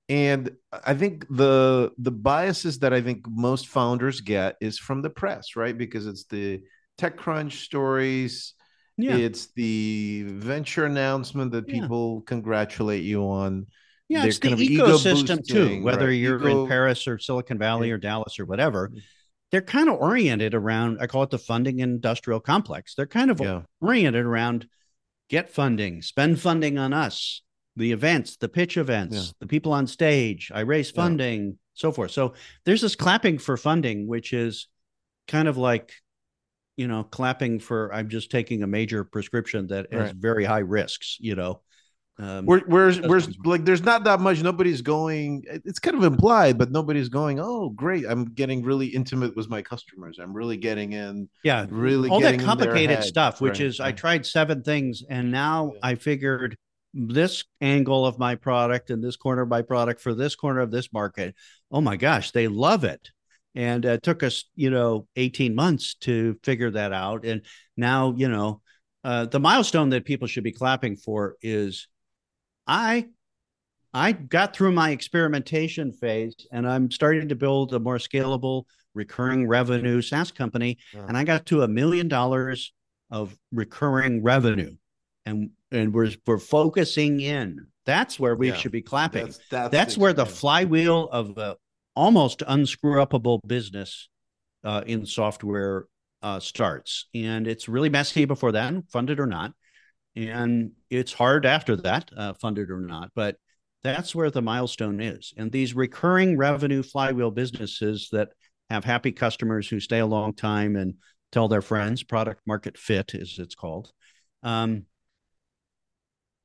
And 0.08 0.52
I 0.72 0.94
think 0.94 1.26
the 1.30 1.92
the 1.98 2.12
biases 2.12 2.80
that 2.80 2.94
I 2.94 3.02
think 3.02 3.26
most 3.28 3.68
founders 3.68 4.22
get 4.22 4.56
is 4.62 4.78
from 4.78 5.02
the 5.02 5.10
press, 5.10 5.56
right? 5.56 5.76
Because 5.76 6.06
it's 6.06 6.26
the 6.26 6.62
TechCrunch 7.00 7.54
stories. 7.64 8.54
Yeah. 8.98 9.18
It's 9.18 9.48
the 9.54 10.24
venture 10.28 10.86
announcement 10.86 11.52
that 11.52 11.68
people 11.68 12.22
yeah. 12.22 12.30
congratulate 12.30 13.04
you 13.04 13.24
on. 13.24 13.68
Yeah, 14.08 14.20
They're 14.20 14.30
it's 14.30 14.40
the 14.40 14.52
ecosystem 14.52 15.46
too, 15.46 15.84
whether 15.84 16.06
right? 16.06 16.12
you're 16.12 16.48
in 16.48 16.68
Paris 16.68 17.08
or 17.08 17.18
Silicon 17.18 17.58
Valley 17.58 17.88
yeah. 17.88 17.96
or 17.96 17.98
Dallas 17.98 18.40
or 18.40 18.46
whatever. 18.46 18.90
Mm 18.90 19.02
they're 19.52 19.62
kind 19.62 19.90
of 19.90 19.96
oriented 19.96 20.54
around 20.54 20.98
i 21.00 21.08
call 21.08 21.24
it 21.24 21.30
the 21.30 21.38
funding 21.38 21.80
industrial 21.80 22.40
complex 22.40 22.96
they're 22.96 23.06
kind 23.06 23.32
of 23.32 23.42
oriented 23.82 24.26
around 24.26 24.68
get 25.30 25.50
funding 25.50 26.02
spend 26.02 26.40
funding 26.40 26.78
on 26.78 26.94
us 26.94 27.42
the 27.76 27.92
events 27.92 28.38
the 28.38 28.50
pitch 28.50 28.78
events 28.78 29.16
yeah. 29.16 29.32
the 29.40 29.48
people 29.48 29.74
on 29.74 29.88
stage 29.88 30.52
i 30.54 30.62
raise 30.62 30.92
funding 30.92 31.46
yeah. 31.46 31.52
so 31.74 31.92
forth 31.92 32.12
so 32.12 32.34
there's 32.66 32.82
this 32.82 32.96
clapping 32.96 33.38
for 33.38 33.58
funding 33.58 34.08
which 34.08 34.34
is 34.34 34.68
kind 35.28 35.48
of 35.48 35.58
like 35.58 35.94
you 36.78 36.88
know 36.88 37.04
clapping 37.04 37.60
for 37.60 37.94
i'm 37.94 38.10
just 38.10 38.32
taking 38.32 38.64
a 38.64 38.68
major 38.68 39.04
prescription 39.04 39.68
that 39.68 39.92
has 39.92 40.12
very 40.12 40.46
high 40.46 40.60
risks 40.60 41.18
you 41.20 41.36
know 41.36 41.62
um, 42.18 42.46
where, 42.46 42.60
where's 42.60 43.02
where's 43.02 43.38
like 43.44 43.66
there's 43.66 43.84
not 43.84 44.06
that 44.06 44.22
much. 44.22 44.42
Nobody's 44.42 44.82
going. 44.82 45.44
It's 45.66 45.80
kind 45.80 45.98
of 45.98 46.04
implied, 46.04 46.58
but 46.58 46.72
nobody's 46.72 47.10
going. 47.10 47.42
Oh, 47.42 47.70
great! 47.70 48.06
I'm 48.08 48.26
getting 48.26 48.64
really 48.64 48.88
intimate 48.88 49.36
with 49.36 49.50
my 49.50 49.62
customers. 49.62 50.18
I'm 50.18 50.34
really 50.34 50.56
getting 50.56 50.94
in. 50.94 51.28
Yeah, 51.44 51.66
really 51.70 52.10
all 52.10 52.22
that 52.22 52.40
complicated 52.40 53.04
stuff. 53.04 53.42
Which 53.42 53.60
right. 53.60 53.68
is, 53.68 53.82
I 53.82 53.92
tried 53.92 54.26
seven 54.26 54.64
things, 54.64 55.04
and 55.10 55.30
now 55.30 55.74
yeah. 55.74 55.80
I 55.84 55.96
figured 55.96 56.58
this 56.96 57.44
angle 57.60 58.06
of 58.06 58.18
my 58.18 58.36
product 58.36 58.90
and 58.90 59.04
this 59.04 59.18
corner 59.18 59.42
of 59.42 59.50
my 59.50 59.62
product 59.62 60.00
for 60.00 60.14
this 60.14 60.36
corner 60.36 60.62
of 60.62 60.72
this 60.72 60.94
market. 60.94 61.36
Oh 61.70 61.82
my 61.82 61.98
gosh, 61.98 62.32
they 62.32 62.48
love 62.48 62.86
it. 62.86 63.12
And 63.54 63.86
it 63.86 64.02
took 64.02 64.24
us, 64.24 64.46
you 64.56 64.70
know, 64.70 65.08
18 65.16 65.54
months 65.56 65.96
to 66.02 66.38
figure 66.44 66.72
that 66.72 66.94
out. 66.94 67.26
And 67.26 67.42
now, 67.76 68.14
you 68.16 68.30
know, 68.30 68.62
uh, 69.04 69.26
the 69.26 69.40
milestone 69.40 69.90
that 69.90 70.06
people 70.06 70.28
should 70.28 70.44
be 70.44 70.52
clapping 70.52 70.96
for 70.96 71.36
is 71.42 71.88
I 72.66 73.08
I 73.94 74.12
got 74.12 74.56
through 74.56 74.72
my 74.74 74.90
experimentation 74.90 75.94
phase 75.94 76.36
and 76.52 76.68
I'm 76.68 76.92
starting 76.92 77.30
to 77.30 77.36
build 77.36 77.74
a 77.74 77.80
more 77.80 77.98
scalable 77.98 78.64
recurring 78.94 79.48
revenue 79.48 80.02
SaaS 80.02 80.32
company. 80.32 80.80
And 81.08 81.18
I 81.18 81.24
got 81.24 81.46
to 81.48 81.62
a 81.62 81.68
million 81.68 82.08
dollars 82.08 82.74
of 83.10 83.38
recurring 83.52 84.24
revenue. 84.24 84.76
And 85.26 85.52
and 85.76 85.94
we're 85.94 86.12
we're 86.26 86.40
focusing 86.40 87.20
in. 87.20 87.68
That's 87.86 88.20
where 88.20 88.36
we 88.36 88.50
yeah. 88.50 88.56
should 88.56 88.72
be 88.72 88.82
clapping. 88.82 89.26
That's, 89.26 89.40
that's, 89.50 89.72
that's 89.72 89.98
where 89.98 90.14
the 90.14 90.26
flywheel 90.26 91.08
of 91.10 91.36
the 91.36 91.58
almost 91.96 92.42
unscrew-upable 92.48 93.42
business 93.46 94.10
uh, 94.64 94.82
in 94.88 95.06
software 95.06 95.86
uh, 96.24 96.40
starts. 96.40 97.06
And 97.14 97.48
it's 97.48 97.70
really 97.70 97.90
messy 97.90 98.26
before 98.26 98.52
then, 98.52 98.84
funded 98.90 99.20
or 99.20 99.28
not 99.28 99.54
and 100.16 100.72
it's 100.90 101.14
hard 101.14 101.46
after 101.46 101.76
that, 101.78 102.10
uh, 102.16 102.34
funded 102.34 102.72
or 102.72 102.80
not. 102.80 103.12
But 103.16 103.38
that's 103.84 104.16
where 104.16 104.32
the 104.32 104.42
milestone 104.42 105.02
is. 105.02 105.34
And 105.38 105.52
these 105.52 105.76
recurring 105.76 106.38
revenue 106.38 106.84
flywheel 106.84 107.32
businesses 107.32 108.10
that 108.12 108.30
have 108.70 108.84
happy 108.84 109.12
customers 109.12 109.68
who 109.68 109.80
stay 109.80 110.00
a 110.00 110.06
long 110.06 110.34
time 110.34 110.76
and 110.76 110.96
tell 111.32 111.48
their 111.48 111.62
friends, 111.62 112.02
product 112.02 112.42
market 112.48 112.78
fit, 112.78 113.14
as 113.14 113.36
it's 113.38 113.56
called. 113.56 113.92
Um, 114.42 114.86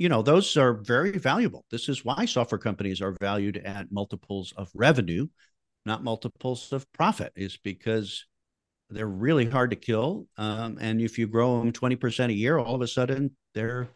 you 0.01 0.09
know, 0.09 0.23
those 0.23 0.57
are 0.57 0.73
very 0.73 1.19
valuable. 1.19 1.67
This 1.71 1.87
is 1.87 2.07
why 2.07 2.25
software 2.25 2.59
companies 2.59 3.03
are 3.03 3.15
valued 3.21 3.59
at 3.59 3.93
multiples 3.93 4.55
of 4.57 4.71
revenue, 4.75 5.27
not 5.85 6.03
multiples 6.03 6.73
of 6.73 6.91
profit, 6.93 7.35
is 7.37 7.59
because 7.63 8.25
they're 8.89 9.07
really 9.07 9.45
hard 9.45 9.69
to 9.71 9.77
kill. 9.77 10.27
Um, 10.39 10.79
and 10.81 11.03
if 11.03 11.19
you 11.19 11.27
grow 11.27 11.59
them 11.59 11.71
20% 11.71 12.31
a 12.31 12.33
year, 12.33 12.59
all 12.59 12.75
of 12.75 12.81
a 12.81 12.89
sudden 12.89 13.37
they're, 13.55 13.89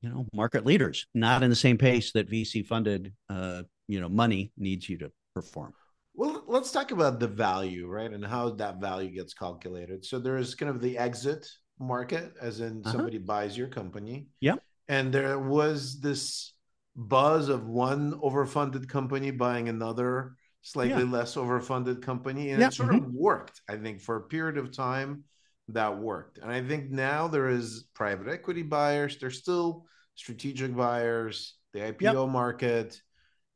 you 0.00 0.08
know, 0.08 0.28
market 0.32 0.64
leaders, 0.64 1.08
not 1.12 1.42
in 1.42 1.50
the 1.50 1.56
same 1.56 1.76
pace 1.76 2.12
that 2.12 2.30
VC 2.30 2.64
funded, 2.64 3.12
uh, 3.28 3.64
you 3.88 4.00
know, 4.00 4.08
money 4.08 4.52
needs 4.56 4.88
you 4.88 4.96
to 4.98 5.10
perform. 5.34 5.72
Well, 6.14 6.44
let's 6.46 6.70
talk 6.70 6.92
about 6.92 7.18
the 7.18 7.26
value, 7.26 7.88
right? 7.88 8.12
And 8.12 8.24
how 8.24 8.50
that 8.50 8.80
value 8.80 9.10
gets 9.10 9.34
calculated. 9.34 10.04
So 10.04 10.20
there 10.20 10.36
is 10.36 10.54
kind 10.54 10.70
of 10.70 10.80
the 10.80 10.96
exit 10.96 11.48
market, 11.80 12.34
as 12.40 12.60
in 12.60 12.82
uh-huh. 12.84 12.92
somebody 12.92 13.18
buys 13.18 13.58
your 13.58 13.66
company. 13.66 14.28
Yeah. 14.40 14.54
And 14.88 15.12
there 15.12 15.38
was 15.38 16.00
this 16.00 16.54
buzz 16.96 17.48
of 17.48 17.66
one 17.66 18.12
overfunded 18.14 18.88
company 18.88 19.30
buying 19.30 19.68
another 19.68 20.34
slightly 20.62 21.04
yeah. 21.04 21.10
less 21.10 21.36
overfunded 21.36 22.02
company 22.02 22.50
and 22.50 22.60
yeah. 22.60 22.66
it 22.66 22.74
sort 22.74 22.90
mm-hmm. 22.90 23.04
of 23.04 23.12
worked 23.12 23.62
i 23.68 23.76
think 23.76 24.00
for 24.00 24.16
a 24.16 24.22
period 24.22 24.58
of 24.58 24.72
time 24.72 25.22
that 25.68 25.96
worked 25.96 26.38
and 26.38 26.50
i 26.50 26.60
think 26.60 26.90
now 26.90 27.28
there 27.28 27.48
is 27.48 27.84
private 27.94 28.28
equity 28.28 28.62
buyers 28.62 29.16
there's 29.18 29.38
still 29.38 29.86
strategic 30.16 30.74
buyers 30.74 31.54
the 31.72 31.78
ipo 31.78 32.00
yep. 32.00 32.28
market 32.28 33.00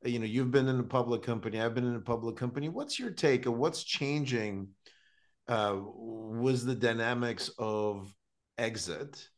you 0.05 0.21
know 0.21 0.25
you've 0.25 0.53
been 0.53 0.69
in 0.69 0.79
a 0.79 0.85
public 0.85 1.23
company 1.23 1.61
i've 1.61 1.75
been 1.75 1.87
in 1.87 1.97
a 1.97 2.01
public 2.01 2.37
company 2.37 2.69
what's 2.69 2.99
your 2.99 3.11
take 3.11 3.47
of 3.47 3.55
what's 3.55 3.83
changing 3.83 4.69
uh, 5.49 5.77
was 5.77 6.65
the 6.65 6.75
dynamics 6.75 7.51
of 7.59 8.15
exit 8.59 9.29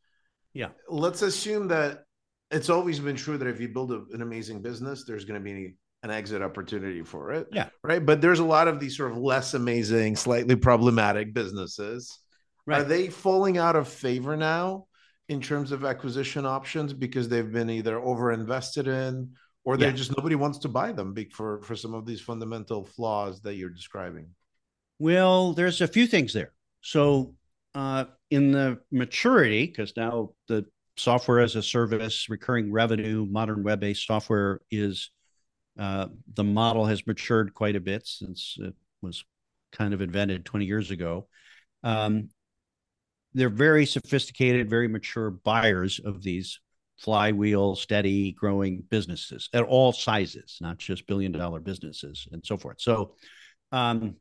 yeah 0.55 0.69
let's 0.89 1.21
assume 1.21 1.67
that 1.67 2.05
it's 2.49 2.71
always 2.71 2.99
been 2.99 3.15
true 3.15 3.37
that 3.37 3.47
if 3.47 3.59
you 3.59 3.67
build 3.67 3.91
a, 3.91 4.03
an 4.13 4.23
amazing 4.23 4.63
business 4.63 5.03
there's 5.05 5.25
going 5.25 5.39
to 5.39 5.43
be 5.43 5.75
an 6.05 6.11
exit 6.11 6.43
opportunity 6.43 7.01
for 7.01 7.31
it. 7.31 7.47
Yeah. 7.51 7.69
Right. 7.83 8.05
But 8.05 8.21
there's 8.21 8.39
a 8.39 8.45
lot 8.45 8.67
of 8.67 8.79
these 8.79 8.95
sort 8.95 9.11
of 9.11 9.17
less 9.17 9.55
amazing, 9.55 10.15
slightly 10.15 10.55
problematic 10.55 11.33
businesses. 11.33 12.19
Right. 12.67 12.81
Are 12.81 12.83
they 12.83 13.07
falling 13.07 13.57
out 13.57 13.75
of 13.75 13.87
favor 13.87 14.37
now 14.37 14.85
in 15.29 15.41
terms 15.41 15.71
of 15.71 15.83
acquisition 15.83 16.45
options 16.45 16.93
because 16.93 17.27
they've 17.27 17.51
been 17.51 17.71
either 17.71 17.99
over 17.99 18.31
invested 18.31 18.87
in 18.87 19.31
or 19.63 19.77
they 19.77 19.87
yeah. 19.87 19.93
just 19.93 20.15
nobody 20.15 20.35
wants 20.35 20.59
to 20.59 20.69
buy 20.69 20.91
them 20.91 21.15
for 21.31 21.59
for 21.63 21.75
some 21.75 21.95
of 21.95 22.05
these 22.05 22.21
fundamental 22.21 22.85
flaws 22.85 23.41
that 23.41 23.55
you're 23.55 23.69
describing? 23.71 24.27
Well, 24.99 25.53
there's 25.53 25.81
a 25.81 25.87
few 25.87 26.05
things 26.05 26.33
there. 26.33 26.53
So 26.81 27.33
uh, 27.75 28.05
in 28.31 28.51
the 28.51 28.79
maturity, 28.91 29.67
because 29.67 29.93
now 29.97 30.31
the 30.47 30.65
software 30.97 31.41
as 31.41 31.55
a 31.55 31.61
service, 31.61 32.29
recurring 32.29 32.71
revenue, 32.71 33.27
modern 33.29 33.63
web 33.63 33.81
based 33.81 34.07
software 34.07 34.61
is 34.71 35.11
uh, 35.77 36.07
the 36.33 36.43
model 36.43 36.85
has 36.85 37.05
matured 37.05 37.53
quite 37.53 37.75
a 37.75 37.81
bit 37.81 38.07
since 38.07 38.55
it 38.59 38.73
was 39.01 39.25
kind 39.73 39.93
of 39.93 40.01
invented 40.01 40.45
20 40.45 40.65
years 40.65 40.89
ago. 40.89 41.27
Um, 41.83 42.29
they're 43.33 43.49
very 43.49 43.85
sophisticated, 43.85 44.69
very 44.69 44.87
mature 44.87 45.29
buyers 45.29 45.99
of 45.99 46.23
these 46.23 46.61
flywheel, 46.97 47.75
steady 47.75 48.31
growing 48.31 48.83
businesses 48.89 49.49
at 49.53 49.63
all 49.63 49.91
sizes, 49.91 50.57
not 50.61 50.77
just 50.77 51.07
billion 51.07 51.33
dollar 51.33 51.59
businesses 51.59 52.25
and 52.31 52.45
so 52.45 52.57
forth. 52.57 52.79
So, 52.79 53.15
um, 53.73 54.15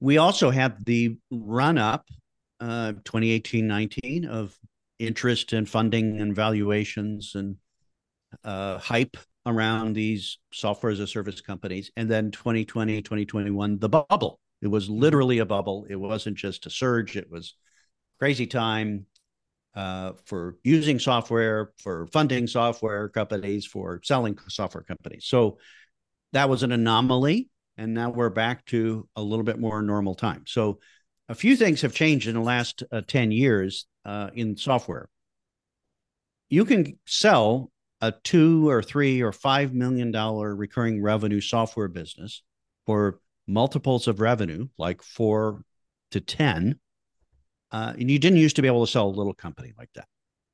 we 0.00 0.18
also 0.18 0.50
had 0.50 0.84
the 0.84 1.16
run 1.30 1.78
up 1.78 2.04
uh, 2.62 2.92
2018 3.04 3.66
19 3.66 4.24
of 4.24 4.56
interest 5.00 5.52
and 5.52 5.68
funding 5.68 6.20
and 6.20 6.34
valuations 6.34 7.34
and 7.34 7.56
uh, 8.44 8.78
hype 8.78 9.16
around 9.46 9.94
these 9.94 10.38
software 10.52 10.92
as 10.92 11.00
a 11.00 11.06
service 11.06 11.40
companies. 11.40 11.90
And 11.96 12.08
then 12.08 12.30
2020, 12.30 13.02
2021, 13.02 13.78
the 13.80 13.88
bubble. 13.88 14.38
It 14.60 14.68
was 14.68 14.88
literally 14.88 15.38
a 15.38 15.44
bubble. 15.44 15.86
It 15.90 15.96
wasn't 15.96 16.38
just 16.38 16.66
a 16.66 16.70
surge, 16.70 17.16
it 17.16 17.28
was 17.28 17.54
crazy 18.20 18.46
time 18.46 19.06
uh, 19.74 20.12
for 20.26 20.56
using 20.62 21.00
software, 21.00 21.72
for 21.78 22.06
funding 22.06 22.46
software 22.46 23.08
companies, 23.08 23.66
for 23.66 24.00
selling 24.04 24.38
software 24.48 24.84
companies. 24.84 25.24
So 25.26 25.58
that 26.32 26.48
was 26.48 26.62
an 26.62 26.70
anomaly. 26.70 27.48
And 27.76 27.94
now 27.94 28.10
we're 28.10 28.30
back 28.30 28.64
to 28.66 29.08
a 29.16 29.22
little 29.22 29.44
bit 29.44 29.58
more 29.58 29.82
normal 29.82 30.14
time. 30.14 30.44
So 30.46 30.78
a 31.28 31.34
few 31.34 31.56
things 31.56 31.82
have 31.82 31.94
changed 31.94 32.28
in 32.28 32.34
the 32.34 32.40
last 32.40 32.82
uh, 32.90 33.02
10 33.06 33.32
years 33.32 33.86
uh, 34.04 34.30
in 34.34 34.56
software. 34.56 35.08
You 36.48 36.64
can 36.64 36.98
sell 37.06 37.70
a 38.00 38.12
two 38.24 38.68
or 38.68 38.82
three 38.82 39.22
or 39.22 39.32
five 39.32 39.72
million 39.72 40.10
dollar 40.10 40.54
recurring 40.54 41.00
revenue 41.00 41.40
software 41.40 41.88
business 41.88 42.42
for 42.84 43.20
multiples 43.46 44.08
of 44.08 44.20
revenue, 44.20 44.68
like 44.76 45.02
four 45.02 45.62
to 46.10 46.20
10. 46.20 46.78
Uh, 47.70 47.94
and 47.98 48.10
you 48.10 48.18
didn't 48.18 48.38
used 48.38 48.56
to 48.56 48.62
be 48.62 48.68
able 48.68 48.84
to 48.84 48.90
sell 48.90 49.06
a 49.06 49.10
little 49.10 49.32
company 49.32 49.72
like 49.78 49.90
that. 49.94 50.06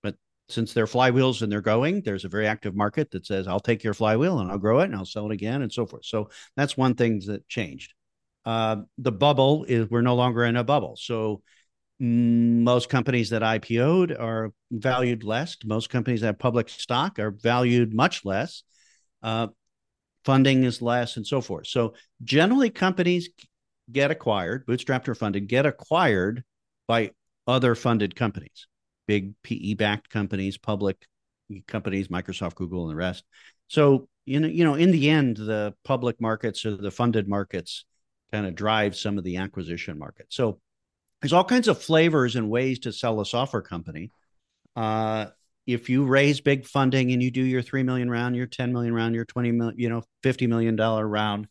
But 0.03 0.15
since 0.49 0.73
they're 0.73 0.87
flywheels 0.87 1.43
and 1.43 1.51
they're 1.51 1.61
going, 1.61 2.03
there's 2.03 2.25
a 2.25 2.29
very 2.29 2.47
active 2.47 2.77
market 2.77 3.11
that 3.11 3.27
says, 3.27 3.49
I'll 3.49 3.59
take 3.59 3.83
your 3.83 3.95
flywheel 3.95 4.39
and 4.39 4.51
I'll 4.51 4.59
grow 4.59 4.81
it 4.81 4.85
and 4.85 4.95
I'll 4.95 5.05
sell 5.05 5.27
it 5.31 5.35
again 5.35 5.63
and 5.63 5.73
so 5.73 5.87
forth. 5.87 6.05
So 6.05 6.31
that's 6.57 6.77
one 6.77 6.95
thing 6.95 7.21
that 7.27 7.49
changed. 7.49 7.95
Uh, 8.49 8.77
the 8.97 9.13
bubble 9.13 9.65
is 9.65 9.91
we're 9.91 10.01
no 10.01 10.15
longer 10.15 10.43
in 10.43 10.57
a 10.57 10.65
bubble. 10.65 10.97
So 10.97 11.43
most 12.01 12.89
companies 12.89 13.29
that 13.29 13.43
IPO'd 13.43 14.19
are 14.19 14.55
valued 14.71 15.23
less. 15.23 15.59
Most 15.67 15.91
companies 15.91 16.23
that 16.23 16.29
have 16.29 16.39
public 16.39 16.71
stock 16.71 17.19
are 17.19 17.31
valued 17.31 17.93
much 17.93 18.25
less. 18.25 18.63
Uh, 19.23 19.49
funding 20.25 20.65
is 20.65 20.81
less, 20.81 21.19
and 21.19 21.27
so 21.27 21.43
forth. 21.43 21.67
So 21.67 21.93
generally, 22.25 22.71
companies 22.71 23.29
get 23.93 24.11
acquired, 24.11 24.65
bootstrapped 24.65 25.09
or 25.09 25.15
funded, 25.15 25.47
get 25.47 25.67
acquired 25.67 26.43
by 26.87 27.11
other 27.47 27.75
funded 27.75 28.17
companies, 28.17 28.67
big 29.07 29.35
PE 29.43 29.75
backed 29.75 30.09
companies, 30.09 30.57
public 30.57 30.97
companies, 31.67 32.09
Microsoft, 32.09 32.55
Google, 32.55 32.85
and 32.85 32.93
the 32.93 32.97
rest. 32.97 33.25
So 33.67 34.09
you 34.25 34.41
know, 34.41 34.49
you 34.49 34.65
know, 34.65 34.75
in 34.75 34.91
the 34.91 35.11
end, 35.11 35.37
the 35.37 35.75
public 35.85 36.19
markets 36.19 36.65
or 36.65 36.79
the 36.79 36.91
funded 36.91 37.29
markets 37.29 37.85
kind 38.33 38.47
of 38.47 38.55
drive 38.55 38.97
some 38.97 39.19
of 39.19 39.25
the 39.25 39.37
acquisition 39.39 39.99
market. 39.99 40.27
So 40.29 40.61
there's 41.21 41.33
all 41.33 41.45
kinds 41.45 41.69
of 41.69 41.83
flavors 41.83 42.37
and 42.37 42.51
ways 42.51 42.81
to 42.81 42.93
sell 42.93 43.21
a 43.21 43.27
software 43.27 43.63
company. 43.63 44.11
Uh, 44.77 45.27
if 45.67 45.91
you 45.91 46.05
raise 46.05 46.41
big 46.41 46.65
funding 46.65 47.13
and 47.13 47.23
you 47.23 47.31
do 47.31 47.43
your 47.43 47.63
three 47.63 47.83
million 47.83 48.11
round, 48.11 48.37
your 48.37 48.47
ten 48.47 48.73
million 48.73 48.95
round, 48.95 49.15
your 49.15 49.25
twenty 49.25 49.53
million, 49.53 49.79
you 49.79 49.89
know, 49.89 50.03
fifty 50.23 50.47
million 50.47 50.77
dollar 50.77 51.07
round, 51.07 51.49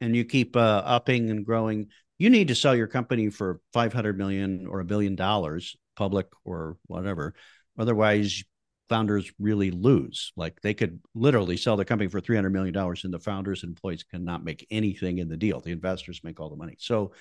and 0.00 0.14
you 0.14 0.24
keep 0.24 0.56
uh, 0.56 0.82
upping 0.84 1.30
and 1.30 1.46
growing, 1.46 1.88
you 2.18 2.30
need 2.30 2.48
to 2.48 2.54
sell 2.54 2.74
your 2.74 2.88
company 2.88 3.30
for 3.30 3.60
five 3.72 3.92
hundred 3.92 4.18
million 4.18 4.66
or 4.66 4.80
a 4.80 4.84
billion 4.84 5.16
dollars, 5.16 5.76
public 5.96 6.26
or 6.44 6.76
whatever. 6.86 7.34
Otherwise, 7.78 8.42
founders 8.88 9.30
really 9.38 9.70
lose. 9.70 10.32
Like 10.36 10.60
they 10.62 10.74
could 10.74 11.00
literally 11.14 11.56
sell 11.56 11.76
the 11.76 11.84
company 11.84 12.08
for 12.08 12.20
three 12.20 12.36
hundred 12.36 12.52
million 12.52 12.74
dollars, 12.74 13.04
and 13.04 13.12
the 13.12 13.18
founders 13.18 13.62
and 13.62 13.70
employees 13.70 14.04
cannot 14.04 14.44
make 14.44 14.66
anything 14.70 15.18
in 15.18 15.28
the 15.28 15.36
deal. 15.36 15.60
The 15.60 15.72
investors 15.72 16.20
make 16.24 16.40
all 16.40 16.50
the 16.50 16.56
money. 16.56 16.76
So 16.78 17.12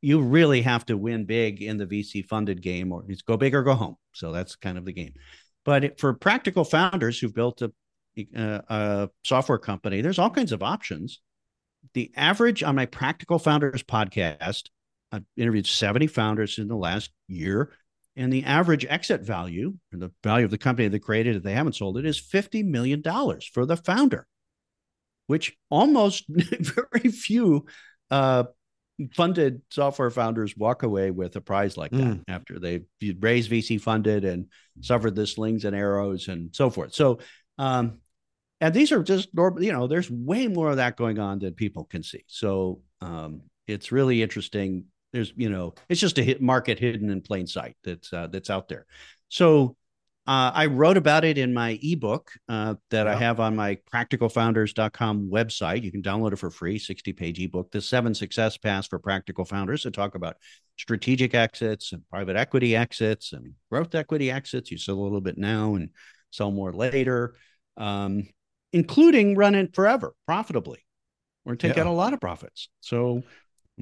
you 0.00 0.20
really 0.20 0.62
have 0.62 0.84
to 0.86 0.96
win 0.96 1.24
big 1.24 1.62
in 1.62 1.78
the 1.78 1.86
VC 1.86 2.26
funded 2.26 2.60
game, 2.60 2.92
or 2.92 3.04
it's 3.08 3.22
go 3.22 3.36
big 3.36 3.54
or 3.54 3.62
go 3.62 3.74
home. 3.74 3.96
So 4.12 4.32
that's 4.32 4.56
kind 4.56 4.76
of 4.76 4.84
the 4.84 4.92
game. 4.92 5.14
But 5.64 5.98
for 6.00 6.12
practical 6.12 6.64
founders 6.64 7.18
who've 7.18 7.34
built 7.34 7.62
a, 7.62 7.72
a, 8.18 8.62
a 8.68 9.10
software 9.24 9.58
company, 9.58 10.00
there's 10.00 10.18
all 10.18 10.30
kinds 10.30 10.52
of 10.52 10.62
options. 10.62 11.20
The 11.94 12.12
average 12.16 12.62
on 12.62 12.74
my 12.74 12.86
Practical 12.86 13.38
Founders 13.38 13.82
podcast, 13.82 14.64
I've 15.12 15.24
interviewed 15.36 15.66
70 15.66 16.08
founders 16.08 16.58
in 16.58 16.68
the 16.68 16.76
last 16.76 17.10
year, 17.28 17.72
and 18.16 18.32
the 18.32 18.44
average 18.44 18.84
exit 18.84 19.22
value, 19.22 19.74
or 19.92 19.98
the 19.98 20.12
value 20.22 20.44
of 20.44 20.50
the 20.50 20.58
company 20.58 20.88
they 20.88 20.98
created 20.98 21.36
if 21.36 21.42
they 21.42 21.54
haven't 21.54 21.76
sold 21.76 21.96
it, 21.96 22.06
is 22.06 22.20
$50 22.20 22.64
million 22.64 23.02
for 23.52 23.64
the 23.64 23.76
founder, 23.76 24.26
which 25.26 25.56
almost 25.70 26.24
very 26.28 27.10
few 27.10 27.66
uh, 28.10 28.44
funded 29.14 29.62
software 29.70 30.10
founders 30.10 30.56
walk 30.56 30.82
away 30.82 31.10
with 31.10 31.34
a 31.36 31.40
prize 31.40 31.76
like 31.76 31.90
that 31.92 31.98
mm. 31.98 32.22
after 32.28 32.58
they've 32.58 32.84
raised 33.20 33.50
VC 33.50 33.80
funded 33.80 34.24
and 34.24 34.46
suffered 34.80 35.14
the 35.14 35.26
slings 35.26 35.64
and 35.64 35.74
arrows 35.74 36.28
and 36.28 36.54
so 36.54 36.70
forth. 36.70 36.94
So, 36.94 37.18
um, 37.58 37.98
and 38.60 38.72
these 38.72 38.92
are 38.92 39.02
just 39.02 39.34
normal, 39.34 39.62
you 39.62 39.72
know, 39.72 39.86
there's 39.86 40.10
way 40.10 40.46
more 40.46 40.70
of 40.70 40.76
that 40.76 40.96
going 40.96 41.18
on 41.18 41.40
than 41.40 41.54
people 41.54 41.84
can 41.84 42.02
see. 42.02 42.24
So, 42.28 42.82
um, 43.00 43.42
it's 43.66 43.92
really 43.92 44.22
interesting. 44.22 44.84
There's, 45.12 45.32
you 45.36 45.50
know, 45.50 45.74
it's 45.88 46.00
just 46.00 46.18
a 46.18 46.22
hit 46.22 46.40
market 46.40 46.78
hidden 46.78 47.10
in 47.10 47.20
plain 47.20 47.46
sight 47.46 47.76
that's 47.84 48.12
uh, 48.12 48.28
that's 48.28 48.50
out 48.50 48.68
there. 48.68 48.86
So, 49.28 49.76
uh, 50.24 50.52
I 50.54 50.66
wrote 50.66 50.96
about 50.96 51.24
it 51.24 51.36
in 51.36 51.52
my 51.52 51.80
ebook 51.82 52.30
uh, 52.48 52.76
that. 52.90 53.08
I 53.08 53.16
have 53.16 53.40
on 53.40 53.56
my 53.56 53.78
practicalfounders.com 53.92 55.28
website. 55.28 55.82
You 55.82 55.90
can 55.90 56.00
download 56.00 56.32
it 56.32 56.36
for 56.36 56.48
free, 56.48 56.78
60 56.78 57.12
page 57.12 57.40
ebook, 57.40 57.72
The 57.72 57.80
Seven 57.80 58.14
Success 58.14 58.56
Paths 58.56 58.86
for 58.86 59.00
Practical 59.00 59.44
Founders 59.46 59.82
to 59.82 59.90
talk 59.90 60.14
about 60.14 60.36
strategic 60.78 61.34
exits 61.34 61.92
and 61.92 62.08
private 62.08 62.36
equity 62.36 62.76
exits 62.76 63.32
and 63.32 63.54
growth 63.68 63.96
equity 63.96 64.30
exits. 64.30 64.70
You 64.70 64.78
sell 64.78 64.94
a 64.94 65.02
little 65.02 65.20
bit 65.20 65.38
now 65.38 65.74
and 65.74 65.90
sell 66.30 66.52
more 66.52 66.72
later, 66.72 67.34
um, 67.76 68.28
including 68.72 69.36
run 69.36 69.56
it 69.56 69.74
forever 69.74 70.14
profitably 70.24 70.84
or 71.44 71.56
take 71.56 71.74
yeah. 71.74 71.82
out 71.82 71.88
a 71.88 71.90
lot 71.90 72.14
of 72.14 72.20
profits. 72.20 72.68
So, 72.80 73.24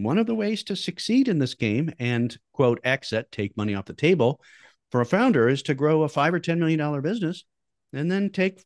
one 0.03 0.19
of 0.19 0.27
the 0.27 0.35
ways 0.35 0.63
to 0.65 0.77
succeed 0.77 1.29
in 1.29 1.39
this 1.39 1.55
game 1.55 1.93
and 1.99 2.37
quote 2.53 2.81
exit, 2.85 3.31
take 3.33 3.57
money 3.57 3.75
off 3.75 3.85
the 3.87 3.95
table 3.95 4.41
for 4.91 5.01
a 5.01 5.07
founder 5.07 5.49
is 5.49 5.63
to 5.63 5.75
grow 5.75 6.03
a 6.03 6.09
five 6.09 6.35
or 6.35 6.41
ten 6.41 6.59
million 6.59 6.79
dollar 6.79 7.01
business 7.01 7.45
and 7.93 8.11
then 8.11 8.31
take 8.31 8.63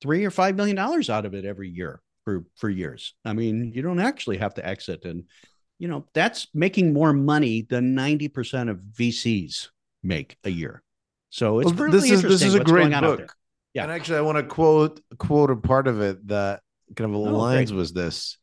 three 0.00 0.24
or 0.24 0.30
five 0.30 0.56
million 0.56 0.76
dollars 0.76 1.10
out 1.10 1.26
of 1.26 1.34
it 1.34 1.44
every 1.44 1.68
year 1.68 2.00
for 2.24 2.44
for 2.56 2.68
years. 2.68 3.14
I 3.24 3.32
mean, 3.32 3.72
you 3.74 3.82
don't 3.82 4.00
actually 4.00 4.38
have 4.38 4.54
to 4.54 4.66
exit, 4.66 5.04
and 5.04 5.24
you 5.78 5.88
know 5.88 6.06
that's 6.14 6.48
making 6.54 6.92
more 6.92 7.12
money 7.12 7.62
than 7.62 7.94
ninety 7.94 8.28
percent 8.28 8.70
of 8.70 8.78
VCs 8.78 9.68
make 10.02 10.36
a 10.44 10.50
year. 10.50 10.82
So 11.30 11.60
it's 11.60 11.72
well, 11.72 11.86
really 11.86 12.10
this 12.10 12.10
is 12.10 12.22
this 12.22 12.42
is 12.42 12.54
a 12.54 12.64
great 12.64 12.92
book. 12.92 13.34
Yeah, 13.74 13.84
and 13.84 13.92
actually, 13.92 14.18
I 14.18 14.22
want 14.22 14.38
to 14.38 14.44
quote 14.44 15.00
quote 15.18 15.50
a 15.50 15.56
part 15.56 15.88
of 15.88 16.00
it 16.00 16.26
that 16.28 16.60
kind 16.94 17.14
of 17.14 17.16
oh, 17.16 17.24
aligns 17.24 17.72
oh, 17.72 17.76
with 17.76 17.94
this. 17.94 18.38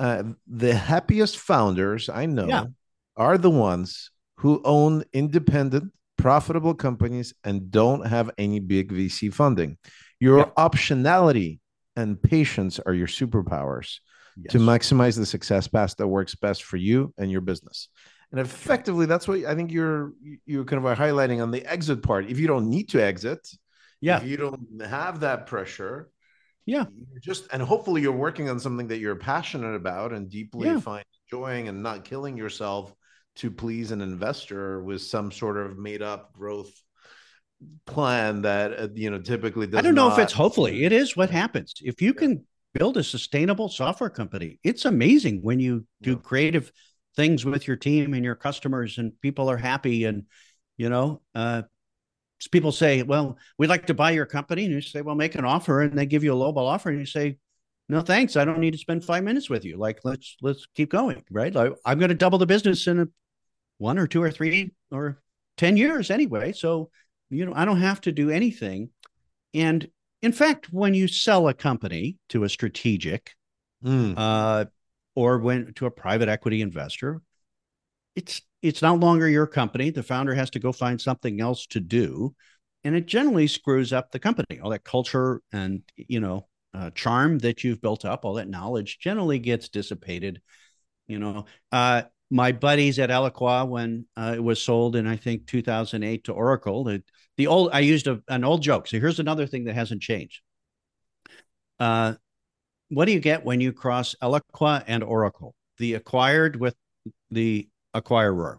Uh, 0.00 0.22
the 0.46 0.74
happiest 0.74 1.36
founders 1.36 2.08
I 2.08 2.24
know 2.24 2.46
yeah. 2.46 2.64
are 3.18 3.36
the 3.36 3.50
ones 3.50 4.10
who 4.38 4.62
own 4.64 5.04
independent 5.12 5.92
profitable 6.16 6.72
companies 6.74 7.34
and 7.44 7.70
don't 7.70 8.06
have 8.06 8.30
any 8.38 8.60
big 8.60 8.90
VC 8.92 9.32
funding. 9.32 9.76
Your 10.18 10.38
yeah. 10.38 10.44
optionality 10.56 11.60
and 11.96 12.20
patience 12.22 12.80
are 12.80 12.94
your 12.94 13.08
superpowers 13.08 13.98
yes. 14.36 14.52
to 14.52 14.58
maximize 14.58 15.18
the 15.18 15.26
success 15.26 15.68
path 15.68 15.94
that 15.96 16.08
works 16.08 16.34
best 16.34 16.64
for 16.64 16.78
you 16.78 17.12
and 17.18 17.30
your 17.30 17.42
business. 17.42 17.88
And 18.30 18.40
effectively, 18.40 19.04
that's 19.04 19.28
what 19.28 19.44
I 19.44 19.54
think 19.54 19.70
you're 19.70 20.12
you're 20.46 20.64
kind 20.64 20.82
of 20.82 20.96
highlighting 20.96 21.42
on 21.42 21.50
the 21.50 21.66
exit 21.66 22.02
part. 22.02 22.30
If 22.30 22.38
you 22.38 22.46
don't 22.46 22.70
need 22.70 22.88
to 22.90 23.02
exit, 23.02 23.46
yeah, 24.00 24.16
if 24.16 24.26
you 24.26 24.38
don't 24.38 24.80
have 24.82 25.20
that 25.20 25.46
pressure, 25.46 26.08
yeah, 26.70 26.84
just 27.20 27.48
and 27.52 27.60
hopefully 27.60 28.00
you're 28.00 28.12
working 28.12 28.48
on 28.48 28.60
something 28.60 28.86
that 28.86 29.00
you're 29.00 29.16
passionate 29.16 29.74
about 29.74 30.12
and 30.12 30.30
deeply 30.30 30.68
yeah. 30.68 30.78
find 30.78 31.04
enjoying 31.26 31.66
and 31.66 31.82
not 31.82 32.04
killing 32.04 32.36
yourself 32.36 32.94
to 33.34 33.50
please 33.50 33.90
an 33.90 34.00
investor 34.00 34.80
with 34.80 35.02
some 35.02 35.32
sort 35.32 35.56
of 35.56 35.78
made 35.78 36.00
up 36.00 36.32
growth 36.32 36.70
plan 37.86 38.42
that 38.42 38.78
uh, 38.78 38.88
you 38.94 39.10
know 39.10 39.18
typically 39.18 39.66
I 39.74 39.80
don't 39.80 39.96
know 39.96 40.10
not... 40.10 40.18
if 40.20 40.22
it's 40.22 40.32
hopefully 40.32 40.84
it 40.84 40.92
is 40.92 41.16
what 41.16 41.28
happens 41.28 41.74
if 41.80 42.00
you 42.00 42.14
can 42.14 42.46
build 42.72 42.96
a 42.96 43.02
sustainable 43.02 43.68
software 43.68 44.08
company 44.08 44.60
it's 44.62 44.84
amazing 44.84 45.40
when 45.42 45.58
you 45.58 45.84
do 46.02 46.12
yeah. 46.12 46.18
creative 46.18 46.70
things 47.16 47.44
with 47.44 47.66
your 47.66 47.76
team 47.76 48.14
and 48.14 48.24
your 48.24 48.36
customers 48.36 48.96
and 48.96 49.20
people 49.20 49.50
are 49.50 49.56
happy 49.56 50.04
and 50.04 50.22
you 50.76 50.88
know 50.88 51.20
uh, 51.34 51.62
people 52.48 52.72
say 52.72 53.02
well 53.02 53.36
we'd 53.58 53.68
like 53.68 53.86
to 53.86 53.94
buy 53.94 54.10
your 54.10 54.26
company 54.26 54.64
and 54.64 54.72
you 54.72 54.80
say 54.80 55.02
well 55.02 55.14
make 55.14 55.34
an 55.34 55.44
offer 55.44 55.82
and 55.82 55.98
they 55.98 56.06
give 56.06 56.24
you 56.24 56.32
a 56.32 56.36
lowball 56.36 56.66
offer 56.66 56.88
and 56.88 56.98
you 56.98 57.06
say 57.06 57.36
no 57.88 58.00
thanks 58.00 58.36
i 58.36 58.44
don't 58.44 58.58
need 58.58 58.72
to 58.72 58.78
spend 58.78 59.04
five 59.04 59.24
minutes 59.24 59.50
with 59.50 59.64
you. 59.64 59.76
Like 59.76 60.00
let's 60.04 60.36
let's 60.40 60.66
keep 60.74 60.90
going 60.90 61.22
right? 61.30 61.54
Like, 61.54 61.74
i'm 61.84 61.98
going 61.98 62.08
to 62.10 62.14
double 62.14 62.38
the 62.38 62.46
business 62.46 62.86
in 62.86 63.00
a, 63.00 63.08
one 63.78 63.98
or 63.98 64.06
two 64.06 64.22
or 64.22 64.30
three 64.30 64.72
or 64.90 65.20
10 65.56 65.76
years 65.76 66.10
anyway 66.10 66.52
so 66.52 66.90
you 67.28 67.44
know 67.44 67.52
i 67.54 67.64
don't 67.64 67.80
have 67.80 68.00
to 68.02 68.12
do 68.12 68.30
anything. 68.30 68.90
And 69.52 69.88
in 70.22 70.32
fact 70.32 70.72
when 70.72 70.94
you 70.94 71.08
sell 71.08 71.48
a 71.48 71.54
company 71.54 72.16
to 72.28 72.44
a 72.44 72.48
strategic 72.48 73.34
mm. 73.84 74.14
uh, 74.16 74.66
or 75.14 75.38
when 75.38 75.72
to 75.74 75.86
a 75.86 75.90
private 75.90 76.28
equity 76.28 76.62
investor 76.62 77.20
it's 78.16 78.42
it's 78.62 78.82
no 78.82 78.94
longer 78.94 79.28
your 79.28 79.46
company 79.46 79.90
the 79.90 80.02
founder 80.02 80.34
has 80.34 80.50
to 80.50 80.58
go 80.58 80.72
find 80.72 81.00
something 81.00 81.40
else 81.40 81.66
to 81.66 81.80
do 81.80 82.34
and 82.84 82.94
it 82.94 83.06
generally 83.06 83.46
screws 83.46 83.92
up 83.92 84.10
the 84.10 84.18
company 84.18 84.60
all 84.62 84.70
that 84.70 84.84
culture 84.84 85.40
and 85.52 85.82
you 85.96 86.20
know 86.20 86.46
uh, 86.74 86.90
charm 86.90 87.38
that 87.38 87.64
you've 87.64 87.80
built 87.80 88.04
up, 88.04 88.24
all 88.24 88.34
that 88.34 88.48
knowledge 88.48 88.98
generally 88.98 89.38
gets 89.38 89.68
dissipated. 89.68 90.40
You 91.08 91.18
know, 91.18 91.46
uh, 91.72 92.02
my 92.30 92.52
buddies 92.52 92.98
at 92.98 93.10
Eloqua, 93.10 93.68
when 93.68 94.06
uh, 94.16 94.34
it 94.36 94.42
was 94.42 94.62
sold 94.62 94.94
in 94.96 95.06
I 95.06 95.16
think 95.16 95.46
2008 95.46 96.24
to 96.24 96.32
Oracle, 96.32 96.84
the, 96.84 97.02
the 97.36 97.48
old 97.48 97.70
I 97.72 97.80
used 97.80 98.06
a, 98.06 98.22
an 98.28 98.44
old 98.44 98.62
joke. 98.62 98.86
So 98.86 99.00
here's 99.00 99.18
another 99.18 99.46
thing 99.46 99.64
that 99.64 99.74
hasn't 99.74 100.02
changed. 100.02 100.42
Uh, 101.78 102.14
what 102.88 103.06
do 103.06 103.12
you 103.12 103.20
get 103.20 103.44
when 103.44 103.60
you 103.60 103.72
cross 103.72 104.14
Eloqua 104.22 104.84
and 104.86 105.02
Oracle? 105.02 105.54
The 105.78 105.94
acquired 105.94 106.56
with 106.56 106.74
the 107.30 107.68
acquirer. 107.94 108.56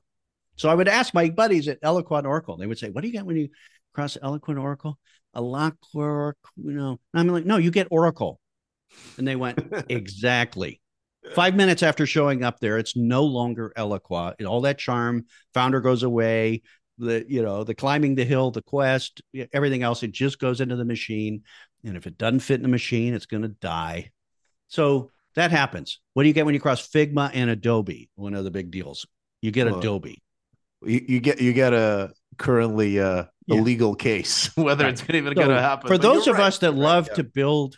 So 0.56 0.70
I 0.70 0.76
would 0.76 0.88
ask 0.88 1.14
my 1.14 1.30
buddies 1.30 1.68
at 1.68 1.82
Eloqua 1.82 2.24
Oracle. 2.26 2.58
They 2.58 2.68
would 2.68 2.78
say, 2.78 2.90
"What 2.90 3.02
do 3.02 3.08
you 3.08 3.14
get 3.14 3.26
when 3.26 3.38
you 3.38 3.50
cross 3.94 4.18
Eloqua 4.22 4.60
Oracle?" 4.60 5.00
A 5.34 5.42
lock 5.42 5.76
you 5.94 6.36
know. 6.56 7.00
And 7.14 7.20
I'm 7.20 7.28
like, 7.30 7.46
"No, 7.46 7.58
you 7.58 7.72
get 7.72 7.88
Oracle." 7.90 8.40
And 9.18 9.28
they 9.28 9.36
went, 9.36 9.60
"Exactly." 9.90 10.82
Five 11.36 11.56
minutes 11.56 11.84
after 11.84 12.06
showing 12.06 12.44
up 12.44 12.60
there, 12.60 12.78
it's 12.78 12.96
no 12.96 13.24
longer 13.24 13.72
Eloqua. 13.78 14.44
All 14.46 14.62
that 14.62 14.80
charm, 14.80 15.26
founder 15.54 15.80
goes 15.80 16.04
away. 16.04 16.64
The 16.98 17.26
you 17.28 17.42
know 17.42 17.64
the 17.64 17.74
climbing 17.74 18.16
the 18.16 18.26
hill, 18.26 18.52
the 18.52 18.62
quest, 18.62 19.22
everything 19.54 19.82
else, 19.84 20.04
it 20.04 20.12
just 20.12 20.40
goes 20.40 20.62
into 20.62 20.76
the 20.76 20.86
machine. 20.86 21.44
And 21.84 21.98
if 21.98 22.06
it 22.06 22.18
doesn't 22.18 22.42
fit 22.42 22.56
in 22.56 22.64
the 22.64 22.68
machine, 22.68 23.14
it's 23.14 23.26
going 23.26 23.44
to 23.44 23.50
die. 23.50 24.12
So 24.68 25.12
that 25.36 25.52
happens. 25.52 26.00
What 26.14 26.24
do 26.24 26.28
you 26.28 26.34
get 26.34 26.46
when 26.46 26.54
you 26.54 26.60
cross 26.60 26.88
Figma 26.88 27.32
and 27.34 27.50
Adobe? 27.50 28.10
One 28.16 28.34
of 28.34 28.44
the 28.44 28.52
big 28.52 28.72
deals. 28.72 29.06
You 29.42 29.52
get 29.52 29.68
well, 29.68 29.80
Adobe. 29.80 30.22
You, 30.84 31.06
you, 31.08 31.20
get 31.20 31.42
you 31.42 31.54
get 31.54 31.74
a 31.74 32.14
currently 32.38 33.00
uh, 33.00 33.26
yeah. 33.48 33.60
a 33.60 33.62
legal 33.62 33.96
case 33.96 34.50
whether 34.56 34.86
right. 34.86 34.94
it's 34.94 35.04
even 35.10 35.32
so 35.32 35.34
going 35.34 35.50
to 35.50 35.62
happen. 35.62 35.88
For 35.88 35.98
those 35.98 36.28
of 36.28 36.38
right. 36.38 36.46
us 36.46 36.60
that 36.60 36.74
love 36.74 37.08
yeah. 37.10 37.16
to 37.16 37.24
build 37.24 37.78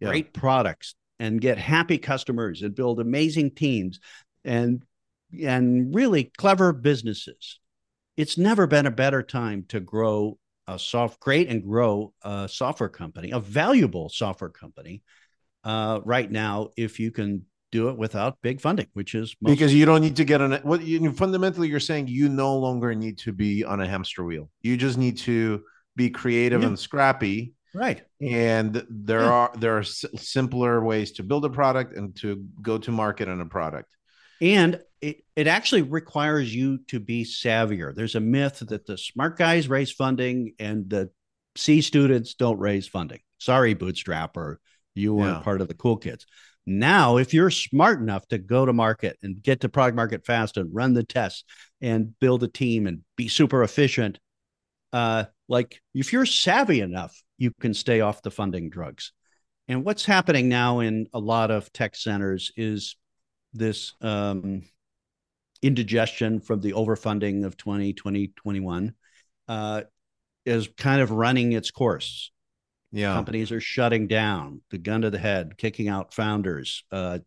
great 0.00 0.32
products 0.32 0.94
and 1.18 1.40
get 1.40 1.58
happy 1.58 1.98
customers 1.98 2.62
and 2.62 2.74
build 2.74 3.00
amazing 3.00 3.54
teams 3.54 4.00
and 4.44 4.82
and 5.42 5.94
really 5.94 6.32
clever 6.38 6.72
businesses, 6.72 7.60
it's 8.16 8.38
never 8.38 8.66
been 8.66 8.86
a 8.86 8.90
better 8.90 9.22
time 9.22 9.64
to 9.68 9.80
grow 9.80 10.38
a 10.66 10.78
soft, 10.78 11.18
create 11.20 11.48
and 11.48 11.62
grow 11.62 12.12
a 12.22 12.48
software 12.50 12.88
company, 12.88 13.30
a 13.30 13.40
valuable 13.40 14.08
software 14.08 14.50
company. 14.50 15.02
Uh, 15.64 16.00
right 16.04 16.30
now, 16.30 16.68
if 16.76 17.00
you 17.00 17.10
can 17.10 17.44
do 17.70 17.88
it 17.88 17.98
without 17.98 18.38
big 18.42 18.60
funding, 18.60 18.86
which 18.94 19.14
is 19.14 19.36
because 19.42 19.74
you 19.74 19.84
don't 19.84 20.00
need 20.00 20.16
to 20.16 20.24
get 20.24 20.40
on 20.40 20.52
it. 20.52 20.64
What 20.64 20.82
you 20.82 21.12
fundamentally 21.12 21.68
you're 21.68 21.80
saying 21.80 22.08
you 22.08 22.28
no 22.28 22.56
longer 22.56 22.94
need 22.94 23.18
to 23.18 23.32
be 23.32 23.64
on 23.64 23.80
a 23.80 23.86
hamster 23.86 24.24
wheel. 24.24 24.50
You 24.62 24.76
just 24.76 24.98
need 24.98 25.18
to 25.18 25.62
be 25.96 26.10
creative 26.10 26.62
yeah. 26.62 26.68
and 26.68 26.78
scrappy, 26.78 27.54
right? 27.74 28.02
And 28.20 28.84
there 28.88 29.20
yeah. 29.20 29.30
are 29.30 29.52
there 29.58 29.78
are 29.78 29.84
simpler 29.84 30.82
ways 30.82 31.12
to 31.12 31.22
build 31.22 31.44
a 31.44 31.50
product 31.50 31.96
and 31.96 32.16
to 32.16 32.44
go 32.62 32.78
to 32.78 32.90
market 32.90 33.28
on 33.28 33.40
a 33.40 33.46
product. 33.46 33.94
And 34.40 34.80
it, 35.00 35.24
it 35.36 35.46
actually 35.46 35.82
requires 35.82 36.54
you 36.54 36.78
to 36.88 37.00
be 37.00 37.24
savvier. 37.24 37.94
There's 37.94 38.14
a 38.14 38.20
myth 38.20 38.60
that 38.68 38.86
the 38.86 38.96
smart 38.96 39.36
guys 39.36 39.68
raise 39.68 39.92
funding 39.92 40.54
and 40.58 40.88
the 40.88 41.10
C 41.56 41.80
students 41.80 42.34
don't 42.34 42.58
raise 42.58 42.86
funding. 42.86 43.20
Sorry, 43.38 43.74
bootstrapper, 43.74 44.56
you 44.94 45.14
weren't 45.14 45.38
yeah. 45.38 45.42
part 45.42 45.60
of 45.60 45.68
the 45.68 45.74
cool 45.74 45.96
kids. 45.96 46.26
Now, 46.70 47.16
if 47.16 47.32
you're 47.32 47.50
smart 47.50 47.98
enough 47.98 48.28
to 48.28 48.36
go 48.36 48.66
to 48.66 48.74
market 48.74 49.16
and 49.22 49.42
get 49.42 49.62
to 49.62 49.70
product 49.70 49.96
market 49.96 50.26
fast 50.26 50.58
and 50.58 50.68
run 50.74 50.92
the 50.92 51.02
tests 51.02 51.42
and 51.80 52.12
build 52.20 52.42
a 52.42 52.48
team 52.48 52.86
and 52.86 53.00
be 53.16 53.26
super 53.26 53.62
efficient, 53.62 54.18
uh, 54.92 55.24
like 55.48 55.80
if 55.94 56.12
you're 56.12 56.26
savvy 56.26 56.82
enough, 56.82 57.18
you 57.38 57.52
can 57.58 57.72
stay 57.72 58.02
off 58.02 58.20
the 58.20 58.30
funding 58.30 58.68
drugs. 58.68 59.12
And 59.66 59.82
what's 59.82 60.04
happening 60.04 60.50
now 60.50 60.80
in 60.80 61.06
a 61.14 61.18
lot 61.18 61.50
of 61.50 61.72
tech 61.72 61.96
centers 61.96 62.52
is 62.54 62.96
this 63.54 63.94
um, 64.02 64.60
indigestion 65.62 66.38
from 66.38 66.60
the 66.60 66.72
overfunding 66.72 67.46
of 67.46 67.56
2020, 67.56 68.28
21 68.36 68.94
uh, 69.48 69.82
is 70.44 70.68
kind 70.76 71.00
of 71.00 71.12
running 71.12 71.52
its 71.52 71.70
course. 71.70 72.30
Yeah. 72.92 73.14
Companies 73.14 73.52
are 73.52 73.60
shutting 73.60 74.06
down, 74.06 74.62
the 74.70 74.78
gun 74.78 75.02
to 75.02 75.10
the 75.10 75.18
head, 75.18 75.56
kicking 75.58 75.88
out 75.88 76.14
founders, 76.14 76.84
uh, 76.90 77.18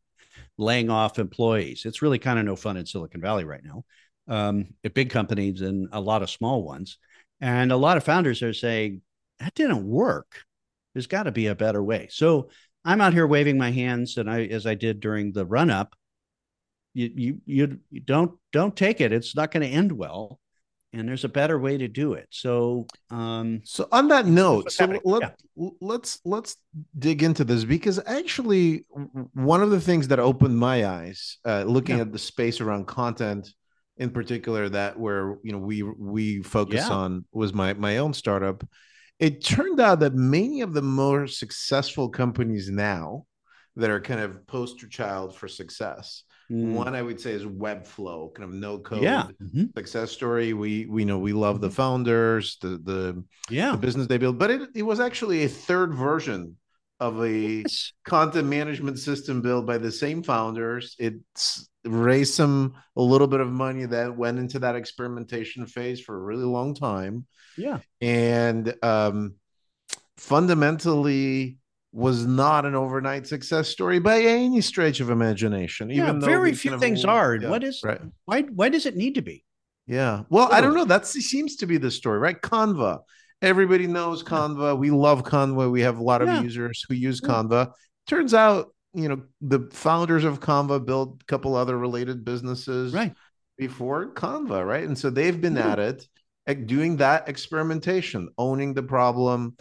laying 0.58 0.90
off 0.90 1.20
employees. 1.20 1.86
It's 1.86 2.02
really 2.02 2.20
kind 2.20 2.40
of 2.40 2.46
no 2.46 2.56
fun 2.56 2.78
in 2.78 2.86
Silicon 2.86 3.22
Valley 3.22 3.44
right 3.44 3.64
now. 3.64 3.84
Um, 4.28 4.68
at 4.84 4.94
big 4.94 5.10
companies 5.10 5.62
and 5.62 5.90
a 5.92 6.00
lot 6.00 6.24
of 6.24 6.30
small 6.30 6.64
ones. 6.64 6.98
And 7.42 7.72
a 7.72 7.78
lot 7.78 7.98
of 7.98 8.04
founders 8.04 8.42
are 8.44 8.54
saying, 8.54 9.02
that 9.40 9.56
didn't 9.56 9.88
work. 9.88 10.44
There's 10.94 11.08
got 11.08 11.24
to 11.24 11.32
be 11.32 11.48
a 11.48 11.56
better 11.56 11.84
way. 11.84 12.08
So 12.12 12.50
I'm 12.86 13.02
out 13.02 13.14
here 13.14 13.28
waving 13.28 13.58
my 13.58 13.72
hands, 13.72 14.18
and 14.18 14.30
I, 14.30 14.46
as 14.46 14.66
I 14.66 14.76
did 14.76 15.00
during 15.00 15.32
the 15.32 15.46
run 15.46 15.70
up, 15.70 15.96
you 16.94 17.40
you 17.46 17.80
you 17.90 18.00
don't 18.02 18.38
don't 18.52 18.76
take 18.76 19.02
it. 19.02 19.14
It's 19.14 19.36
not 19.36 19.52
going 19.52 19.68
to 19.68 19.76
end 19.76 19.92
well, 19.92 20.40
and 20.94 21.08
there's 21.08 21.24
a 21.24 21.30
better 21.30 21.58
way 21.58 21.78
to 21.78 21.88
do 21.88 22.14
it. 22.14 22.28
So 22.30 22.88
um, 23.10 23.62
so 23.64 23.88
on 23.92 24.10
that 24.10 24.26
note, 24.26 24.72
so 24.72 25.00
let, 25.04 25.22
yeah. 25.56 25.70
let's 25.80 26.20
let's 26.26 26.58
dig 26.98 27.24
into 27.24 27.44
this 27.44 27.64
because 27.64 28.00
actually 28.06 28.86
one 29.34 29.64
of 29.64 29.72
the 29.72 29.82
things 29.82 30.10
that 30.10 30.20
opened 30.20 30.58
my 30.58 30.86
eyes, 30.86 31.38
uh, 31.46 31.64
looking 31.64 31.98
yeah. 31.98 32.04
at 32.04 32.12
the 32.12 32.20
space 32.20 32.62
around 32.62 32.88
content 32.88 33.54
in 33.98 34.10
particular, 34.10 34.68
that 34.70 35.00
where 35.00 35.38
you 35.44 35.52
know 35.52 35.60
we 35.60 35.84
we 35.84 36.42
focus 36.42 36.88
yeah. 36.88 36.94
on 36.94 37.26
was 37.32 37.54
my 37.54 37.74
my 37.74 37.98
own 37.98 38.14
startup. 38.14 38.64
It 39.20 39.44
turned 39.44 39.80
out 39.80 40.00
that 40.00 40.16
many 40.16 40.62
of 40.62 40.74
the 40.74 40.82
more 40.82 41.28
successful 41.28 42.10
companies 42.10 42.70
now 42.70 43.28
that 43.76 43.90
are 43.90 44.02
kind 44.02 44.20
of 44.20 44.46
poster 44.48 44.88
child 44.88 45.36
for 45.36 45.48
success 45.48 46.24
Mm. 46.52 46.74
One 46.74 46.96
I 46.96 47.02
would 47.02 47.22
say 47.22 47.32
is 47.32 47.46
Webflow, 47.46 48.34
kind 48.34 48.50
of 48.50 48.54
no 48.54 48.78
code 48.78 49.04
yeah. 49.04 49.28
mm-hmm. 49.42 49.66
success 49.76 50.12
story. 50.12 50.54
We 50.54 50.86
we 50.86 51.06
know 51.06 51.18
we 51.18 51.32
love 51.32 51.62
the 51.62 51.68
mm-hmm. 51.68 51.76
founders, 51.76 52.58
the 52.62 52.78
the 52.78 53.24
yeah 53.50 53.72
the 53.72 53.78
business 53.78 54.08
they 54.08 54.18
built, 54.18 54.38
but 54.38 54.52
it, 54.52 54.70
it 54.76 54.84
was 54.84 55.00
actually 55.00 55.44
a 55.44 55.48
third 55.48 55.94
version 55.94 56.58
of 57.00 57.24
a 57.24 57.62
yes. 57.62 57.94
content 58.06 58.48
management 58.48 59.00
system 59.00 59.42
built 59.42 59.66
by 59.66 59.78
the 59.78 59.92
same 59.92 60.22
founders. 60.24 60.96
It's 61.00 61.70
raised 61.86 62.34
some 62.34 62.76
a 62.96 63.02
little 63.02 63.28
bit 63.28 63.40
of 63.40 63.50
money 63.50 63.86
that 63.86 64.16
went 64.16 64.38
into 64.38 64.60
that 64.60 64.76
experimentation 64.76 65.66
phase 65.66 66.02
for 66.02 66.16
a 66.16 66.22
really 66.22 66.44
long 66.44 66.76
time. 66.76 67.26
Yeah. 67.58 67.80
And 68.02 68.76
um 68.84 69.36
fundamentally 70.18 71.58
was 71.94 72.26
not 72.26 72.66
an 72.66 72.76
overnight 72.76 73.28
success 73.28 73.68
story 73.68 74.00
by 74.00 74.22
any 74.22 74.62
stretch 74.62 75.00
of 75.00 75.10
imagination. 75.10 75.92
Even 75.92 76.22
yeah, 76.22 76.26
very 76.26 76.54
few 76.54 76.78
things 76.80 77.04
are. 77.04 77.36
Yeah, 77.36 77.50
what 77.50 77.64
is 77.64 77.82
right. 77.84 78.02
why 78.26 78.44
why 78.44 78.70
does 78.70 78.86
it 78.86 78.96
need 78.96 79.16
to 79.16 79.22
be? 79.22 79.44
Yeah. 79.88 80.24
Well, 80.30 80.46
Literally. 80.46 80.58
I 80.58 80.62
don't 80.62 80.74
know. 80.76 80.86
That 80.86 81.06
seems 81.06 81.58
to 81.58 81.66
be 81.66 81.78
the 81.78 81.92
story, 81.92 82.20
right? 82.20 82.40
Canva. 82.40 83.00
Everybody 83.42 83.88
knows 83.88 84.24
Canva. 84.24 84.78
We 84.78 84.92
love 84.92 85.24
Canva. 85.24 85.72
We 85.72 85.82
have 85.82 85.98
a 85.98 86.04
lot 86.04 86.22
of 86.22 86.30
yeah. 86.30 86.42
users 86.42 86.86
who 86.88 86.96
use 86.96 87.20
Canva. 87.20 87.72
Turns 88.08 88.34
out, 88.34 88.74
you 88.94 89.10
know, 89.10 89.24
the 89.42 89.68
founders 89.74 90.24
of 90.24 90.40
Canva 90.40 90.86
built 90.86 91.22
a 91.22 91.26
couple 91.26 91.56
other 91.56 91.78
related 91.78 92.24
businesses 92.24 92.94
right 92.94 93.14
before 93.58 94.14
Canva, 94.14 94.66
right? 94.66 94.84
And 94.84 94.98
so 94.98 95.10
they've 95.10 95.40
been 95.40 95.58
at 95.58 95.80
it, 95.80 96.08
doing 96.66 96.98
that 96.98 97.28
experimentation, 97.28 98.30
owning 98.38 98.74
the 98.74 98.84
problem. 98.84 99.56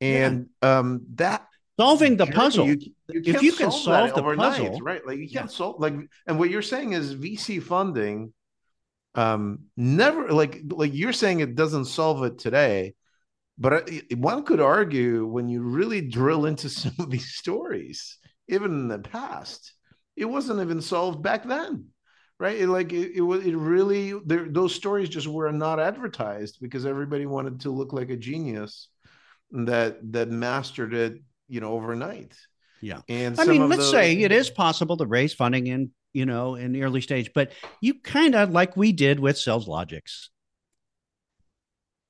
And 0.00 0.46
um, 0.62 1.02
that 1.14 1.46
solving 1.78 2.16
the 2.16 2.26
puzzle. 2.26 2.66
You, 2.66 2.78
you 3.08 3.22
if 3.24 3.42
you 3.42 3.52
can 3.52 3.70
solve, 3.70 4.14
the 4.14 4.22
puzzle, 4.22 4.78
right? 4.80 5.06
Like 5.06 5.18
you 5.18 5.28
can't 5.28 5.50
yeah. 5.50 5.56
solve 5.56 5.80
like, 5.80 5.94
and 6.26 6.38
what 6.38 6.50
you're 6.50 6.62
saying 6.62 6.92
is 6.92 7.14
VC 7.14 7.62
funding, 7.62 8.32
um, 9.14 9.60
never 9.76 10.28
like 10.32 10.62
like 10.68 10.94
you're 10.94 11.12
saying 11.12 11.40
it 11.40 11.54
doesn't 11.54 11.86
solve 11.86 12.24
it 12.24 12.38
today, 12.38 12.94
but 13.58 13.88
one 14.16 14.44
could 14.44 14.60
argue 14.60 15.26
when 15.26 15.48
you 15.48 15.62
really 15.62 16.00
drill 16.00 16.46
into 16.46 16.68
some 16.68 16.94
of 16.98 17.10
these 17.10 17.34
stories, 17.34 18.18
even 18.48 18.72
in 18.72 18.88
the 18.88 18.98
past, 18.98 19.74
it 20.16 20.24
wasn't 20.24 20.60
even 20.60 20.80
solved 20.80 21.22
back 21.22 21.44
then. 21.44 21.86
Right, 22.40 22.58
it, 22.58 22.66
like 22.66 22.92
it, 22.92 23.12
it 23.14 23.20
was. 23.20 23.46
It 23.46 23.54
really, 23.54 24.14
those 24.26 24.74
stories 24.74 25.08
just 25.08 25.28
were 25.28 25.52
not 25.52 25.78
advertised 25.78 26.58
because 26.60 26.86
everybody 26.86 27.24
wanted 27.24 27.60
to 27.60 27.70
look 27.70 27.92
like 27.92 28.10
a 28.10 28.16
genius 28.16 28.88
that 29.52 29.98
that 30.12 30.28
mastered 30.28 30.92
it 30.92 31.22
you 31.52 31.60
know 31.60 31.72
overnight 31.72 32.34
yeah 32.80 33.00
and 33.10 33.38
i 33.38 33.44
mean 33.44 33.68
let's 33.68 33.90
say 33.90 34.14
it 34.14 34.32
is 34.32 34.48
possible 34.48 34.96
to 34.96 35.04
raise 35.04 35.34
funding 35.34 35.66
in 35.66 35.90
you 36.14 36.24
know 36.24 36.54
in 36.54 36.72
the 36.72 36.82
early 36.82 37.02
stage 37.02 37.30
but 37.34 37.52
you 37.82 38.00
kind 38.00 38.34
of 38.34 38.50
like 38.50 38.74
we 38.74 38.90
did 38.90 39.20
with 39.20 39.36
SalesLogix 39.36 40.28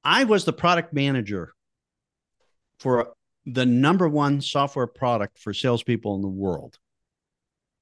i 0.04 0.22
was 0.22 0.44
the 0.44 0.52
product 0.52 0.92
manager 0.92 1.52
for 2.78 3.14
the 3.44 3.66
number 3.66 4.08
one 4.08 4.40
software 4.40 4.86
product 4.86 5.40
for 5.40 5.52
salespeople 5.52 6.14
in 6.14 6.22
the 6.22 6.28
world 6.28 6.78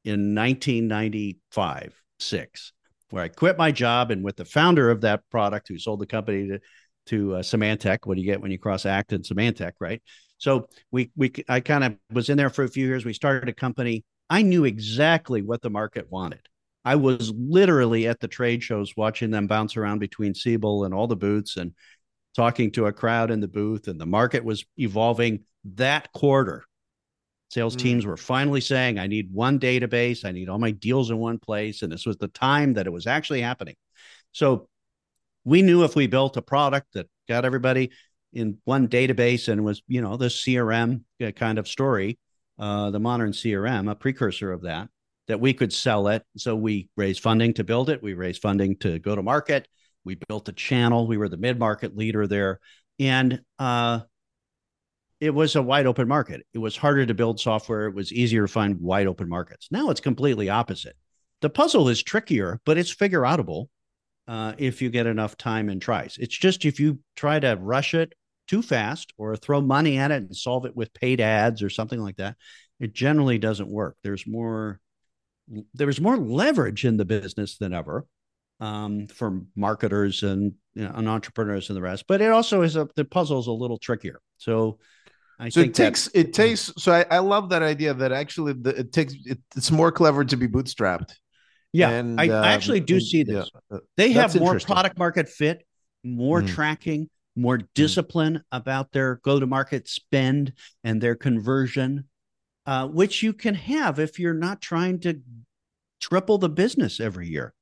in 0.04 0.34
1995 0.34 1.94
6 2.18 2.72
where 3.10 3.24
i 3.24 3.28
quit 3.28 3.58
my 3.58 3.70
job 3.70 4.10
and 4.10 4.24
with 4.24 4.36
the 4.36 4.46
founder 4.46 4.90
of 4.90 5.02
that 5.02 5.20
product 5.30 5.68
who 5.68 5.78
sold 5.78 6.00
the 6.00 6.06
company 6.06 6.48
to 6.48 6.58
to 7.06 7.36
uh, 7.36 7.42
Symantec. 7.42 8.00
What 8.04 8.14
do 8.14 8.20
you 8.20 8.26
get 8.26 8.40
when 8.40 8.50
you 8.50 8.58
cross 8.58 8.86
Act 8.86 9.12
and 9.12 9.24
Symantec, 9.24 9.72
right? 9.80 10.02
So 10.40 10.68
we 10.90 11.12
we 11.14 11.32
I 11.48 11.60
kind 11.60 11.84
of 11.84 11.96
was 12.12 12.28
in 12.28 12.36
there 12.36 12.50
for 12.50 12.64
a 12.64 12.68
few 12.68 12.86
years. 12.86 13.04
We 13.04 13.12
started 13.12 13.48
a 13.48 13.54
company. 13.54 14.04
I 14.28 14.42
knew 14.42 14.64
exactly 14.64 15.42
what 15.42 15.60
the 15.60 15.70
market 15.70 16.10
wanted. 16.10 16.40
I 16.84 16.96
was 16.96 17.30
literally 17.36 18.08
at 18.08 18.20
the 18.20 18.28
trade 18.28 18.62
shows 18.62 18.96
watching 18.96 19.30
them 19.30 19.46
bounce 19.46 19.76
around 19.76 19.98
between 19.98 20.34
Siebel 20.34 20.84
and 20.84 20.94
all 20.94 21.06
the 21.06 21.16
booths 21.16 21.56
and 21.56 21.74
talking 22.34 22.70
to 22.72 22.86
a 22.86 22.92
crowd 22.92 23.30
in 23.30 23.40
the 23.40 23.48
booth. 23.48 23.86
And 23.86 24.00
the 24.00 24.06
market 24.06 24.42
was 24.42 24.64
evolving 24.78 25.44
that 25.74 26.10
quarter. 26.12 26.64
Sales 27.50 27.76
mm. 27.76 27.80
teams 27.80 28.06
were 28.06 28.16
finally 28.16 28.62
saying, 28.62 28.98
I 28.98 29.08
need 29.08 29.30
one 29.32 29.58
database, 29.58 30.24
I 30.24 30.32
need 30.32 30.48
all 30.48 30.58
my 30.58 30.70
deals 30.70 31.10
in 31.10 31.18
one 31.18 31.38
place. 31.38 31.82
And 31.82 31.92
this 31.92 32.06
was 32.06 32.16
the 32.16 32.28
time 32.28 32.74
that 32.74 32.86
it 32.86 32.92
was 32.92 33.06
actually 33.06 33.42
happening. 33.42 33.74
So 34.32 34.68
we 35.44 35.60
knew 35.60 35.84
if 35.84 35.94
we 35.96 36.06
built 36.06 36.38
a 36.38 36.42
product 36.42 36.94
that 36.94 37.08
got 37.28 37.44
everybody 37.44 37.90
in 38.32 38.58
one 38.64 38.88
database 38.88 39.48
and 39.48 39.64
was, 39.64 39.82
you 39.88 40.00
know, 40.00 40.16
the 40.16 40.26
CRM 40.26 41.02
uh, 41.24 41.30
kind 41.32 41.58
of 41.58 41.68
story, 41.68 42.18
uh, 42.58 42.90
the 42.90 43.00
modern 43.00 43.32
CRM, 43.32 43.90
a 43.90 43.94
precursor 43.94 44.52
of 44.52 44.62
that, 44.62 44.88
that 45.28 45.40
we 45.40 45.52
could 45.52 45.72
sell 45.72 46.08
it. 46.08 46.24
So 46.36 46.54
we 46.56 46.88
raised 46.96 47.22
funding 47.22 47.54
to 47.54 47.64
build 47.64 47.90
it. 47.90 48.02
We 48.02 48.14
raised 48.14 48.42
funding 48.42 48.76
to 48.78 48.98
go 48.98 49.14
to 49.14 49.22
market. 49.22 49.68
We 50.04 50.16
built 50.28 50.48
a 50.48 50.52
channel. 50.52 51.06
We 51.06 51.18
were 51.18 51.28
the 51.28 51.36
mid 51.36 51.58
market 51.58 51.96
leader 51.96 52.26
there. 52.26 52.60
And 52.98 53.40
uh, 53.58 54.00
it 55.20 55.34
was 55.34 55.56
a 55.56 55.62
wide 55.62 55.86
open 55.86 56.08
market. 56.08 56.46
It 56.54 56.58
was 56.58 56.76
harder 56.76 57.04
to 57.04 57.14
build 57.14 57.40
software. 57.40 57.86
It 57.86 57.94
was 57.94 58.12
easier 58.12 58.46
to 58.46 58.52
find 58.52 58.80
wide 58.80 59.06
open 59.06 59.28
markets. 59.28 59.68
Now 59.70 59.90
it's 59.90 60.00
completely 60.00 60.48
opposite. 60.48 60.96
The 61.42 61.50
puzzle 61.50 61.88
is 61.88 62.02
trickier, 62.02 62.60
but 62.64 62.78
it's 62.78 62.90
figure 62.90 63.22
outable 63.22 63.66
uh, 64.28 64.54
if 64.58 64.80
you 64.80 64.90
get 64.90 65.06
enough 65.06 65.36
time 65.36 65.68
and 65.68 65.80
tries. 65.80 66.16
It's 66.18 66.36
just 66.36 66.64
if 66.64 66.80
you 66.80 67.00
try 67.16 67.40
to 67.40 67.56
rush 67.60 67.94
it 67.94 68.12
too 68.50 68.62
fast 68.62 69.12
or 69.16 69.36
throw 69.36 69.60
money 69.60 69.96
at 69.96 70.10
it 70.10 70.22
and 70.22 70.36
solve 70.36 70.66
it 70.66 70.74
with 70.74 70.92
paid 70.92 71.20
ads 71.20 71.62
or 71.62 71.70
something 71.70 72.00
like 72.00 72.16
that, 72.16 72.36
it 72.80 72.92
generally 72.92 73.38
doesn't 73.38 73.70
work. 73.70 73.96
There's 74.02 74.26
more 74.26 74.80
there's 75.72 76.00
more 76.00 76.16
leverage 76.16 76.84
in 76.84 76.96
the 76.96 77.04
business 77.04 77.58
than 77.58 77.72
ever 77.72 78.06
um, 78.60 79.06
for 79.06 79.42
marketers 79.56 80.22
and, 80.22 80.54
you 80.74 80.84
know, 80.84 80.92
and 80.94 81.08
entrepreneurs 81.08 81.68
and 81.70 81.76
the 81.76 81.82
rest. 81.82 82.04
But 82.08 82.20
it 82.20 82.30
also 82.30 82.62
is 82.62 82.74
a 82.74 82.88
the 82.96 83.04
puzzle 83.04 83.38
is 83.38 83.46
a 83.46 83.52
little 83.52 83.78
trickier. 83.78 84.20
So 84.38 84.78
I 85.38 85.48
so 85.48 85.60
it 85.60 85.74
takes 85.74 86.06
that, 86.06 86.18
it 86.18 86.34
takes. 86.34 86.72
So 86.76 86.92
I, 86.92 87.04
I 87.08 87.18
love 87.18 87.50
that 87.50 87.62
idea 87.62 87.94
that 87.94 88.10
actually 88.10 88.54
the, 88.54 88.70
it 88.70 88.92
takes 88.92 89.14
it, 89.24 89.38
it's 89.56 89.70
more 89.70 89.92
clever 89.92 90.24
to 90.24 90.36
be 90.36 90.48
bootstrapped. 90.48 91.12
Yeah, 91.72 91.90
and, 91.90 92.20
I, 92.20 92.28
um, 92.28 92.44
I, 92.44 92.52
actually 92.52 92.80
do 92.80 92.94
and, 92.94 93.02
see 93.02 93.22
this. 93.22 93.48
Yeah, 93.70 93.76
uh, 93.76 93.80
they 93.96 94.10
have 94.12 94.34
more 94.34 94.58
product 94.58 94.98
market 94.98 95.28
fit, 95.28 95.64
more 96.02 96.42
mm. 96.42 96.48
tracking, 96.48 97.08
more 97.40 97.58
mm. 97.58 97.66
discipline 97.74 98.34
mm. 98.34 98.42
about 98.52 98.92
their 98.92 99.16
go 99.16 99.40
to 99.40 99.46
market 99.46 99.88
spend 99.88 100.52
and 100.84 101.00
their 101.00 101.14
conversion, 101.14 102.04
uh, 102.66 102.86
which 102.86 103.22
you 103.22 103.32
can 103.32 103.54
have 103.54 103.98
if 103.98 104.18
you're 104.18 104.34
not 104.34 104.60
trying 104.60 105.00
to 105.00 105.20
triple 106.00 106.38
the 106.38 106.48
business 106.48 107.00
every 107.00 107.28
year. 107.28 107.54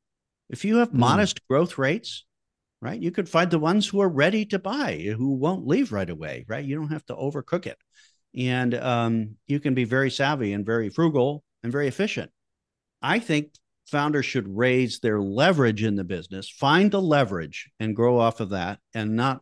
If 0.48 0.64
you 0.64 0.76
have 0.78 0.90
mm. 0.90 0.98
modest 0.98 1.46
growth 1.48 1.78
rates, 1.78 2.24
right, 2.80 3.00
you 3.00 3.10
could 3.10 3.28
find 3.28 3.50
the 3.50 3.58
ones 3.58 3.86
who 3.86 4.00
are 4.00 4.08
ready 4.08 4.44
to 4.46 4.58
buy, 4.58 5.14
who 5.16 5.34
won't 5.34 5.66
leave 5.66 5.92
right 5.92 6.08
away, 6.08 6.44
right? 6.48 6.64
You 6.64 6.76
don't 6.76 6.92
have 6.92 7.06
to 7.06 7.14
overcook 7.14 7.66
it. 7.66 7.78
And 8.36 8.74
um, 8.74 9.36
you 9.46 9.58
can 9.58 9.74
be 9.74 9.84
very 9.84 10.10
savvy 10.10 10.52
and 10.52 10.64
very 10.64 10.90
frugal 10.90 11.42
and 11.62 11.72
very 11.72 11.88
efficient. 11.88 12.30
I 13.00 13.18
think 13.18 13.52
founders 13.86 14.26
should 14.26 14.56
raise 14.56 15.00
their 15.00 15.20
leverage 15.20 15.82
in 15.82 15.96
the 15.96 16.04
business, 16.04 16.48
find 16.48 16.90
the 16.90 17.00
leverage 17.00 17.70
and 17.80 17.96
grow 17.96 18.18
off 18.18 18.40
of 18.40 18.50
that 18.50 18.78
and 18.94 19.16
not 19.16 19.40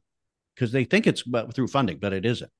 because 0.56 0.72
they 0.72 0.84
think 0.84 1.06
it's 1.06 1.22
through 1.54 1.68
funding, 1.68 1.98
but 1.98 2.12
it 2.12 2.26
isn't. 2.26 2.50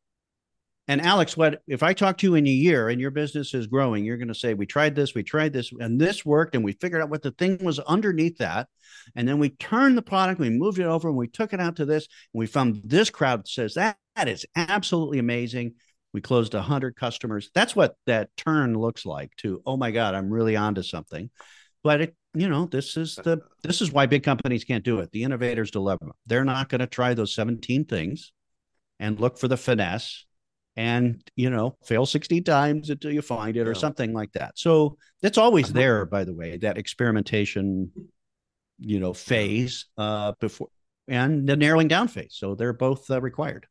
And 0.89 1.01
Alex, 1.01 1.37
what 1.37 1.63
if 1.67 1.83
I 1.83 1.95
talk 1.95 2.19
to 2.19 2.27
you 2.29 2.37
in 2.37 2.47
a 2.47 2.51
year 2.51 2.89
and 2.89 3.01
your 3.01 3.11
business 3.11 3.55
is 3.55 3.67
growing? 3.67 4.05
You're 4.05 4.19
going 4.19 4.29
to 4.29 4.35
say, 4.35 4.55
We 4.55 4.67
tried 4.67 4.95
this, 4.95 5.15
we 5.15 5.25
tried 5.25 5.53
this, 5.53 5.73
and 5.81 6.01
this 6.01 6.25
worked, 6.25 6.55
and 6.55 6.65
we 6.65 6.73
figured 6.73 7.03
out 7.03 7.11
what 7.11 7.23
the 7.23 7.33
thing 7.33 7.59
was 7.61 7.81
underneath 7.81 8.39
that. 8.39 8.69
And 9.17 9.27
then 9.27 9.41
we 9.41 9.51
turned 9.51 9.99
the 9.99 10.03
product, 10.03 10.39
we 10.39 10.51
moved 10.51 10.79
it 10.79 10.85
over, 10.85 11.09
and 11.09 11.17
we 11.17 11.27
took 11.27 11.53
it 11.53 11.61
out 11.61 11.77
to 11.77 11.87
this, 11.87 12.07
and 12.33 12.39
we 12.39 12.47
found 12.47 12.83
this 12.85 13.11
crowd 13.11 13.49
says 13.49 13.75
that 13.75 13.97
that 14.15 14.29
is 14.29 14.47
absolutely 14.55 15.19
amazing. 15.19 15.75
We 16.13 16.21
closed 16.21 16.55
100 16.55 16.97
customers. 16.97 17.51
That's 17.55 17.77
what 17.77 17.97
that 18.07 18.31
turn 18.37 18.79
looks 18.79 19.05
like 19.05 19.35
to, 19.39 19.63
oh 19.67 19.77
my 19.77 19.91
God, 19.91 20.15
I'm 20.15 20.31
really 20.31 20.57
onto 20.57 20.83
something. 20.83 21.31
But 21.83 22.01
it, 22.01 22.17
you 22.37 22.49
know, 22.49 22.67
this 22.67 22.97
is 22.97 23.17
the 23.17 23.41
this 23.63 23.81
is 23.81 23.93
why 23.93 24.07
big 24.07 24.23
companies 24.23 24.65
can't 24.65 24.85
do 24.85 25.01
it. 25.01 25.11
The 25.11 25.23
innovator's 25.23 25.71
dilemma. 25.71 26.13
They're 26.27 26.45
not 26.45 26.69
going 26.69 26.81
to 26.81 26.87
try 26.87 27.15
those 27.15 27.35
17 27.35 27.87
things 27.87 28.33
and 28.99 29.19
look 29.19 29.39
for 29.39 29.49
the 29.49 29.57
finesse 29.57 30.27
and 30.77 31.23
you 31.35 31.49
know 31.49 31.77
fail 31.85 32.05
16 32.05 32.45
times 32.45 32.91
until 32.91 33.11
you 33.11 33.23
find 33.23 33.57
it 33.57 33.61
yeah. 33.61 33.67
or 33.67 33.75
something 33.75 34.13
like 34.13 34.33
that. 34.33 34.59
So 34.59 34.99
that's 35.23 35.39
always 35.39 35.73
there 35.73 36.05
by 36.05 36.25
the 36.25 36.35
way 36.35 36.59
that 36.59 36.77
experimentation 36.77 37.91
you 38.79 39.01
know 39.01 39.15
phase 39.15 39.87
uh 39.97 40.33
before 40.39 40.69
and 41.09 41.49
the 41.49 41.57
narrowing 41.57 41.89
down 41.89 42.09
phase. 42.09 42.35
So 42.39 42.55
they're 42.55 42.75
both 42.75 43.11
uh, 43.11 43.23
required. 43.23 43.67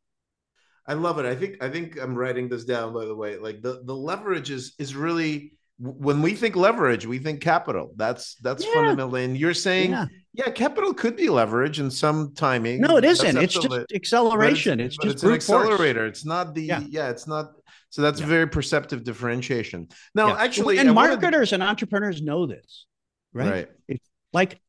I 0.88 0.94
love 0.94 1.18
it. 1.18 1.26
I 1.26 1.34
think 1.36 1.62
i 1.62 1.68
think 1.68 2.00
i'm 2.00 2.16
writing 2.16 2.48
this 2.48 2.64
down 2.64 2.92
by 2.92 3.04
the 3.04 3.14
way. 3.14 3.36
Like 3.38 3.62
the 3.62 3.82
the 3.84 3.94
leverage 3.94 4.50
is 4.50 4.74
is 4.78 4.96
really 4.96 5.55
when 5.78 6.22
we 6.22 6.34
think 6.34 6.56
leverage, 6.56 7.06
we 7.06 7.18
think 7.18 7.40
capital. 7.40 7.92
That's 7.96 8.36
that's 8.36 8.64
yeah. 8.64 8.72
fundamental. 8.74 9.16
And 9.16 9.36
you're 9.36 9.54
saying, 9.54 9.90
yeah. 9.90 10.06
yeah. 10.32 10.50
capital 10.50 10.94
could 10.94 11.16
be 11.16 11.28
leverage 11.28 11.80
in 11.80 11.90
some 11.90 12.32
timing. 12.34 12.80
No, 12.80 12.96
it 12.96 13.04
isn't. 13.04 13.36
It's 13.36 13.54
just 13.54 13.92
acceleration. 13.94 14.80
It's, 14.80 14.94
it's 14.94 15.04
just 15.04 15.14
it's 15.16 15.22
an 15.24 15.32
accelerator. 15.32 16.06
Force. 16.06 16.18
It's 16.18 16.24
not 16.24 16.54
the 16.54 16.62
yeah. 16.62 16.80
yeah. 16.88 17.10
It's 17.10 17.26
not. 17.26 17.52
So 17.90 18.02
that's 18.02 18.20
a 18.20 18.26
very 18.26 18.46
perceptive 18.46 19.04
differentiation. 19.04 19.88
Now, 20.14 20.36
actually, 20.36 20.78
and 20.78 20.90
I 20.90 20.92
marketers 20.92 21.52
wanted... 21.52 21.52
and 21.52 21.62
entrepreneurs 21.62 22.20
know 22.20 22.46
this, 22.46 22.86
right? 23.32 23.50
Right. 23.50 23.68
It's 23.88 24.08
like 24.32 24.60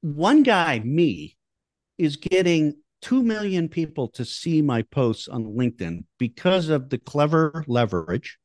one 0.00 0.42
guy, 0.42 0.80
me, 0.80 1.36
is 1.98 2.16
getting 2.16 2.76
two 3.02 3.22
million 3.22 3.68
people 3.68 4.08
to 4.08 4.24
see 4.24 4.62
my 4.62 4.82
posts 4.82 5.28
on 5.28 5.44
LinkedIn 5.44 6.04
because 6.18 6.70
of 6.70 6.88
the 6.88 6.98
clever 6.98 7.64
leverage 7.66 8.38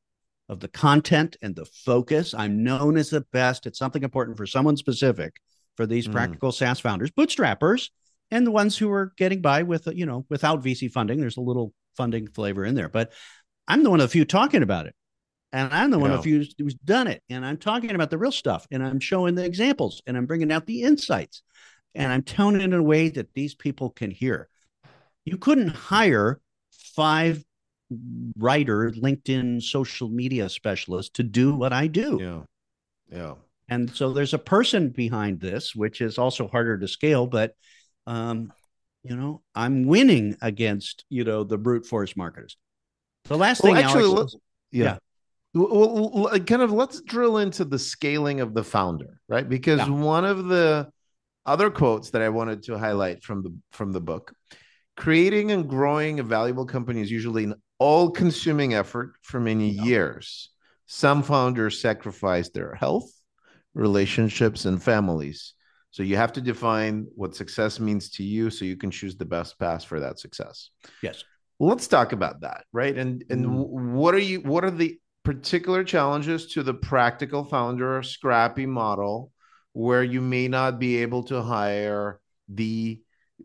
of 0.51 0.59
the 0.59 0.67
content 0.67 1.37
and 1.41 1.55
the 1.55 1.65
focus. 1.65 2.33
I'm 2.33 2.61
known 2.61 2.97
as 2.97 3.09
the 3.09 3.25
best 3.31 3.65
at 3.65 3.77
something 3.77 4.03
important 4.03 4.37
for 4.37 4.45
someone 4.45 4.75
specific 4.75 5.37
for 5.77 5.85
these 5.85 6.09
mm. 6.09 6.11
practical 6.11 6.51
SaaS 6.51 6.81
founders, 6.81 7.09
bootstrappers, 7.09 7.89
and 8.29 8.45
the 8.45 8.51
ones 8.51 8.77
who 8.77 8.91
are 8.91 9.13
getting 9.17 9.41
by 9.41 9.63
with, 9.63 9.87
you 9.93 10.05
know, 10.05 10.25
without 10.29 10.61
VC 10.61 10.91
funding. 10.91 11.21
There's 11.21 11.37
a 11.37 11.41
little 11.41 11.73
funding 11.95 12.27
flavor 12.27 12.65
in 12.65 12.75
there, 12.75 12.89
but 12.89 13.13
I'm 13.67 13.81
the 13.81 13.89
one 13.89 14.01
of 14.01 14.03
the 14.03 14.11
few 14.11 14.25
talking 14.25 14.61
about 14.61 14.87
it. 14.87 14.95
And 15.53 15.73
I'm 15.73 15.89
the 15.89 15.99
one 15.99 16.11
of 16.11 16.17
the 16.17 16.23
few 16.23 16.45
who's 16.57 16.75
done 16.75 17.07
it. 17.07 17.23
And 17.29 17.45
I'm 17.45 17.57
talking 17.57 17.91
about 17.91 18.09
the 18.09 18.17
real 18.17 18.31
stuff 18.31 18.67
and 18.71 18.83
I'm 18.85 18.99
showing 18.99 19.35
the 19.35 19.45
examples 19.45 20.01
and 20.05 20.15
I'm 20.15 20.25
bringing 20.25 20.51
out 20.51 20.65
the 20.65 20.83
insights 20.83 21.43
and 21.95 22.11
I'm 22.11 22.23
telling 22.23 22.55
it 22.55 22.63
in 22.63 22.73
a 22.73 22.83
way 22.83 23.09
that 23.09 23.33
these 23.33 23.55
people 23.55 23.89
can 23.89 24.11
hear. 24.11 24.47
You 25.25 25.37
couldn't 25.37 25.69
hire 25.69 26.39
five 26.95 27.43
writer, 28.37 28.91
LinkedIn 28.91 29.61
social 29.61 30.09
media 30.09 30.49
specialist 30.49 31.15
to 31.15 31.23
do 31.23 31.55
what 31.55 31.73
I 31.73 31.87
do. 31.87 32.17
Yeah. 32.19 33.17
Yeah. 33.17 33.33
And 33.69 33.89
so 33.89 34.11
there's 34.11 34.33
a 34.33 34.39
person 34.39 34.89
behind 34.89 35.39
this, 35.39 35.75
which 35.75 36.01
is 36.01 36.17
also 36.17 36.47
harder 36.47 36.77
to 36.77 36.87
scale, 36.87 37.27
but 37.27 37.55
um, 38.07 38.51
you 39.03 39.15
know, 39.15 39.41
I'm 39.55 39.85
winning 39.85 40.37
against, 40.41 41.05
you 41.09 41.23
know, 41.23 41.43
the 41.43 41.57
brute 41.57 41.85
force 41.85 42.15
marketers. 42.15 42.57
The 43.25 43.37
last 43.37 43.63
well, 43.63 43.73
thing 43.73 43.83
actually, 43.83 44.03
Alex, 44.03 44.35
yeah. 44.71 44.83
yeah. 44.83 44.97
Well, 45.53 46.39
kind 46.39 46.61
of 46.61 46.71
let's 46.71 47.01
drill 47.01 47.37
into 47.37 47.65
the 47.65 47.79
scaling 47.79 48.41
of 48.41 48.53
the 48.53 48.63
founder, 48.63 49.19
right? 49.27 49.47
Because 49.47 49.79
yeah. 49.79 49.89
one 49.89 50.25
of 50.25 50.45
the 50.45 50.89
other 51.45 51.69
quotes 51.69 52.11
that 52.11 52.21
I 52.21 52.29
wanted 52.29 52.63
to 52.63 52.77
highlight 52.77 53.23
from 53.23 53.43
the 53.43 53.53
from 53.71 53.91
the 53.91 53.99
book, 53.99 54.33
creating 54.95 55.51
and 55.51 55.67
growing 55.67 56.19
a 56.19 56.23
valuable 56.23 56.65
company 56.65 57.01
is 57.01 57.11
usually 57.11 57.45
an 57.45 57.55
all 57.81 58.11
consuming 58.11 58.75
effort 58.75 59.13
for 59.23 59.39
many 59.39 59.67
years. 59.67 60.51
Some 60.85 61.23
founders 61.23 61.81
sacrifice 61.81 62.49
their 62.49 62.75
health, 62.75 63.11
relationships, 63.73 64.65
and 64.65 64.81
families. 64.81 65.55
So 65.89 66.03
you 66.03 66.15
have 66.15 66.31
to 66.33 66.41
define 66.41 67.07
what 67.15 67.35
success 67.35 67.79
means 67.79 68.11
to 68.11 68.23
you 68.23 68.51
so 68.51 68.65
you 68.65 68.77
can 68.77 68.91
choose 68.91 69.15
the 69.15 69.25
best 69.25 69.57
path 69.57 69.83
for 69.83 69.99
that 69.99 70.19
success. 70.19 70.69
Yes. 71.01 71.23
Let's 71.59 71.87
talk 71.87 72.11
about 72.11 72.41
that, 72.41 72.65
right? 72.71 72.95
And 72.95 73.23
and 73.31 73.47
mm. 73.47 73.67
what 73.93 74.13
are 74.13 74.25
you 74.29 74.41
what 74.41 74.63
are 74.63 74.69
the 74.83 74.99
particular 75.23 75.83
challenges 75.83 76.53
to 76.53 76.61
the 76.61 76.75
practical 76.75 77.43
founder 77.43 78.03
scrappy 78.03 78.67
model 78.67 79.31
where 79.73 80.03
you 80.03 80.21
may 80.21 80.47
not 80.47 80.77
be 80.77 80.97
able 80.97 81.23
to 81.23 81.41
hire 81.41 82.19
the 82.47 83.01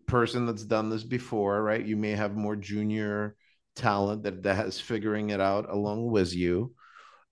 person 0.06 0.44
that's 0.44 0.64
done 0.64 0.90
this 0.90 1.04
before, 1.04 1.62
right? 1.62 1.84
You 1.84 1.96
may 1.96 2.10
have 2.10 2.36
more 2.36 2.56
junior 2.56 3.34
talent 3.76 4.22
that, 4.24 4.42
that 4.42 4.56
has 4.56 4.80
figuring 4.80 5.30
it 5.30 5.40
out 5.40 5.70
along 5.70 6.10
with 6.10 6.34
you 6.34 6.74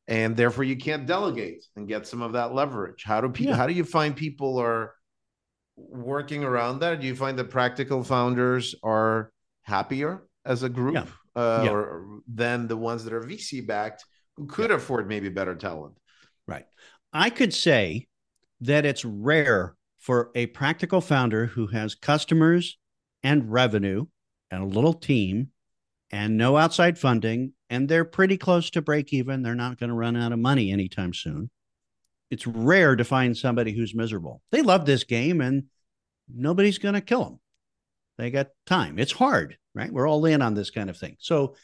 and 0.06 0.36
therefore 0.36 0.64
you 0.64 0.76
can't 0.76 1.06
delegate 1.06 1.64
and 1.76 1.88
get 1.88 2.06
some 2.06 2.22
of 2.22 2.32
that 2.32 2.54
leverage 2.54 3.02
how 3.04 3.20
do 3.20 3.28
people 3.28 3.52
yeah. 3.52 3.56
how 3.56 3.66
do 3.66 3.72
you 3.72 3.84
find 3.84 4.14
people 4.14 4.58
are 4.58 4.94
working 5.76 6.44
around 6.44 6.78
that 6.78 7.00
do 7.00 7.06
you 7.06 7.16
find 7.16 7.38
that 7.38 7.50
practical 7.50 8.04
founders 8.04 8.74
are 8.82 9.32
happier 9.62 10.26
as 10.44 10.62
a 10.62 10.68
group 10.68 10.94
yeah. 10.94 11.06
Uh, 11.36 11.62
yeah. 11.64 11.70
Or, 11.72 12.20
than 12.32 12.68
the 12.68 12.76
ones 12.76 13.04
that 13.04 13.12
are 13.12 13.22
vc 13.22 13.66
backed 13.66 14.04
who 14.36 14.46
could 14.46 14.70
afford 14.70 15.08
maybe 15.08 15.28
better 15.28 15.54
talent 15.54 15.94
right 16.46 16.66
i 17.12 17.30
could 17.30 17.54
say 17.54 18.06
that 18.60 18.84
it's 18.84 19.04
rare 19.04 19.74
for 19.98 20.30
a 20.34 20.46
practical 20.46 21.00
founder 21.00 21.46
who 21.46 21.66
has 21.68 21.94
customers 21.94 22.78
and 23.22 23.50
revenue 23.50 24.04
and 24.50 24.62
a 24.62 24.66
little 24.66 24.92
team 24.92 25.48
and 26.10 26.36
no 26.36 26.56
outside 26.56 26.98
funding 26.98 27.52
and 27.70 27.88
they're 27.88 28.04
pretty 28.04 28.36
close 28.36 28.70
to 28.70 28.82
break 28.82 29.12
even. 29.12 29.42
They're 29.42 29.54
not 29.54 29.78
going 29.78 29.88
to 29.90 29.96
run 29.96 30.16
out 30.16 30.32
of 30.32 30.38
money 30.38 30.70
anytime 30.70 31.12
soon. 31.12 31.50
It's 32.30 32.46
rare 32.46 32.96
to 32.96 33.04
find 33.04 33.36
somebody 33.36 33.72
who's 33.72 33.94
miserable. 33.94 34.42
They 34.50 34.62
love 34.62 34.86
this 34.86 35.04
game 35.04 35.40
and 35.40 35.64
nobody's 36.32 36.78
going 36.78 36.94
to 36.94 37.00
kill 37.00 37.24
them. 37.24 37.40
They 38.18 38.30
got 38.30 38.48
time. 38.66 38.98
It's 38.98 39.12
hard, 39.12 39.58
right? 39.74 39.92
We're 39.92 40.08
all 40.08 40.24
in 40.24 40.40
on 40.40 40.54
this 40.54 40.70
kind 40.70 40.88
of 40.88 40.96
thing. 40.96 41.16
So, 41.18 41.56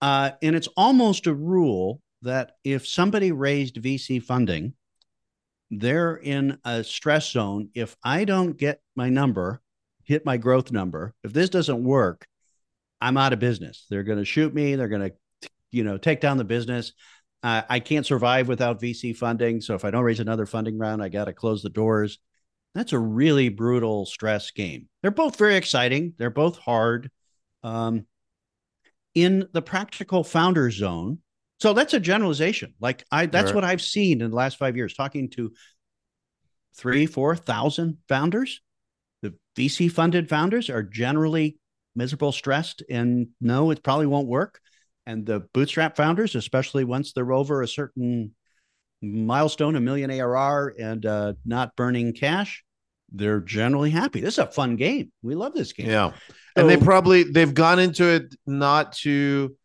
uh, 0.00 0.30
and 0.42 0.56
it's 0.56 0.68
almost 0.76 1.26
a 1.26 1.34
rule 1.34 2.00
that 2.22 2.52
if 2.64 2.86
somebody 2.86 3.32
raised 3.32 3.76
VC 3.76 4.22
funding, 4.22 4.74
they're 5.70 6.16
in 6.16 6.58
a 6.64 6.82
stress 6.82 7.30
zone. 7.30 7.68
If 7.74 7.96
I 8.02 8.24
don't 8.24 8.56
get 8.56 8.80
my 8.96 9.08
number, 9.08 9.60
hit 10.04 10.24
my 10.24 10.36
growth 10.36 10.72
number, 10.72 11.14
if 11.22 11.32
this 11.32 11.50
doesn't 11.50 11.84
work, 11.84 12.26
I'm 13.00 13.16
out 13.16 13.32
of 13.32 13.38
business. 13.38 13.86
They're 13.88 14.02
going 14.02 14.18
to 14.18 14.24
shoot 14.24 14.54
me. 14.54 14.74
They're 14.74 14.88
going 14.88 15.10
to, 15.10 15.48
you 15.70 15.84
know, 15.84 15.98
take 15.98 16.20
down 16.20 16.36
the 16.36 16.44
business. 16.44 16.92
Uh, 17.42 17.62
I 17.68 17.80
can't 17.80 18.04
survive 18.04 18.48
without 18.48 18.80
VC 18.80 19.16
funding. 19.16 19.60
So 19.60 19.74
if 19.74 19.84
I 19.84 19.90
don't 19.90 20.04
raise 20.04 20.20
another 20.20 20.46
funding 20.46 20.78
round, 20.78 21.02
I 21.02 21.08
got 21.08 21.24
to 21.24 21.32
close 21.32 21.62
the 21.62 21.70
doors. 21.70 22.18
That's 22.74 22.92
a 22.92 22.98
really 22.98 23.48
brutal 23.48 24.06
stress 24.06 24.50
game. 24.50 24.88
They're 25.02 25.10
both 25.10 25.36
very 25.36 25.56
exciting. 25.56 26.14
They're 26.18 26.30
both 26.30 26.58
hard. 26.58 27.10
Um, 27.62 28.06
in 29.14 29.48
the 29.52 29.62
practical 29.62 30.22
founder 30.22 30.70
zone, 30.70 31.18
so 31.58 31.72
that's 31.72 31.94
a 31.94 32.00
generalization. 32.00 32.74
Like 32.80 33.04
I, 33.10 33.26
that's 33.26 33.46
right. 33.46 33.54
what 33.54 33.64
I've 33.64 33.82
seen 33.82 34.22
in 34.22 34.30
the 34.30 34.36
last 34.36 34.56
five 34.56 34.76
years, 34.76 34.94
talking 34.94 35.30
to 35.30 35.52
three, 36.74 37.06
four 37.06 37.36
thousand 37.36 37.98
founders. 38.08 38.60
The 39.22 39.34
VC 39.56 39.90
funded 39.90 40.28
founders 40.28 40.70
are 40.70 40.82
generally 40.82 41.58
miserable, 41.94 42.32
stressed, 42.32 42.82
and 42.88 43.28
no, 43.40 43.70
it 43.70 43.82
probably 43.82 44.06
won't 44.06 44.28
work. 44.28 44.60
And 45.06 45.26
the 45.26 45.40
bootstrap 45.52 45.96
founders, 45.96 46.34
especially 46.34 46.84
once 46.84 47.12
they're 47.12 47.32
over 47.32 47.62
a 47.62 47.68
certain 47.68 48.34
milestone, 49.02 49.76
a 49.76 49.80
million 49.80 50.10
ARR, 50.10 50.74
and 50.78 51.04
uh, 51.04 51.32
not 51.44 51.74
burning 51.76 52.12
cash, 52.12 52.64
they're 53.12 53.40
generally 53.40 53.90
happy. 53.90 54.20
This 54.20 54.34
is 54.34 54.38
a 54.38 54.46
fun 54.46 54.76
game. 54.76 55.10
We 55.22 55.34
love 55.34 55.54
this 55.54 55.72
game. 55.72 55.88
Yeah, 55.88 56.10
so, 56.10 56.34
and 56.56 56.70
they 56.70 56.76
probably 56.76 57.24
they've 57.24 57.52
gone 57.52 57.78
into 57.78 58.04
it 58.04 58.34
not 58.46 58.92
to, 58.98 59.56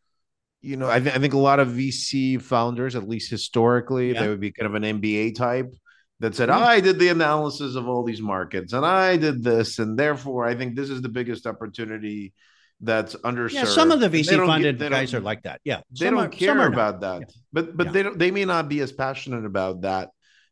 you 0.62 0.76
know, 0.76 0.90
I, 0.90 0.98
th- 0.98 1.14
I 1.14 1.18
think 1.18 1.34
a 1.34 1.38
lot 1.38 1.60
of 1.60 1.68
VC 1.68 2.40
founders, 2.40 2.96
at 2.96 3.08
least 3.08 3.30
historically, 3.30 4.12
yeah. 4.12 4.22
they 4.22 4.28
would 4.28 4.40
be 4.40 4.52
kind 4.52 4.66
of 4.66 4.74
an 4.82 5.00
MBA 5.00 5.36
type 5.36 5.72
that 6.20 6.34
said, 6.34 6.48
mm-hmm. 6.48 6.64
I 6.64 6.80
did 6.80 6.98
the 6.98 7.08
analysis 7.08 7.76
of 7.76 7.88
all 7.88 8.02
these 8.02 8.22
markets 8.22 8.72
and 8.72 8.86
I 8.86 9.16
did 9.16 9.42
this, 9.42 9.78
and 9.78 9.98
therefore 9.98 10.46
I 10.46 10.54
think 10.54 10.74
this 10.74 10.90
is 10.90 11.02
the 11.02 11.08
biggest 11.08 11.46
opportunity 11.46 12.32
that's 12.80 13.14
underserved. 13.16 13.52
Yeah, 13.52 13.64
some 13.64 13.90
of 13.90 14.00
the 14.00 14.08
VC 14.08 14.44
funded 14.44 14.78
guys 14.78 15.14
are 15.14 15.20
like 15.20 15.42
that. 15.42 15.60
Yeah, 15.64 15.80
they 15.98 16.10
don't 16.10 16.18
are, 16.18 16.28
care 16.28 16.66
about 16.66 17.00
that, 17.00 17.20
yeah. 17.20 17.26
but 17.52 17.76
but 17.76 17.86
yeah. 17.86 17.92
they 17.92 18.02
don't. 18.02 18.18
They 18.18 18.30
may 18.30 18.44
not 18.44 18.68
be 18.68 18.80
as 18.80 18.92
passionate 18.92 19.44
about 19.44 19.82
that 19.82 20.10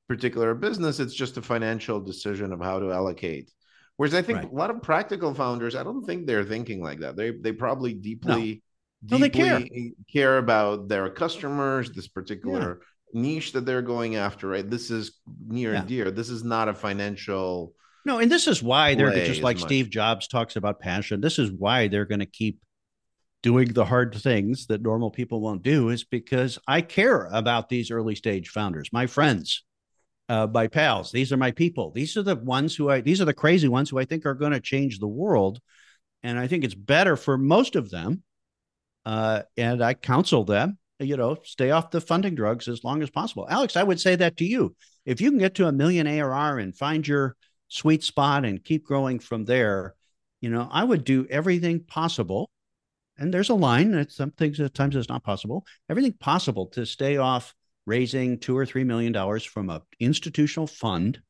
particular 0.08 0.54
business. 0.54 1.00
It's 1.00 1.14
just 1.14 1.36
a 1.36 1.42
financial 1.42 2.00
decision 2.00 2.52
of 2.52 2.60
how 2.60 2.80
to 2.80 2.92
allocate. 2.92 3.50
Whereas 3.96 4.14
I 4.14 4.22
think 4.22 4.38
right. 4.38 4.50
a 4.50 4.54
lot 4.54 4.70
of 4.70 4.82
practical 4.82 5.34
founders, 5.34 5.76
I 5.76 5.82
don't 5.82 6.04
think 6.04 6.26
they're 6.26 6.44
thinking 6.44 6.82
like 6.82 7.00
that. 7.00 7.16
They 7.16 7.30
they 7.30 7.52
probably 7.52 7.94
deeply. 7.94 8.54
No. 8.54 8.60
Deeply 9.18 9.42
no, 9.44 9.58
care. 9.58 9.68
care 10.10 10.38
about 10.38 10.88
their 10.88 11.10
customers, 11.10 11.90
this 11.90 12.08
particular 12.08 12.80
yeah. 12.80 12.86
Niche 13.14 13.52
that 13.52 13.64
they're 13.64 13.82
going 13.82 14.16
after, 14.16 14.48
right? 14.48 14.68
This 14.68 14.90
is 14.90 15.18
near 15.46 15.74
and 15.74 15.86
dear. 15.86 16.10
This 16.10 16.28
is 16.28 16.44
not 16.44 16.68
a 16.68 16.74
financial 16.74 17.74
no, 18.06 18.18
and 18.18 18.30
this 18.30 18.46
is 18.46 18.62
why 18.62 18.94
they're 18.94 19.24
just 19.24 19.42
like 19.42 19.58
Steve 19.58 19.88
Jobs 19.88 20.28
talks 20.28 20.56
about 20.56 20.78
passion. 20.78 21.22
This 21.22 21.38
is 21.38 21.50
why 21.50 21.88
they're 21.88 22.04
going 22.04 22.20
to 22.20 22.26
keep 22.26 22.58
doing 23.42 23.72
the 23.72 23.84
hard 23.84 24.14
things 24.14 24.66
that 24.66 24.82
normal 24.82 25.10
people 25.10 25.40
won't 25.40 25.62
do 25.62 25.90
is 25.90 26.04
because 26.04 26.58
I 26.66 26.80
care 26.80 27.26
about 27.32 27.68
these 27.68 27.90
early 27.90 28.14
stage 28.14 28.48
founders, 28.48 28.90
my 28.92 29.06
friends, 29.06 29.64
uh, 30.30 30.46
my 30.52 30.66
pals. 30.66 31.12
These 31.12 31.32
are 31.32 31.36
my 31.36 31.50
people. 31.50 31.92
These 31.92 32.16
are 32.16 32.22
the 32.22 32.36
ones 32.36 32.74
who 32.74 32.90
I, 32.90 33.00
these 33.00 33.20
are 33.20 33.26
the 33.26 33.34
crazy 33.34 33.68
ones 33.68 33.90
who 33.90 33.98
I 33.98 34.06
think 34.06 34.24
are 34.24 34.34
going 34.34 34.52
to 34.52 34.60
change 34.60 34.98
the 34.98 35.06
world. 35.06 35.60
And 36.22 36.38
I 36.38 36.46
think 36.46 36.64
it's 36.64 36.74
better 36.74 37.16
for 37.16 37.36
most 37.36 37.76
of 37.76 37.90
them. 37.90 38.22
Uh, 39.04 39.42
and 39.58 39.84
I 39.84 39.92
counsel 39.92 40.44
them, 40.44 40.78
you 40.98 41.16
know, 41.16 41.36
stay 41.42 41.70
off 41.70 41.90
the 41.90 42.00
funding 42.00 42.34
drugs 42.34 42.68
as 42.68 42.84
long 42.84 43.02
as 43.02 43.10
possible. 43.10 43.46
Alex, 43.50 43.76
I 43.76 43.82
would 43.82 44.00
say 44.00 44.16
that 44.16 44.36
to 44.38 44.44
you. 44.44 44.74
If 45.04 45.20
you 45.20 45.30
can 45.30 45.38
get 45.38 45.54
to 45.56 45.66
a 45.66 45.72
million 45.72 46.06
ARR 46.06 46.58
and 46.58 46.76
find 46.76 47.06
your, 47.06 47.36
sweet 47.74 48.04
spot 48.04 48.44
and 48.44 48.62
keep 48.62 48.84
growing 48.84 49.18
from 49.18 49.44
there, 49.44 49.94
you 50.40 50.50
know, 50.50 50.68
I 50.70 50.84
would 50.84 51.04
do 51.04 51.26
everything 51.28 51.80
possible. 51.80 52.48
And 53.18 53.32
there's 53.32 53.50
a 53.50 53.54
line 53.54 53.92
that 53.92 54.12
some 54.12 54.30
things 54.32 54.60
at 54.60 54.74
times 54.74 54.96
it's 54.96 55.08
not 55.08 55.24
possible. 55.24 55.64
Everything 55.88 56.12
possible 56.12 56.66
to 56.68 56.86
stay 56.86 57.16
off 57.16 57.54
raising 57.86 58.38
two 58.38 58.56
or 58.56 58.64
three 58.64 58.84
million 58.84 59.12
dollars 59.12 59.44
from 59.44 59.70
an 59.70 59.80
institutional 60.00 60.66
fund 60.66 61.20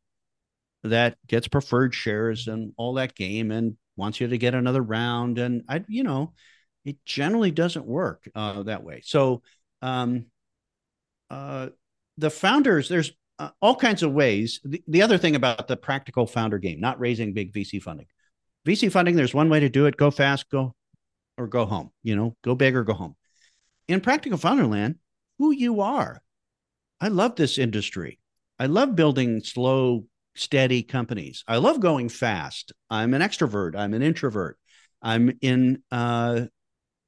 that 0.82 1.16
gets 1.26 1.48
preferred 1.48 1.94
shares 1.94 2.46
and 2.46 2.72
all 2.76 2.94
that 2.94 3.14
game 3.14 3.50
and 3.50 3.76
wants 3.96 4.20
you 4.20 4.28
to 4.28 4.38
get 4.38 4.54
another 4.54 4.82
round. 4.82 5.38
And 5.38 5.62
I, 5.68 5.84
you 5.88 6.02
know, 6.02 6.34
it 6.84 6.96
generally 7.04 7.50
doesn't 7.50 7.86
work 7.86 8.28
uh, 8.34 8.62
that 8.64 8.82
way. 8.82 9.02
So, 9.04 9.42
um, 9.82 10.26
uh, 11.30 11.68
the 12.18 12.30
founders, 12.30 12.88
there's 12.88 13.12
uh, 13.38 13.50
all 13.60 13.74
kinds 13.74 14.02
of 14.02 14.12
ways. 14.12 14.60
The, 14.64 14.82
the 14.86 15.02
other 15.02 15.18
thing 15.18 15.34
about 15.34 15.66
the 15.66 15.76
practical 15.76 16.26
founder 16.26 16.58
game, 16.58 16.80
not 16.80 17.00
raising 17.00 17.32
big 17.32 17.52
VC 17.52 17.82
funding. 17.82 18.06
VC 18.66 18.90
funding, 18.90 19.16
there's 19.16 19.34
one 19.34 19.50
way 19.50 19.60
to 19.60 19.68
do 19.68 19.86
it 19.86 19.96
go 19.96 20.10
fast, 20.10 20.50
go 20.50 20.74
or 21.36 21.46
go 21.46 21.66
home, 21.66 21.90
you 22.02 22.16
know, 22.16 22.36
go 22.42 22.54
big 22.54 22.76
or 22.76 22.84
go 22.84 22.94
home. 22.94 23.16
In 23.88 24.00
practical 24.00 24.38
founder 24.38 24.66
land, 24.66 24.96
who 25.38 25.50
you 25.50 25.80
are. 25.80 26.22
I 27.00 27.08
love 27.08 27.34
this 27.34 27.58
industry. 27.58 28.18
I 28.58 28.66
love 28.66 28.94
building 28.94 29.40
slow, 29.42 30.04
steady 30.36 30.82
companies. 30.82 31.44
I 31.46 31.56
love 31.56 31.80
going 31.80 32.08
fast. 32.08 32.72
I'm 32.88 33.14
an 33.14 33.22
extrovert. 33.22 33.76
I'm 33.76 33.94
an 33.94 34.02
introvert. 34.02 34.58
I'm 35.02 35.36
in 35.40 35.82
uh, 35.90 36.42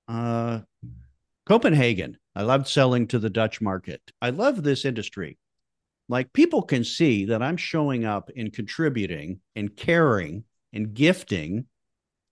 uh, 0.08 0.60
Copenhagen. 1.46 2.18
I 2.34 2.42
love 2.42 2.68
selling 2.68 3.06
to 3.08 3.18
the 3.18 3.30
Dutch 3.30 3.60
market. 3.60 4.00
I 4.20 4.30
love 4.30 4.62
this 4.62 4.84
industry 4.84 5.38
like 6.08 6.32
people 6.32 6.62
can 6.62 6.84
see 6.84 7.26
that 7.26 7.42
I'm 7.42 7.56
showing 7.56 8.04
up 8.04 8.30
and 8.36 8.52
contributing 8.52 9.40
and 9.54 9.74
caring 9.74 10.44
and 10.72 10.94
gifting 10.94 11.66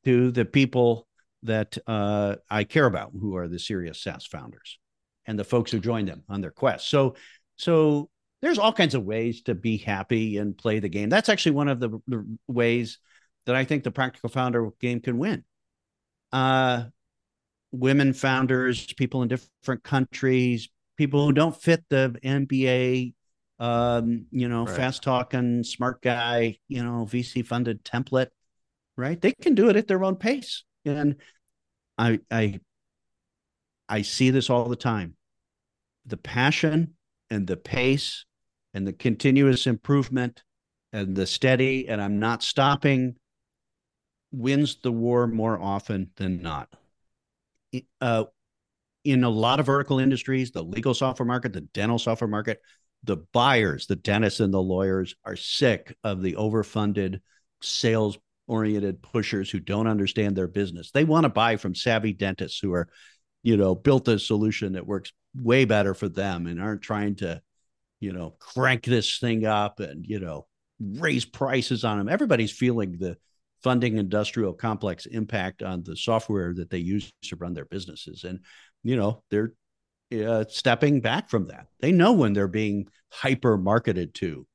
to 0.04 0.30
the 0.30 0.44
people 0.44 1.08
that 1.42 1.76
uh, 1.86 2.36
I 2.50 2.64
care 2.64 2.86
about, 2.86 3.12
who 3.18 3.36
are 3.36 3.48
the 3.48 3.58
serious 3.58 4.02
SaaS 4.02 4.26
founders 4.26 4.78
and 5.26 5.38
the 5.38 5.44
folks 5.44 5.70
who 5.70 5.80
join 5.80 6.06
them 6.06 6.22
on 6.28 6.40
their 6.40 6.50
quest. 6.50 6.88
So, 6.88 7.16
so 7.56 8.10
there's 8.42 8.58
all 8.58 8.72
kinds 8.72 8.94
of 8.94 9.04
ways 9.04 9.42
to 9.42 9.54
be 9.54 9.76
happy 9.76 10.38
and 10.38 10.56
play 10.56 10.78
the 10.78 10.88
game. 10.88 11.08
That's 11.08 11.28
actually 11.28 11.52
one 11.52 11.68
of 11.68 11.80
the, 11.80 11.98
the 12.06 12.38
ways 12.46 12.98
that 13.46 13.56
I 13.56 13.64
think 13.64 13.82
the 13.82 13.90
practical 13.90 14.28
founder 14.28 14.70
game 14.80 15.00
can 15.00 15.18
win. 15.18 15.44
Uh, 16.32 16.84
women 17.74 18.12
founders, 18.12 18.92
people 18.94 19.22
in 19.22 19.28
different 19.28 19.82
countries, 19.82 20.68
people 20.96 21.24
who 21.24 21.32
don't 21.32 21.60
fit 21.60 21.84
the 21.88 22.16
MBA 22.22 23.14
um, 23.58 24.26
you 24.30 24.48
know, 24.48 24.64
right. 24.64 24.76
fast 24.76 25.02
talking, 25.02 25.62
smart 25.62 26.02
guy, 26.02 26.58
you 26.68 26.82
know, 26.82 27.06
VC 27.08 27.46
funded 27.46 27.84
template, 27.84 28.28
right? 28.96 29.20
They 29.20 29.32
can 29.32 29.54
do 29.54 29.68
it 29.68 29.76
at 29.76 29.86
their 29.86 30.04
own 30.04 30.16
pace. 30.16 30.64
And 30.84 31.16
I 31.96 32.20
I 32.30 32.60
I 33.88 34.02
see 34.02 34.30
this 34.30 34.50
all 34.50 34.68
the 34.68 34.76
time. 34.76 35.16
The 36.06 36.16
passion 36.16 36.94
and 37.30 37.46
the 37.46 37.56
pace 37.56 38.24
and 38.74 38.86
the 38.86 38.92
continuous 38.92 39.66
improvement 39.66 40.42
and 40.92 41.16
the 41.16 41.26
steady 41.26 41.88
and 41.88 42.02
I'm 42.02 42.18
not 42.18 42.42
stopping 42.42 43.16
wins 44.32 44.76
the 44.82 44.92
war 44.92 45.26
more 45.26 45.60
often 45.60 46.10
than 46.16 46.42
not. 46.42 46.68
Uh, 48.00 48.24
in 49.04 49.22
a 49.22 49.28
lot 49.28 49.60
of 49.60 49.66
vertical 49.66 49.98
industries, 49.98 50.50
the 50.50 50.62
legal 50.62 50.94
software 50.94 51.26
market, 51.26 51.52
the 51.52 51.60
dental 51.60 51.98
software 51.98 52.28
market, 52.28 52.60
the 53.04 53.18
buyers, 53.32 53.86
the 53.86 53.96
dentists 53.96 54.40
and 54.40 54.52
the 54.52 54.62
lawyers 54.62 55.14
are 55.24 55.36
sick 55.36 55.96
of 56.02 56.22
the 56.22 56.34
overfunded 56.34 57.20
sales 57.60 58.18
oriented 58.46 59.02
pushers 59.02 59.50
who 59.50 59.60
don't 59.60 59.86
understand 59.86 60.36
their 60.36 60.48
business. 60.48 60.90
They 60.90 61.04
want 61.04 61.24
to 61.24 61.30
buy 61.30 61.56
from 61.56 61.74
savvy 61.74 62.12
dentists 62.12 62.58
who 62.60 62.72
are, 62.72 62.88
you 63.42 63.56
know, 63.56 63.74
built 63.74 64.08
a 64.08 64.18
solution 64.18 64.72
that 64.72 64.86
works 64.86 65.12
way 65.34 65.64
better 65.64 65.94
for 65.94 66.08
them 66.08 66.46
and 66.46 66.60
aren't 66.60 66.82
trying 66.82 67.16
to, 67.16 67.42
you 68.00 68.12
know, 68.12 68.36
crank 68.38 68.84
this 68.84 69.18
thing 69.18 69.44
up 69.44 69.80
and, 69.80 70.06
you 70.06 70.20
know, 70.20 70.46
raise 70.80 71.24
prices 71.24 71.84
on 71.84 71.98
them. 71.98 72.08
Everybody's 72.08 72.52
feeling 72.52 72.96
the 72.98 73.16
funding 73.64 73.96
industrial 73.96 74.52
complex 74.52 75.06
impact 75.06 75.62
on 75.62 75.82
the 75.82 75.96
software 75.96 76.54
that 76.54 76.70
they 76.70 76.78
use 76.78 77.10
to 77.22 77.36
run 77.36 77.54
their 77.54 77.64
businesses. 77.64 78.22
And, 78.24 78.38
you 78.84 78.96
know, 78.96 79.24
they're 79.30 79.54
uh, 80.12 80.44
stepping 80.48 81.00
back 81.00 81.30
from 81.30 81.48
that. 81.48 81.66
They 81.80 81.90
know 81.90 82.12
when 82.12 82.34
they're 82.34 82.46
being 82.46 82.86
hyper 83.08 83.56
marketed 83.58 84.14
to, 84.14 84.46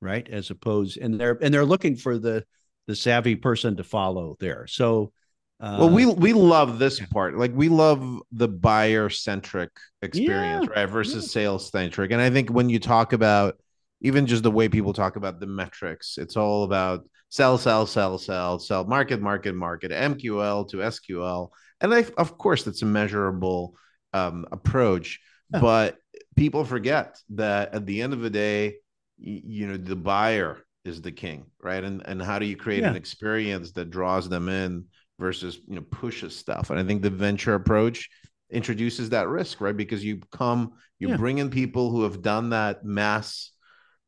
right? 0.00 0.28
As 0.28 0.50
opposed, 0.50 0.98
and 0.98 1.18
they're 1.18 1.38
and 1.42 1.52
they're 1.52 1.64
looking 1.64 1.96
for 1.96 2.18
the 2.18 2.44
the 2.86 2.94
savvy 2.94 3.34
person 3.34 3.76
to 3.76 3.84
follow 3.84 4.36
there. 4.38 4.66
So 4.68 5.12
Uh, 5.60 5.76
well, 5.80 5.90
we 5.90 6.06
we 6.06 6.32
love 6.32 6.78
this 6.78 7.00
part. 7.10 7.36
Like 7.36 7.52
we 7.52 7.68
love 7.68 8.00
the 8.30 8.46
buyer 8.46 9.10
centric 9.10 9.70
experience, 10.02 10.66
Yeah, 10.66 10.80
right? 10.82 10.90
Versus 10.90 11.32
sales 11.32 11.68
centric. 11.70 12.12
And 12.12 12.22
I 12.22 12.30
think 12.30 12.50
when 12.50 12.70
you 12.70 12.78
talk 12.78 13.12
about 13.12 13.58
even 14.00 14.26
just 14.26 14.42
the 14.42 14.50
way 14.50 14.68
people 14.68 14.92
talk 14.92 15.16
about 15.16 15.40
the 15.40 15.46
metrics, 15.46 16.18
it's 16.18 16.36
all 16.36 16.64
about 16.64 17.04
sell, 17.30 17.58
sell, 17.58 17.86
sell, 17.86 18.18
sell, 18.18 18.58
sell, 18.58 18.84
market, 18.84 19.20
market, 19.20 19.54
market, 19.54 19.90
MQL 19.92 20.64
to 20.66 20.78
SQL. 20.78 21.50
And 21.80 21.94
I, 21.94 22.04
of 22.16 22.38
course, 22.38 22.62
that's 22.64 22.82
a 22.82 22.86
measurable 22.86 23.76
um, 24.12 24.46
approach. 24.52 25.20
Yeah. 25.52 25.60
But 25.60 25.96
people 26.36 26.64
forget 26.64 27.18
that 27.30 27.74
at 27.74 27.86
the 27.86 28.02
end 28.02 28.12
of 28.12 28.20
the 28.20 28.30
day, 28.30 28.76
you 29.18 29.66
know, 29.66 29.76
the 29.76 29.96
buyer 29.96 30.58
is 30.84 31.02
the 31.02 31.12
king, 31.12 31.46
right? 31.60 31.82
And 31.82 32.02
and 32.06 32.22
how 32.22 32.38
do 32.38 32.46
you 32.46 32.56
create 32.56 32.82
Yeah. 32.82 32.90
an 32.90 32.96
experience 32.96 33.72
that 33.72 33.90
draws 33.90 34.28
them 34.28 34.48
in 34.48 34.84
versus 35.18 35.58
you 35.66 35.74
know 35.74 35.82
pushes 35.82 36.36
stuff? 36.36 36.70
And 36.70 36.78
I 36.78 36.84
think 36.84 37.02
the 37.02 37.10
venture 37.10 37.54
approach 37.54 38.08
introduces 38.50 39.10
that 39.10 39.28
risk, 39.28 39.60
right? 39.60 39.76
Because 39.76 40.04
you 40.04 40.20
come, 40.32 40.72
you 40.98 41.08
Yeah. 41.08 41.16
bring 41.16 41.38
in 41.38 41.50
people 41.50 41.90
who 41.90 42.02
have 42.04 42.22
done 42.22 42.50
that 42.50 42.84
mass, 42.84 43.50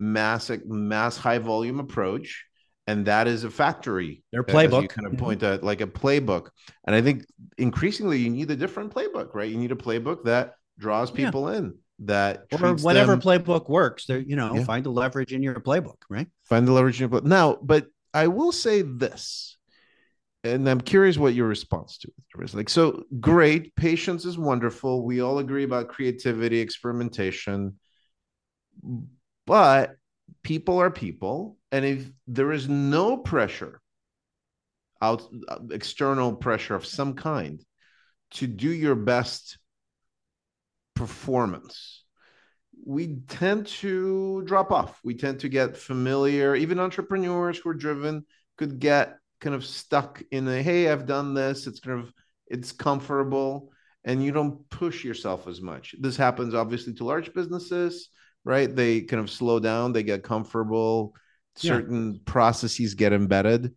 mass, 0.01 0.51
mass 0.67 1.17
high 1.17 1.39
volume 1.39 1.79
approach, 1.79 2.45
and 2.87 3.07
that 3.07 3.29
is 3.29 3.45
a 3.45 3.51
factory. 3.51 4.25
Their 4.33 4.43
playbook. 4.43 4.89
kind 4.89 5.07
of 5.07 5.13
Mhm. 5.13 5.19
point 5.19 5.43
at 5.45 5.63
like 5.63 5.81
a 5.81 5.87
playbook. 5.87 6.49
And 6.85 6.97
I 6.97 7.03
think 7.03 7.25
increasingly 7.59 8.19
you 8.19 8.31
need 8.31 8.51
a 8.51 8.57
different 8.57 8.93
playbook, 8.93 9.35
right? 9.35 9.49
You 9.51 9.59
need 9.59 9.71
a 9.71 9.77
playbook 9.77 10.25
that 10.25 10.55
draws 10.79 11.11
Yeah. 11.11 11.27
people 11.27 11.49
in, 11.51 11.75
that 12.01 12.47
or 12.51 12.75
whatever 12.77 13.13
them- 13.17 13.21
playbook 13.21 13.69
works. 13.69 14.07
There, 14.07 14.19
you 14.19 14.35
know, 14.35 14.55
Yeah. 14.55 14.65
find 14.65 14.85
the 14.85 14.91
leverage 14.91 15.33
in 15.33 15.43
your 15.43 15.55
playbook, 15.61 15.99
right? 16.09 16.27
find 16.45 16.67
the 16.67 16.73
leverage 16.73 17.01
in 17.01 17.09
your 17.09 17.21
playbook. 17.21 17.27
Now, 17.27 17.59
but 17.63 17.87
I 18.13 18.27
will 18.27 18.51
say 18.51 18.83
this, 18.83 19.57
and 20.43 20.69
I'm 20.69 20.81
curious 20.81 21.17
what 21.19 21.35
your 21.35 21.47
response 21.47 21.99
to 21.99 22.09
it 22.09 22.45
is. 22.45 22.55
Like, 22.55 22.71
so 22.71 23.05
great, 23.21 23.77
patience 23.77 24.25
is 24.25 24.37
wonderful. 24.39 25.05
We 25.05 25.21
all 25.21 25.39
agree 25.39 25.63
about 25.65 25.89
creativity, 25.89 26.59
experimentation, 26.59 27.79
but 29.51 29.97
people 30.45 30.79
are 30.79 30.93
people, 30.93 31.59
and 31.73 31.85
if 31.85 32.09
there 32.29 32.53
is 32.53 32.69
no 32.69 33.17
pressure 33.17 33.81
out 35.03 35.23
uh, 35.49 35.59
external 35.73 36.37
pressure 36.37 36.77
of 36.77 36.87
some 36.87 37.15
kind 37.15 37.61
to 38.31 38.47
do 38.47 38.71
your 38.71 38.95
best 38.95 39.59
performance 40.95 42.05
we 42.87 43.17
tend 43.29 43.67
to 43.67 44.43
drop 44.47 44.71
off. 44.71 45.01
We 45.05 45.15
tend 45.15 45.41
to 45.41 45.49
get 45.49 45.77
familiar. 45.77 46.55
Even 46.55 46.81
entrepreneurs 46.81 47.59
who 47.59 47.71
are 47.71 47.75
driven 47.75 48.25
could 48.57 48.79
get 48.79 49.17
kind 49.41 49.55
of 49.55 49.67
stuck 49.67 50.23
in 50.31 50.47
a 50.49 50.63
hey 50.63 50.89
i've 50.89 51.07
done 51.07 51.35
this. 51.35 51.67
It's 51.67 51.81
kind 51.81 52.01
of 52.01 52.13
it's 52.47 52.73
comfortable 52.73 53.73
and 54.05 54.25
you 54.25 54.33
don't 54.33 54.69
push 54.71 55.05
yourself 55.05 55.49
as 55.49 55.61
much. 55.61 55.95
This 55.99 56.17
happens 56.17 56.55
obviously 56.55 56.95
to 56.95 57.05
large 57.05 57.35
businesses 57.35 58.09
right 58.45 58.75
they 58.75 59.03
kind 59.03 59.23
of 59.23 59.31
slow 59.31 59.59
down 59.61 59.93
they 59.93 60.03
get 60.03 60.23
comfortable 60.23 61.15
Yeah. 61.63 61.73
certain 61.73 62.21
processes 62.25 62.95
get 62.95 63.13
embedded 63.13 63.75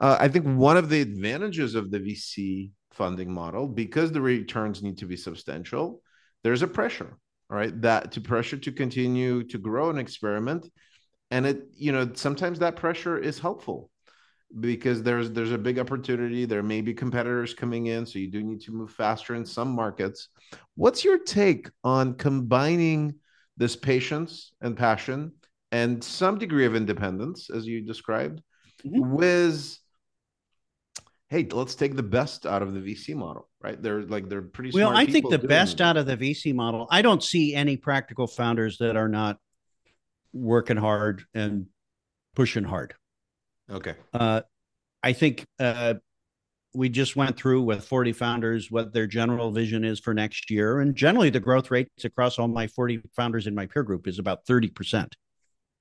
uh, 0.00 0.16
I 0.18 0.28
think 0.28 0.46
one 0.46 0.76
of 0.76 0.88
the 0.88 1.00
advantages 1.00 1.76
of 1.76 1.92
the 1.92 2.00
VC 2.00 2.72
funding 2.90 3.32
model, 3.32 3.68
because 3.68 4.10
the 4.10 4.20
returns 4.20 4.82
need 4.82 4.98
to 4.98 5.06
be 5.06 5.16
substantial, 5.16 6.02
there's 6.42 6.62
a 6.62 6.66
pressure, 6.66 7.18
right? 7.48 7.80
that 7.82 8.10
to 8.12 8.20
pressure 8.20 8.56
to 8.56 8.72
continue 8.72 9.44
to 9.44 9.58
grow 9.58 9.90
an 9.90 9.98
experiment, 9.98 10.68
and 11.30 11.46
it, 11.46 11.62
you 11.72 11.92
know, 11.92 12.10
sometimes 12.14 12.58
that 12.58 12.74
pressure 12.74 13.16
is 13.18 13.38
helpful 13.38 13.90
because 14.60 15.02
there's 15.02 15.30
there's 15.30 15.52
a 15.52 15.58
big 15.58 15.78
opportunity. 15.78 16.44
There 16.44 16.62
may 16.62 16.80
be 16.80 16.94
competitors 16.94 17.54
coming 17.54 17.86
in, 17.86 18.04
so 18.04 18.18
you 18.18 18.30
do 18.30 18.42
need 18.42 18.60
to 18.62 18.72
move 18.72 18.90
faster 18.90 19.34
in 19.36 19.46
some 19.46 19.68
markets. 19.70 20.28
What's 20.74 21.04
your 21.04 21.18
take 21.18 21.70
on 21.84 22.14
combining 22.14 23.14
this 23.56 23.76
patience 23.76 24.52
and 24.60 24.76
passion 24.76 25.32
and 25.70 26.02
some 26.02 26.38
degree 26.38 26.66
of 26.66 26.74
independence, 26.74 27.48
as 27.50 27.66
you 27.66 27.80
described, 27.80 28.42
Mhm. 28.84 29.10
with 29.10 29.78
hey, 31.28 31.46
let's 31.50 31.74
take 31.74 31.96
the 31.96 32.02
best 32.02 32.44
out 32.44 32.60
of 32.60 32.74
the 32.74 32.80
VC 32.80 33.14
model, 33.14 33.48
right? 33.62 33.80
They're 33.82 34.02
like 34.02 34.28
they're 34.28 34.42
pretty 34.42 34.70
Well, 34.74 34.94
I 34.94 35.06
think 35.06 35.30
the 35.30 35.38
best 35.38 35.80
out 35.80 35.96
of 35.96 36.04
the 36.04 36.16
VC 36.16 36.52
model, 36.52 36.86
I 36.90 37.00
don't 37.00 37.22
see 37.22 37.54
any 37.54 37.78
practical 37.78 38.26
founders 38.26 38.76
that 38.78 38.96
are 38.96 39.08
not 39.08 39.38
working 40.34 40.76
hard 40.76 41.24
and 41.32 41.66
pushing 42.34 42.64
hard. 42.64 42.94
Okay. 43.70 43.94
Uh, 44.12 44.42
I 45.02 45.14
think 45.14 45.46
uh, 45.58 45.94
we 46.74 46.88
just 46.88 47.16
went 47.16 47.36
through 47.36 47.62
with 47.62 47.84
40 47.84 48.12
founders 48.12 48.70
what 48.70 48.92
their 48.92 49.06
general 49.06 49.50
vision 49.50 49.84
is 49.84 50.00
for 50.00 50.14
next 50.14 50.50
year. 50.50 50.80
And 50.80 50.94
generally, 50.94 51.30
the 51.30 51.40
growth 51.40 51.70
rates 51.70 52.04
across 52.04 52.38
all 52.38 52.48
my 52.48 52.66
40 52.66 53.02
founders 53.14 53.46
in 53.46 53.54
my 53.54 53.66
peer 53.66 53.82
group 53.82 54.06
is 54.08 54.18
about 54.18 54.46
30%, 54.46 55.12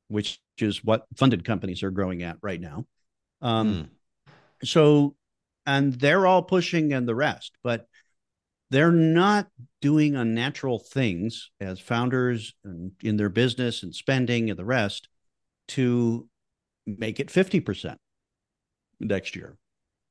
which 0.09 0.39
is 0.57 0.83
what 0.83 1.05
funded 1.15 1.45
companies 1.45 1.81
are 1.83 1.91
growing 1.91 2.23
at 2.23 2.37
right 2.41 2.59
now. 2.59 2.85
Um, 3.41 3.73
Hmm. 3.73 3.83
so 4.63 5.15
and 5.65 5.93
they're 5.93 6.25
all 6.27 6.43
pushing 6.43 6.93
and 6.93 7.07
the 7.07 7.15
rest 7.15 7.53
but 7.63 7.87
they're 8.69 8.91
not 8.91 9.47
doing 9.81 10.15
unnatural 10.15 10.79
things 10.79 11.51
as 11.59 11.79
founders 11.79 12.53
and 12.63 12.91
in 13.03 13.17
their 13.17 13.29
business 13.29 13.83
and 13.83 13.93
spending 13.93 14.49
and 14.49 14.57
the 14.57 14.65
rest 14.65 15.09
to 15.67 16.27
make 16.85 17.19
it 17.19 17.27
50% 17.29 17.95
next 18.99 19.35
year 19.35 19.57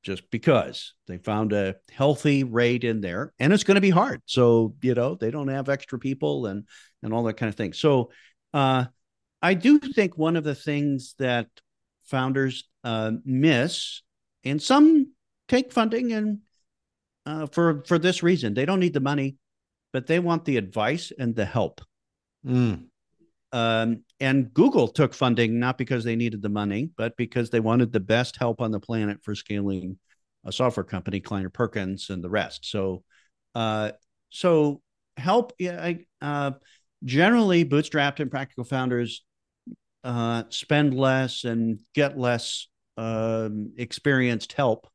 just 0.03 0.29
because 0.31 0.93
they 1.07 1.17
found 1.17 1.53
a 1.53 1.75
healthy 1.91 2.43
rate 2.43 2.83
in 2.83 3.01
there 3.01 3.33
and 3.39 3.53
it's 3.53 3.63
going 3.63 3.75
to 3.75 3.81
be 3.81 3.89
hard. 3.89 4.21
So 4.25 4.75
you 4.81 4.93
know 4.93 5.15
they 5.15 5.31
don't 5.31 5.47
have 5.47 5.69
extra 5.69 5.99
people 5.99 6.45
and 6.47 6.67
and 7.03 7.13
all 7.13 7.23
that 7.23 7.37
kind 7.37 7.49
of 7.49 7.55
thing. 7.55 7.73
So 7.73 8.11
uh 8.53 8.85
i 9.41 9.53
do 9.53 9.79
think 9.79 10.17
one 10.17 10.35
of 10.35 10.43
the 10.43 10.53
things 10.53 11.15
that 11.17 11.47
founders 12.03 12.65
uh, 12.83 13.11
miss 13.23 14.01
and 14.43 14.61
some 14.61 15.13
take 15.47 15.71
funding 15.71 16.11
and 16.11 16.39
uh, 17.25 17.45
for 17.47 17.83
for 17.87 17.97
this 17.97 18.21
reason 18.21 18.53
they 18.53 18.65
don't 18.65 18.81
need 18.81 18.93
the 18.93 18.99
money 18.99 19.37
but 19.93 20.07
they 20.07 20.19
want 20.19 20.45
the 20.45 20.57
advice 20.57 21.11
and 21.17 21.35
the 21.35 21.45
help. 21.45 21.81
Hmm. 22.45 22.73
um, 23.51 24.03
and 24.21 24.53
google 24.53 24.87
took 24.87 25.13
funding 25.13 25.59
not 25.59 25.77
because 25.77 26.05
they 26.05 26.15
needed 26.15 26.41
the 26.41 26.49
money 26.49 26.89
but 26.95 27.17
because 27.17 27.49
they 27.49 27.59
wanted 27.59 27.91
the 27.91 27.99
best 27.99 28.37
help 28.37 28.61
on 28.61 28.71
the 28.71 28.79
planet 28.79 29.17
for 29.21 29.35
scaling 29.35 29.97
a 30.45 30.51
software 30.51 30.83
company 30.83 31.19
kleiner 31.19 31.49
perkins 31.49 32.09
and 32.09 32.23
the 32.23 32.29
rest. 32.29 32.65
So 32.65 33.03
uh, 33.53 33.91
so 34.29 34.81
help 35.17 35.53
I, 35.61 36.05
uh, 36.21 36.51
generally 37.03 37.65
bootstrapped 37.65 38.19
and 38.19 38.31
practical 38.31 38.63
founders 38.63 39.23
uh, 40.03 40.43
spend 40.49 40.95
less 40.95 41.43
and 41.43 41.79
get 41.93 42.17
less 42.17 42.67
um, 42.97 43.73
experienced 43.77 44.53
help 44.53 44.87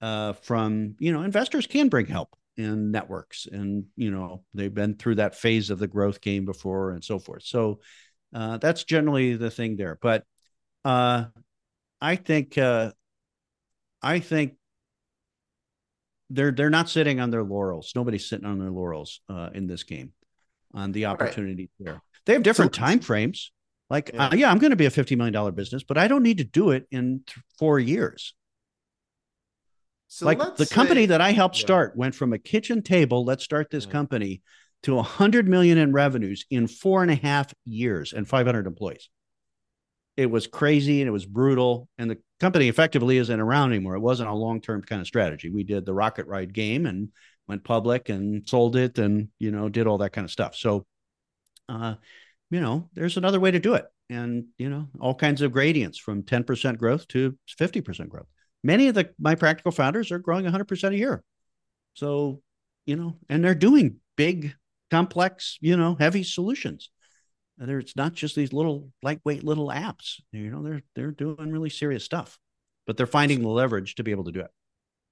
uh, 0.00 0.32
from 0.34 0.94
you 1.00 1.12
know 1.12 1.22
investors 1.22 1.66
can 1.66 1.88
bring 1.88 2.06
help 2.06 2.34
in 2.56 2.90
networks 2.90 3.46
and 3.50 3.84
you 3.96 4.10
know 4.10 4.42
they've 4.54 4.74
been 4.74 4.96
through 4.96 5.14
that 5.14 5.36
phase 5.36 5.70
of 5.70 5.78
the 5.78 5.86
growth 5.86 6.20
game 6.20 6.44
before 6.44 6.92
and 6.92 7.04
so 7.04 7.18
forth. 7.18 7.42
So 7.44 7.80
uh, 8.34 8.58
that's 8.58 8.84
generally 8.84 9.34
the 9.36 9.50
thing 9.50 9.76
there 9.76 9.98
but 10.00 10.24
uh, 10.84 11.24
i 12.00 12.16
think 12.16 12.56
uh, 12.58 12.90
i 14.02 14.18
think 14.18 14.54
they're 16.30 16.50
they're 16.52 16.70
not 16.70 16.88
sitting 16.88 17.20
on 17.20 17.30
their 17.30 17.42
laurels 17.42 17.92
nobody's 17.96 18.28
sitting 18.28 18.46
on 18.46 18.58
their 18.58 18.70
laurels 18.70 19.20
uh, 19.28 19.50
in 19.54 19.66
this 19.66 19.82
game 19.82 20.12
on 20.74 20.92
the 20.92 21.04
right. 21.04 21.10
opportunity 21.12 21.70
there 21.80 22.00
they 22.26 22.34
have 22.34 22.42
different 22.42 22.74
So- 22.74 22.80
time 22.80 23.00
frames 23.00 23.52
like 23.90 24.10
Yeah. 24.12 24.28
uh, 24.28 24.34
yeah 24.34 24.50
i'm 24.50 24.58
going 24.58 24.70
to 24.70 24.76
be 24.76 24.86
a 24.86 24.90
$50 24.90 25.16
million 25.16 25.54
business 25.54 25.82
but 25.82 25.96
i 25.96 26.06
don't 26.08 26.22
need 26.22 26.38
to 26.38 26.44
do 26.44 26.70
it 26.70 26.86
in 26.90 27.22
th- 27.26 27.38
four 27.58 27.78
years 27.80 28.34
So 30.08 30.24
like 30.26 30.38
the 30.56 30.66
company 30.66 31.06
that 31.06 31.20
I 31.20 31.32
helped 31.32 31.56
Yeah. 31.56 31.66
start 31.68 31.96
went 31.96 32.14
from 32.14 32.32
a 32.32 32.38
kitchen 32.38 32.80
table, 32.82 33.24
let's 33.26 33.44
start 33.44 33.68
this 33.70 33.84
Yeah. 33.84 33.92
company, 33.92 34.40
to 34.84 34.98
a 34.98 35.02
hundred 35.02 35.48
million 35.48 35.78
in 35.78 35.92
revenues 35.92 36.44
in 36.50 36.66
four 36.66 37.02
and 37.02 37.10
a 37.10 37.16
half 37.16 37.52
years 37.64 38.12
and 38.12 38.28
500 38.28 38.66
employees. 38.66 39.08
It 40.16 40.30
was 40.30 40.46
crazy 40.46 41.00
and 41.00 41.08
it 41.08 41.12
was 41.12 41.26
brutal. 41.26 41.88
And 41.98 42.10
the 42.10 42.18
company 42.40 42.68
effectively 42.68 43.18
isn't 43.18 43.40
around 43.40 43.72
anymore. 43.72 43.94
It 43.94 44.00
wasn't 44.00 44.30
a 44.30 44.34
long 44.34 44.60
term 44.60 44.82
kind 44.82 45.00
of 45.00 45.06
strategy. 45.06 45.50
We 45.50 45.64
did 45.64 45.86
the 45.86 45.94
rocket 45.94 46.26
ride 46.26 46.52
game 46.52 46.86
and 46.86 47.10
went 47.46 47.64
public 47.64 48.08
and 48.08 48.48
sold 48.48 48.76
it 48.76 48.98
and, 48.98 49.28
you 49.38 49.50
know, 49.50 49.68
did 49.68 49.86
all 49.86 49.98
that 49.98 50.12
kind 50.12 50.24
of 50.24 50.30
stuff. 50.30 50.56
So, 50.56 50.86
uh, 51.68 51.94
you 52.50 52.60
know, 52.60 52.88
there's 52.94 53.16
another 53.16 53.40
way 53.40 53.50
to 53.50 53.60
do 53.60 53.74
it. 53.74 53.86
And, 54.10 54.46
you 54.58 54.70
know, 54.70 54.88
all 55.00 55.14
kinds 55.14 55.42
of 55.42 55.52
gradients 55.52 55.98
from 55.98 56.22
10% 56.22 56.78
growth 56.78 57.06
to 57.08 57.36
50% 57.58 58.08
growth 58.08 58.26
many 58.62 58.88
of 58.88 58.94
the 58.94 59.10
my 59.18 59.34
practical 59.34 59.72
founders 59.72 60.10
are 60.10 60.18
growing 60.18 60.44
100% 60.44 60.92
a 60.92 60.96
year 60.96 61.22
so 61.94 62.40
you 62.86 62.96
know 62.96 63.16
and 63.28 63.44
they're 63.44 63.54
doing 63.54 63.96
big 64.16 64.54
complex 64.90 65.58
you 65.60 65.76
know 65.76 65.96
heavy 65.98 66.22
solutions 66.22 66.90
and 67.58 67.68
there 67.68 67.78
it's 67.78 67.96
not 67.96 68.12
just 68.12 68.34
these 68.34 68.52
little 68.52 68.90
lightweight 69.02 69.44
little 69.44 69.68
apps 69.68 70.20
you 70.32 70.50
know 70.50 70.62
they're 70.62 70.82
they're 70.94 71.10
doing 71.10 71.52
really 71.52 71.70
serious 71.70 72.04
stuff 72.04 72.38
but 72.86 72.96
they're 72.96 73.06
finding 73.06 73.42
the 73.42 73.48
leverage 73.48 73.94
to 73.94 74.02
be 74.02 74.10
able 74.10 74.24
to 74.24 74.32
do 74.32 74.40
it 74.40 74.50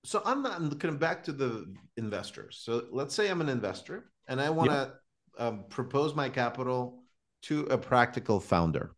so 0.07 0.23
I'm 0.25 0.41
not 0.41 0.63
looking 0.63 0.97
back 0.99 1.25
to 1.25 1.33
the 1.33 1.75
investors. 1.97 2.61
So 2.63 2.85
let's 2.93 3.13
say 3.13 3.29
I'm 3.29 3.41
an 3.41 3.49
investor 3.49 4.13
and 4.29 4.41
I 4.41 4.51
want 4.51 4.71
to 4.71 4.93
um, 5.37 5.65
propose 5.69 6.15
my 6.15 6.29
capital 6.29 7.03
to 7.43 7.63
a 7.65 7.77
practical 7.77 8.39
founder. 8.39 8.95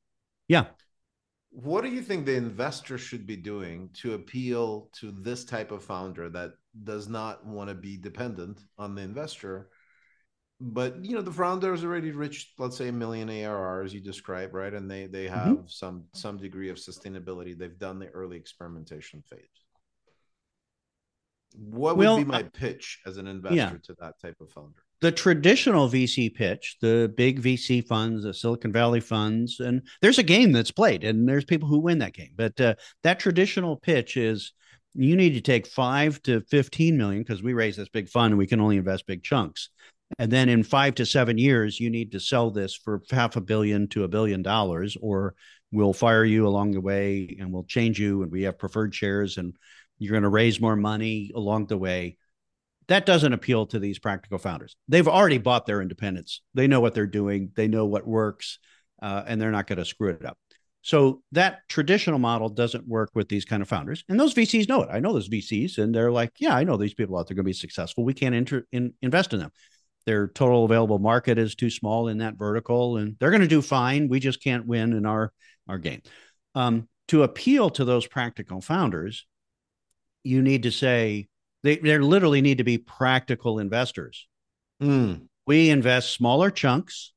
Yeah. 0.48 0.66
What 1.50 1.82
do 1.82 1.88
you 1.88 2.02
think 2.02 2.26
the 2.26 2.36
investor 2.36 2.98
should 2.98 3.26
be 3.26 3.36
doing 3.36 3.88
to 3.94 4.12
appeal 4.12 4.90
to 5.00 5.10
this 5.10 5.46
type 5.46 5.70
of 5.70 5.82
founder 5.82 6.28
that 6.28 6.52
does 6.84 7.08
not 7.08 7.44
want 7.46 7.70
to 7.70 7.74
be 7.74 7.96
dependent 7.96 8.60
on 8.76 8.94
the 8.94 9.00
investor? 9.00 9.70
But 10.61 11.04
you 11.04 11.14
know, 11.14 11.22
the 11.22 11.32
founder 11.32 11.70
has 11.70 11.84
already 11.84 12.11
reached, 12.11 12.59
let's 12.59 12.76
say, 12.76 12.88
a 12.88 12.92
million 12.92 13.30
ARR 13.30 13.82
as 13.82 13.94
you 13.94 14.00
describe, 14.00 14.54
right? 14.54 14.74
And 14.74 14.90
they 14.90 15.06
they 15.06 15.26
mm-hmm. 15.26 15.34
have 15.34 15.48
mm-hmm. 15.48 15.66
some 15.68 16.04
some 16.14 16.36
degree 16.36 16.68
of 16.68 16.76
sustainability. 16.76 17.56
They've 17.56 17.78
done 17.78 17.98
the 17.98 18.09
early 18.09 18.36
experimentation 18.36 19.22
phase. 19.22 19.40
What 21.54 21.96
would 21.96 22.04
well, 22.04 22.16
be 22.18 22.24
my 22.24 22.42
pitch 22.42 23.00
as 23.06 23.16
an 23.16 23.26
investor 23.26 23.56
yeah. 23.56 23.72
to 23.84 23.96
that 24.00 24.20
type 24.20 24.36
of 24.40 24.50
founder? 24.50 24.82
The 25.00 25.12
traditional 25.12 25.88
VC 25.88 26.34
pitch, 26.34 26.76
the 26.82 27.12
big 27.16 27.40
VC 27.40 27.86
funds, 27.86 28.24
the 28.24 28.34
Silicon 28.34 28.72
Valley 28.72 29.00
funds, 29.00 29.61
and 29.61 29.82
there's 30.02 30.18
a 30.18 30.24
game 30.24 30.50
that's 30.50 30.72
played, 30.72 31.04
and 31.04 31.28
there's 31.28 31.44
people 31.44 31.68
who 31.68 31.78
win 31.78 32.00
that 32.00 32.14
game. 32.14 32.32
But 32.36 32.61
uh, 32.61 32.74
that 33.04 33.20
traditional 33.20 33.76
pitch 33.76 34.16
is 34.16 34.52
you 34.94 35.14
need 35.14 35.34
to 35.34 35.40
take 35.40 35.66
five 35.66 36.20
to 36.24 36.40
15 36.42 36.96
million 36.96 37.22
because 37.22 37.42
we 37.42 37.54
raise 37.54 37.76
this 37.76 37.88
big 37.88 38.09
fund 38.09 38.32
and 38.32 38.38
we 38.38 38.46
can 38.46 38.61
only 38.61 38.76
invest 38.76 39.06
big 39.06 39.22
chunks. 39.22 39.70
And 40.18 40.30
then 40.30 40.48
in 40.48 40.62
five 40.62 40.94
to 40.96 41.06
seven 41.06 41.36
years, 41.36 41.78
you 41.78 41.90
need 41.90 42.12
to 42.12 42.20
sell 42.20 42.50
this 42.50 42.74
for 42.74 43.02
half 43.11 43.36
a 43.36 43.40
billion 43.40 43.88
to 43.88 44.04
a 44.04 44.09
billion 44.09 44.42
dollars, 44.42 44.96
or 45.00 45.34
we'll 45.70 45.92
fire 45.92 46.24
you 46.24 46.46
along 46.46 46.72
the 46.72 46.80
way 46.80 47.36
and 47.38 47.52
we'll 47.52 47.64
change 47.64 48.00
you. 48.00 48.22
And 48.22 48.32
we 48.32 48.42
have 48.42 48.59
preferred 48.59 48.94
shares 48.94 49.36
and 49.36 49.54
you're 49.98 50.12
going 50.12 50.22
to 50.22 50.28
raise 50.28 50.61
more 50.61 50.76
money 50.76 51.30
along 51.34 51.66
the 51.66 51.76
way. 51.76 52.16
That 52.86 53.04
doesn't 53.04 53.34
appeal 53.34 53.66
to 53.66 53.78
these 53.78 53.98
practical 53.98 54.38
founders. 54.38 54.76
They've 54.88 55.06
already 55.06 55.38
bought 55.38 55.66
their 55.66 55.82
independence. 55.82 56.40
They 56.54 56.66
know 56.66 56.80
what 56.80 56.94
they're 56.94 57.06
doing, 57.06 57.52
they 57.54 57.68
know 57.68 57.84
what 57.84 58.06
works, 58.06 58.59
uh, 59.02 59.24
and 59.26 59.40
they're 59.40 59.50
not 59.50 59.66
going 59.66 59.78
to 59.78 59.84
screw 59.84 60.09
it 60.09 60.24
up. 60.24 60.38
So 60.80 61.22
that 61.32 61.68
traditional 61.68 62.18
model 62.18 62.48
doesn't 62.48 62.88
work 62.88 63.11
with 63.14 63.28
these 63.28 63.44
kind 63.44 63.61
of 63.61 63.68
founders. 63.68 64.04
And 64.09 64.18
those 64.18 64.32
VCs 64.32 64.68
know 64.68 64.82
it. 64.82 64.88
I 64.90 65.00
know 65.00 65.12
those 65.12 65.28
VCs, 65.28 65.76
and 65.76 65.94
they're 65.94 66.12
like, 66.12 66.32
yeah, 66.38 66.54
I 66.54 66.64
know 66.64 66.78
these 66.78 66.94
people 66.94 67.18
out 67.18 67.26
there 67.26 67.34
are 67.34 67.36
going 67.36 67.44
to 67.44 67.48
be 67.48 67.52
successful. 67.52 68.04
We 68.04 68.14
can't 68.14 68.34
inter- 68.34 68.64
in, 68.72 68.94
invest 69.02 69.34
in 69.34 69.40
them. 69.40 69.50
Their 70.09 70.28
total 70.28 70.64
available 70.64 70.98
market 70.98 71.36
is 71.36 71.54
too 71.54 71.68
small 71.68 72.09
in 72.09 72.16
that 72.18 72.38
vertical, 72.38 72.96
and 72.96 73.14
they're 73.20 73.28
going 73.28 73.42
to 73.42 73.46
do 73.46 73.61
fine. 73.61 74.09
We 74.09 74.20
just 74.20 74.42
can't 74.42 74.66
win 74.66 74.94
in 74.94 75.04
our, 75.04 75.34
our 75.68 75.76
game. 75.76 76.00
Um, 76.54 76.88
to 77.09 77.24
appeal 77.24 77.68
to 77.68 77.84
those 77.84 78.06
practical 78.06 78.62
founders, 78.62 79.26
you 80.24 80.40
need 80.40 80.62
to 80.62 80.70
say 80.70 81.28
they 81.62 81.76
there 81.76 82.02
literally 82.02 82.40
need 82.40 82.56
to 82.56 82.64
be 82.64 82.78
practical 82.78 83.59
investors. 83.59 84.26
Mm. 84.82 85.26
We 85.46 85.68
invest 85.68 86.14
smaller 86.14 86.50
chunks. 86.50 87.12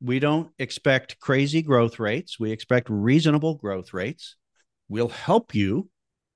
We 0.00 0.18
don't 0.18 0.52
expect 0.58 1.20
crazy 1.20 1.60
growth 1.60 1.98
rates. 1.98 2.40
We 2.40 2.50
expect 2.50 2.88
reasonable 2.88 3.56
growth 3.56 3.92
rates. 3.92 4.36
We'll 4.88 5.08
help 5.08 5.54
you 5.54 5.90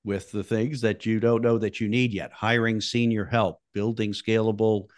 with 0.05 0.31
the 0.31 0.45
things 0.45 0.83
that 0.83 1.07
you 1.07 1.21
don't 1.21 1.41
know 1.41 1.57
that 1.57 1.81
you 1.81 1.89
need 1.89 2.13
yet 2.13 2.33
hiring 2.35 2.83
senior 2.83 3.25
help, 3.25 3.63
building 3.73 4.13
scalable 4.13 4.89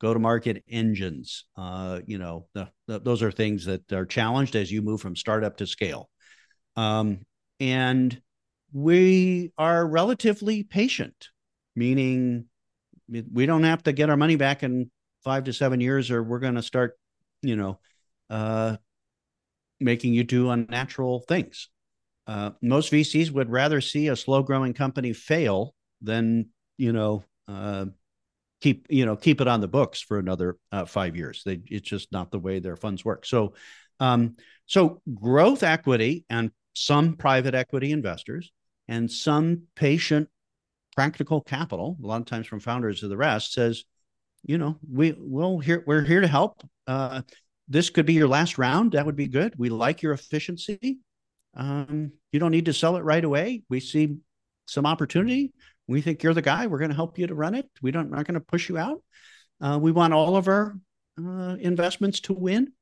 go 0.00 0.12
to 0.12 0.20
market 0.20 0.62
engines. 0.68 1.44
Uh, 1.56 2.00
you 2.06 2.18
know, 2.18 2.46
the, 2.54 2.68
the, 2.86 3.00
those 3.00 3.22
are 3.22 3.32
things 3.32 3.64
that 3.64 3.92
are 3.92 4.06
challenged 4.06 4.56
as 4.56 4.70
you 4.70 4.82
move 4.82 5.00
from 5.00 5.16
startup 5.16 5.56
to 5.58 5.66
scale. 5.66 6.10
Um, 6.76 7.20
and 7.60 8.20
we 8.72 9.52
are 9.56 9.86
relatively 9.86 10.62
patient, 10.62 11.28
meaning 11.74 12.46
we 13.08 13.46
don't 13.46 13.64
have 13.64 13.82
to 13.84 13.92
get 13.92 14.10
our 14.10 14.16
money 14.16 14.36
back 14.36 14.62
in 14.62 14.90
five 15.24 15.44
to 15.44 15.52
seven 15.52 15.80
years, 15.80 16.10
or 16.10 16.22
we're 16.22 16.38
going 16.38 16.56
to 16.56 16.62
start, 16.62 16.98
you 17.42 17.56
know, 17.56 17.78
uh, 18.28 18.76
making 19.80 20.12
you 20.12 20.24
do 20.24 20.50
unnatural 20.50 21.24
things. 21.28 21.68
Uh, 22.26 22.50
most 22.60 22.92
VCs 22.92 23.30
would 23.30 23.50
rather 23.50 23.80
see 23.80 24.08
a 24.08 24.16
slow 24.16 24.42
growing 24.42 24.74
company 24.74 25.12
fail 25.12 25.74
than, 26.02 26.46
you 26.76 26.92
know, 26.92 27.24
uh, 27.48 27.86
keep 28.60 28.86
you 28.88 29.04
know 29.04 29.16
keep 29.16 29.40
it 29.40 29.48
on 29.48 29.60
the 29.60 29.68
books 29.68 30.00
for 30.00 30.18
another 30.18 30.56
uh, 30.72 30.84
five 30.84 31.16
years. 31.16 31.42
They, 31.44 31.60
it's 31.66 31.88
just 31.88 32.12
not 32.12 32.30
the 32.30 32.38
way 32.38 32.58
their 32.58 32.76
funds 32.76 33.04
work. 33.04 33.26
So, 33.26 33.54
um, 34.00 34.36
so 34.66 35.02
growth 35.14 35.62
equity 35.62 36.24
and 36.30 36.50
some 36.74 37.14
private 37.16 37.54
equity 37.54 37.92
investors 37.92 38.52
and 38.88 39.10
some 39.10 39.62
patient 39.74 40.28
practical 40.94 41.42
capital 41.42 41.96
a 42.02 42.06
lot 42.06 42.20
of 42.20 42.26
times 42.26 42.46
from 42.46 42.60
founders 42.60 43.02
of 43.02 43.10
the 43.10 43.16
rest 43.16 43.52
says 43.52 43.84
you 44.44 44.56
know 44.56 44.78
we 44.90 45.14
will 45.18 45.58
here 45.58 45.82
we're 45.86 46.04
here 46.04 46.20
to 46.20 46.28
help. 46.28 46.62
Uh, 46.86 47.22
this 47.68 47.90
could 47.90 48.06
be 48.06 48.12
your 48.12 48.28
last 48.28 48.58
round. 48.58 48.92
That 48.92 49.06
would 49.06 49.16
be 49.16 49.26
good. 49.26 49.54
We 49.58 49.70
like 49.70 50.02
your 50.02 50.12
efficiency. 50.12 50.98
Um, 51.56 52.12
you 52.30 52.38
don't 52.38 52.52
need 52.52 52.66
to 52.66 52.72
sell 52.72 52.96
it 52.96 53.02
right 53.02 53.24
away. 53.24 53.64
We 53.68 53.80
see 53.80 54.16
some 54.66 54.86
opportunity 54.86 55.52
we 55.88 56.00
think 56.00 56.22
you're 56.22 56.34
the 56.34 56.42
guy 56.42 56.66
we're 56.66 56.78
going 56.78 56.90
to 56.90 56.96
help 56.96 57.18
you 57.18 57.26
to 57.26 57.34
run 57.34 57.54
it 57.54 57.68
we 57.82 57.90
don't 57.90 58.10
not 58.10 58.26
going 58.26 58.34
to 58.34 58.40
push 58.40 58.68
you 58.68 58.78
out 58.78 59.02
uh, 59.60 59.78
we 59.80 59.92
want 59.92 60.12
all 60.12 60.36
of 60.36 60.48
our 60.48 60.76
uh, 61.18 61.56
investments 61.60 62.20
to 62.20 62.32
win 62.32 62.72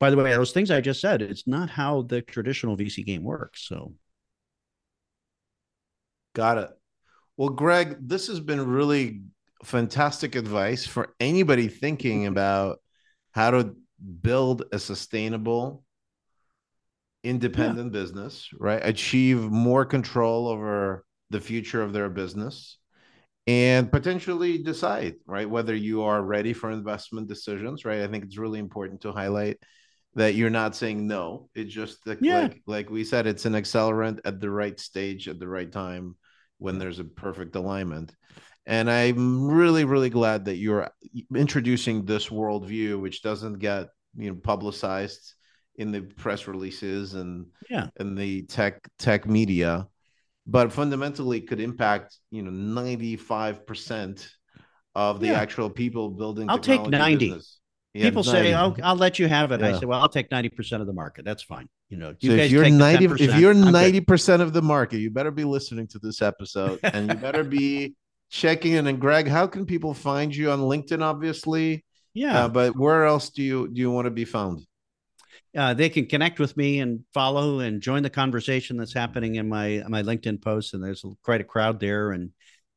by 0.00 0.10
the 0.10 0.16
way 0.16 0.30
those 0.30 0.52
things 0.52 0.70
i 0.70 0.80
just 0.80 1.00
said 1.00 1.22
it's 1.22 1.46
not 1.46 1.70
how 1.70 2.02
the 2.02 2.22
traditional 2.22 2.76
vc 2.76 3.04
game 3.04 3.22
works 3.22 3.66
so 3.66 3.92
Got 6.36 6.58
it. 6.58 6.70
Well, 7.38 7.48
Greg, 7.48 7.96
this 7.98 8.26
has 8.26 8.40
been 8.40 8.66
really 8.66 9.22
fantastic 9.64 10.34
advice 10.34 10.86
for 10.86 11.14
anybody 11.18 11.66
thinking 11.66 12.26
about 12.26 12.80
how 13.30 13.52
to 13.52 13.74
build 14.20 14.64
a 14.70 14.78
sustainable, 14.78 15.82
independent 17.24 17.94
yeah. 17.94 18.00
business, 18.00 18.50
right? 18.60 18.82
Achieve 18.84 19.50
more 19.50 19.86
control 19.86 20.46
over 20.46 21.05
the 21.30 21.40
future 21.40 21.82
of 21.82 21.92
their 21.92 22.08
business 22.08 22.78
and 23.46 23.90
potentially 23.92 24.58
decide, 24.58 25.16
right, 25.26 25.48
whether 25.48 25.74
you 25.74 26.02
are 26.02 26.22
ready 26.22 26.52
for 26.52 26.70
investment 26.70 27.28
decisions, 27.28 27.84
right? 27.84 28.02
I 28.02 28.08
think 28.08 28.24
it's 28.24 28.38
really 28.38 28.58
important 28.58 29.02
to 29.02 29.12
highlight 29.12 29.58
that 30.14 30.34
you're 30.34 30.50
not 30.50 30.74
saying 30.74 31.06
no. 31.06 31.48
It's 31.54 31.72
just 31.72 32.06
like, 32.06 32.18
yeah. 32.20 32.42
like, 32.42 32.62
like 32.66 32.90
we 32.90 33.04
said, 33.04 33.26
it's 33.26 33.44
an 33.44 33.52
accelerant 33.52 34.20
at 34.24 34.40
the 34.40 34.50
right 34.50 34.78
stage 34.80 35.28
at 35.28 35.38
the 35.38 35.48
right 35.48 35.70
time 35.70 36.16
when 36.58 36.78
there's 36.78 36.98
a 36.98 37.04
perfect 37.04 37.54
alignment. 37.54 38.14
And 38.66 38.90
I'm 38.90 39.48
really, 39.48 39.84
really 39.84 40.10
glad 40.10 40.46
that 40.46 40.56
you're 40.56 40.90
introducing 41.34 42.04
this 42.04 42.28
worldview, 42.28 43.00
which 43.00 43.22
doesn't 43.22 43.60
get 43.60 43.88
you 44.16 44.30
know 44.30 44.36
publicized 44.42 45.34
in 45.76 45.92
the 45.92 46.00
press 46.00 46.48
releases 46.48 47.14
and 47.14 47.46
yeah 47.70 47.88
and 47.98 48.16
the 48.16 48.42
tech 48.42 48.80
tech 48.98 49.26
media, 49.26 49.86
but 50.46 50.72
fundamentally 50.72 51.40
could 51.40 51.60
impact 51.60 52.16
you 52.30 52.42
know 52.42 52.50
95 52.50 53.66
percent 53.66 54.28
of 54.94 55.20
the 55.20 55.26
yeah. 55.28 55.40
actual 55.40 55.68
people 55.68 56.10
building. 56.10 56.48
I'll 56.48 56.58
take 56.58 56.86
90. 56.86 57.26
Business. 57.26 57.58
Yeah, 57.92 58.04
People 58.04 58.24
90. 58.24 58.40
say, 58.40 58.52
"I'll, 58.52 58.76
I'll 58.82 58.96
let 58.96 59.18
you 59.18 59.26
have 59.26 59.52
it." 59.52 59.60
Yeah. 59.60 59.68
I 59.68 59.78
say, 59.78 59.86
"Well, 59.86 59.98
I'll 59.98 60.08
take 60.08 60.30
ninety 60.30 60.50
percent 60.50 60.82
of 60.82 60.86
the 60.86 60.92
market. 60.92 61.24
That's 61.24 61.42
fine." 61.42 61.66
You 61.88 61.96
know, 61.96 62.14
you 62.20 62.30
so 62.30 62.36
if 62.36 62.50
you're 62.50 62.68
ninety, 62.68 63.06
if 63.06 63.40
you're 63.40 63.54
ninety 63.54 64.00
percent 64.00 64.42
of 64.42 64.52
the 64.52 64.60
market, 64.60 64.98
you 64.98 65.10
better 65.10 65.30
be 65.30 65.44
listening 65.44 65.86
to 65.88 65.98
this 65.98 66.20
episode, 66.20 66.78
and 66.82 67.10
you 67.10 67.16
better 67.16 67.42
be 67.42 67.94
checking 68.30 68.72
in. 68.72 68.86
And 68.86 69.00
Greg, 69.00 69.28
how 69.28 69.46
can 69.46 69.64
people 69.64 69.94
find 69.94 70.34
you 70.36 70.50
on 70.50 70.60
LinkedIn? 70.60 71.00
Obviously, 71.00 71.86
yeah. 72.12 72.44
Uh, 72.44 72.48
but 72.48 72.76
where 72.76 73.06
else 73.06 73.30
do 73.30 73.42
you 73.42 73.68
do 73.68 73.80
you 73.80 73.90
want 73.90 74.04
to 74.04 74.10
be 74.10 74.26
found? 74.26 74.66
Uh, 75.56 75.74
they 75.74 75.88
can 75.88 76.06
connect 76.06 76.38
with 76.38 76.56
me 76.56 76.80
and 76.80 77.00
follow 77.14 77.60
and 77.60 77.80
join 77.80 78.02
the 78.02 78.10
conversation 78.10 78.76
that's 78.76 78.92
happening 78.92 79.36
in 79.36 79.48
my 79.48 79.82
my 79.88 80.02
LinkedIn 80.02 80.42
posts. 80.42 80.74
And 80.74 80.82
there's 80.82 81.04
quite 81.22 81.40
a 81.40 81.44
crowd 81.44 81.80
there. 81.80 82.12
And 82.12 82.30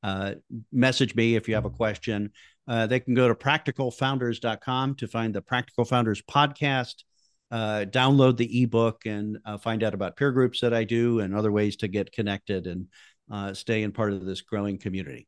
uh, 0.04 0.36
message 0.72 1.16
me 1.16 1.36
if 1.36 1.48
you 1.48 1.56
have 1.56 1.66
a 1.66 1.70
question. 1.70 2.32
Uh, 2.68 2.86
they 2.88 3.00
can 3.00 3.16
go 3.16 3.28
to 3.28 3.36
practicalfounders.com 3.36 4.96
to 4.96 5.08
find 5.08 5.34
the 5.34 5.42
Practical 5.42 5.86
Founders 5.86 6.22
podcast, 6.22 7.04
uh, 7.52 7.86
download 7.90 8.38
the 8.38 8.62
ebook, 8.62 9.06
and 9.06 9.40
uh, 9.44 9.58
find 9.58 9.84
out 9.84 9.96
about 9.96 10.16
peer 10.16 10.32
groups 10.32 10.62
that 10.62 10.74
I 10.74 10.84
do 10.84 11.20
and 11.20 11.36
other 11.36 11.52
ways 11.52 11.78
to 11.78 11.88
get 11.88 12.12
connected 12.12 12.68
and 12.68 12.88
uh, 13.32 13.54
stay 13.54 13.82
in 13.84 13.92
part 13.92 14.14
of 14.14 14.24
this 14.24 14.42
growing 14.42 14.78
community. 14.78 15.28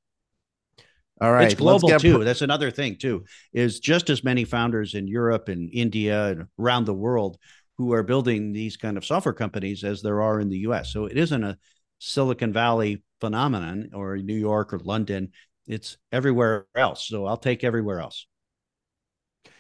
All 1.22 1.32
right, 1.32 1.46
it's 1.46 1.54
global 1.54 1.94
too. 1.96 2.18
Pr- 2.18 2.24
That's 2.24 2.42
another 2.42 2.72
thing 2.72 2.98
too. 2.98 3.26
Is 3.54 3.80
just 3.80 4.10
as 4.10 4.24
many 4.24 4.44
founders 4.44 4.96
in 4.96 5.08
Europe 5.08 5.50
and 5.50 5.70
India 5.72 6.28
and 6.28 6.48
around 6.60 6.86
the 6.86 6.94
world 6.94 7.38
who 7.78 7.94
are 7.94 8.04
building 8.04 8.52
these 8.54 8.76
kind 8.78 8.98
of 8.98 9.06
software 9.06 9.34
companies 9.34 9.84
as 9.84 10.02
there 10.02 10.22
are 10.22 10.40
in 10.40 10.50
the 10.50 10.60
U.S. 10.60 10.92
So 10.92 11.06
it 11.06 11.18
isn't 11.18 11.44
a 11.44 11.58
Silicon 12.00 12.52
Valley 12.54 13.04
phenomenon 13.20 13.92
or 13.94 14.18
New 14.18 14.36
York 14.36 14.74
or 14.74 14.80
London 14.80 15.32
it's 15.68 15.98
everywhere 16.12 16.66
else. 16.76 17.08
So 17.08 17.26
I'll 17.26 17.38
take 17.38 17.64
everywhere 17.64 18.00
else. 18.00 18.26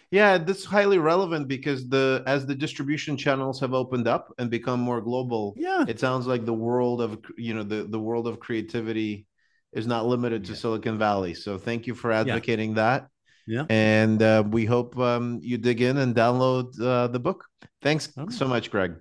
Yeah, 0.09 0.37
this 0.37 0.59
is 0.59 0.65
highly 0.65 0.97
relevant 0.97 1.47
because 1.47 1.87
the 1.87 2.21
as 2.27 2.45
the 2.45 2.55
distribution 2.55 3.15
channels 3.15 3.59
have 3.61 3.73
opened 3.73 4.07
up 4.07 4.33
and 4.37 4.49
become 4.49 4.79
more 4.81 4.99
global, 4.99 5.55
yeah, 5.55 5.85
it 5.87 5.99
sounds 5.99 6.27
like 6.27 6.45
the 6.45 6.53
world 6.53 7.01
of 7.01 7.19
you 7.37 7.53
know 7.53 7.63
the 7.63 7.83
the 7.83 7.99
world 7.99 8.27
of 8.27 8.39
creativity 8.39 9.25
is 9.73 9.87
not 9.87 10.05
limited 10.05 10.45
to 10.45 10.51
Yeah. 10.51 10.57
Silicon 10.57 10.97
Valley. 10.97 11.33
So 11.33 11.57
thank 11.57 11.87
you 11.87 11.95
for 11.95 12.11
advocating 12.11 12.75
that. 12.75 13.07
Yeah. 13.47 13.65
And 13.69 14.21
uh, 14.21 14.43
we 14.49 14.65
hope 14.65 14.97
um, 14.97 15.39
you 15.41 15.57
dig 15.57 15.81
in 15.81 15.97
and 15.97 16.15
download 16.15 16.79
uh, 16.79 17.07
the 17.07 17.19
book. 17.19 17.45
Thanks 17.81 18.09
right. 18.15 18.31
so 18.31 18.47
much, 18.47 18.71
Greg. 18.71 18.95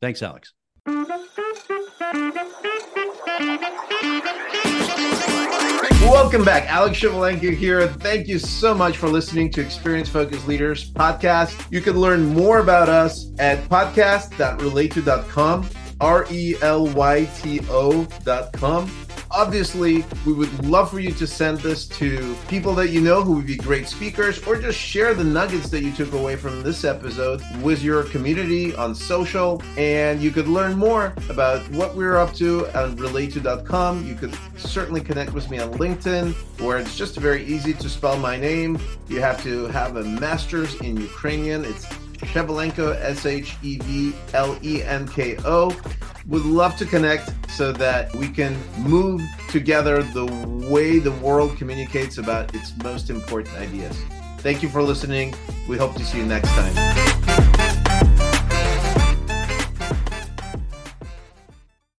Thanks, 0.00 0.22
Alex. 0.22 0.52
Welcome 6.02 6.44
back. 6.44 6.70
Alex 6.70 6.98
Shevelenko 6.98 7.54
here. 7.54 7.86
Thank 7.86 8.28
you 8.28 8.38
so 8.38 8.74
much 8.74 8.96
for 8.96 9.08
listening 9.08 9.50
to 9.52 9.60
Experience 9.60 10.08
Focused 10.08 10.48
Leaders 10.48 10.90
podcast. 10.92 11.70
You 11.70 11.80
can 11.80 12.00
learn 12.00 12.34
more 12.34 12.58
about 12.58 12.88
us 12.88 13.30
at 13.38 13.58
podcast.relyto.com, 13.68 15.68
R 16.00 16.26
E 16.30 16.56
L 16.62 16.86
Y 16.86 17.24
T 17.36 17.60
O.com. 17.68 19.07
Obviously, 19.30 20.04
we 20.26 20.32
would 20.32 20.64
love 20.64 20.90
for 20.90 21.00
you 21.00 21.12
to 21.12 21.26
send 21.26 21.58
this 21.58 21.86
to 21.86 22.34
people 22.48 22.74
that 22.74 22.88
you 22.90 23.00
know 23.00 23.22
who 23.22 23.34
would 23.34 23.46
be 23.46 23.56
great 23.56 23.86
speakers, 23.86 24.42
or 24.46 24.56
just 24.56 24.78
share 24.78 25.12
the 25.14 25.24
nuggets 25.24 25.68
that 25.70 25.82
you 25.82 25.92
took 25.92 26.12
away 26.12 26.34
from 26.34 26.62
this 26.62 26.84
episode 26.84 27.42
with 27.62 27.82
your 27.82 28.04
community 28.04 28.74
on 28.74 28.94
social. 28.94 29.62
And 29.76 30.22
you 30.22 30.30
could 30.30 30.48
learn 30.48 30.76
more 30.76 31.14
about 31.28 31.68
what 31.72 31.94
we're 31.94 32.16
up 32.16 32.32
to 32.34 32.66
on 32.78 32.96
relyto.com. 32.96 34.06
You 34.06 34.14
could 34.14 34.36
certainly 34.56 35.02
connect 35.02 35.32
with 35.34 35.50
me 35.50 35.58
on 35.58 35.72
LinkedIn, 35.74 36.32
where 36.62 36.78
it's 36.78 36.96
just 36.96 37.16
very 37.16 37.44
easy 37.44 37.74
to 37.74 37.88
spell 37.88 38.18
my 38.18 38.38
name. 38.38 38.78
You 39.08 39.20
have 39.20 39.42
to 39.42 39.66
have 39.66 39.96
a 39.96 40.04
master's 40.04 40.74
in 40.80 40.96
Ukrainian. 40.96 41.64
It's 41.64 41.86
Shevelenko, 42.26 42.96
S 43.00 43.26
H 43.26 43.56
E 43.62 43.78
V 43.78 44.12
L 44.34 44.58
E 44.62 44.82
N 44.82 45.06
K 45.08 45.36
O. 45.44 45.74
Would 46.26 46.44
love 46.44 46.76
to 46.76 46.84
connect 46.84 47.32
so 47.50 47.72
that 47.72 48.14
we 48.16 48.28
can 48.28 48.56
move 48.78 49.22
together 49.48 50.02
the 50.02 50.26
way 50.70 50.98
the 50.98 51.12
world 51.12 51.56
communicates 51.56 52.18
about 52.18 52.54
its 52.54 52.76
most 52.82 53.08
important 53.08 53.56
ideas. 53.56 53.98
Thank 54.38 54.62
you 54.62 54.68
for 54.68 54.82
listening. 54.82 55.34
We 55.68 55.76
hope 55.78 55.94
to 55.96 56.04
see 56.04 56.18
you 56.18 56.26
next 56.26 56.48
time. 56.50 58.37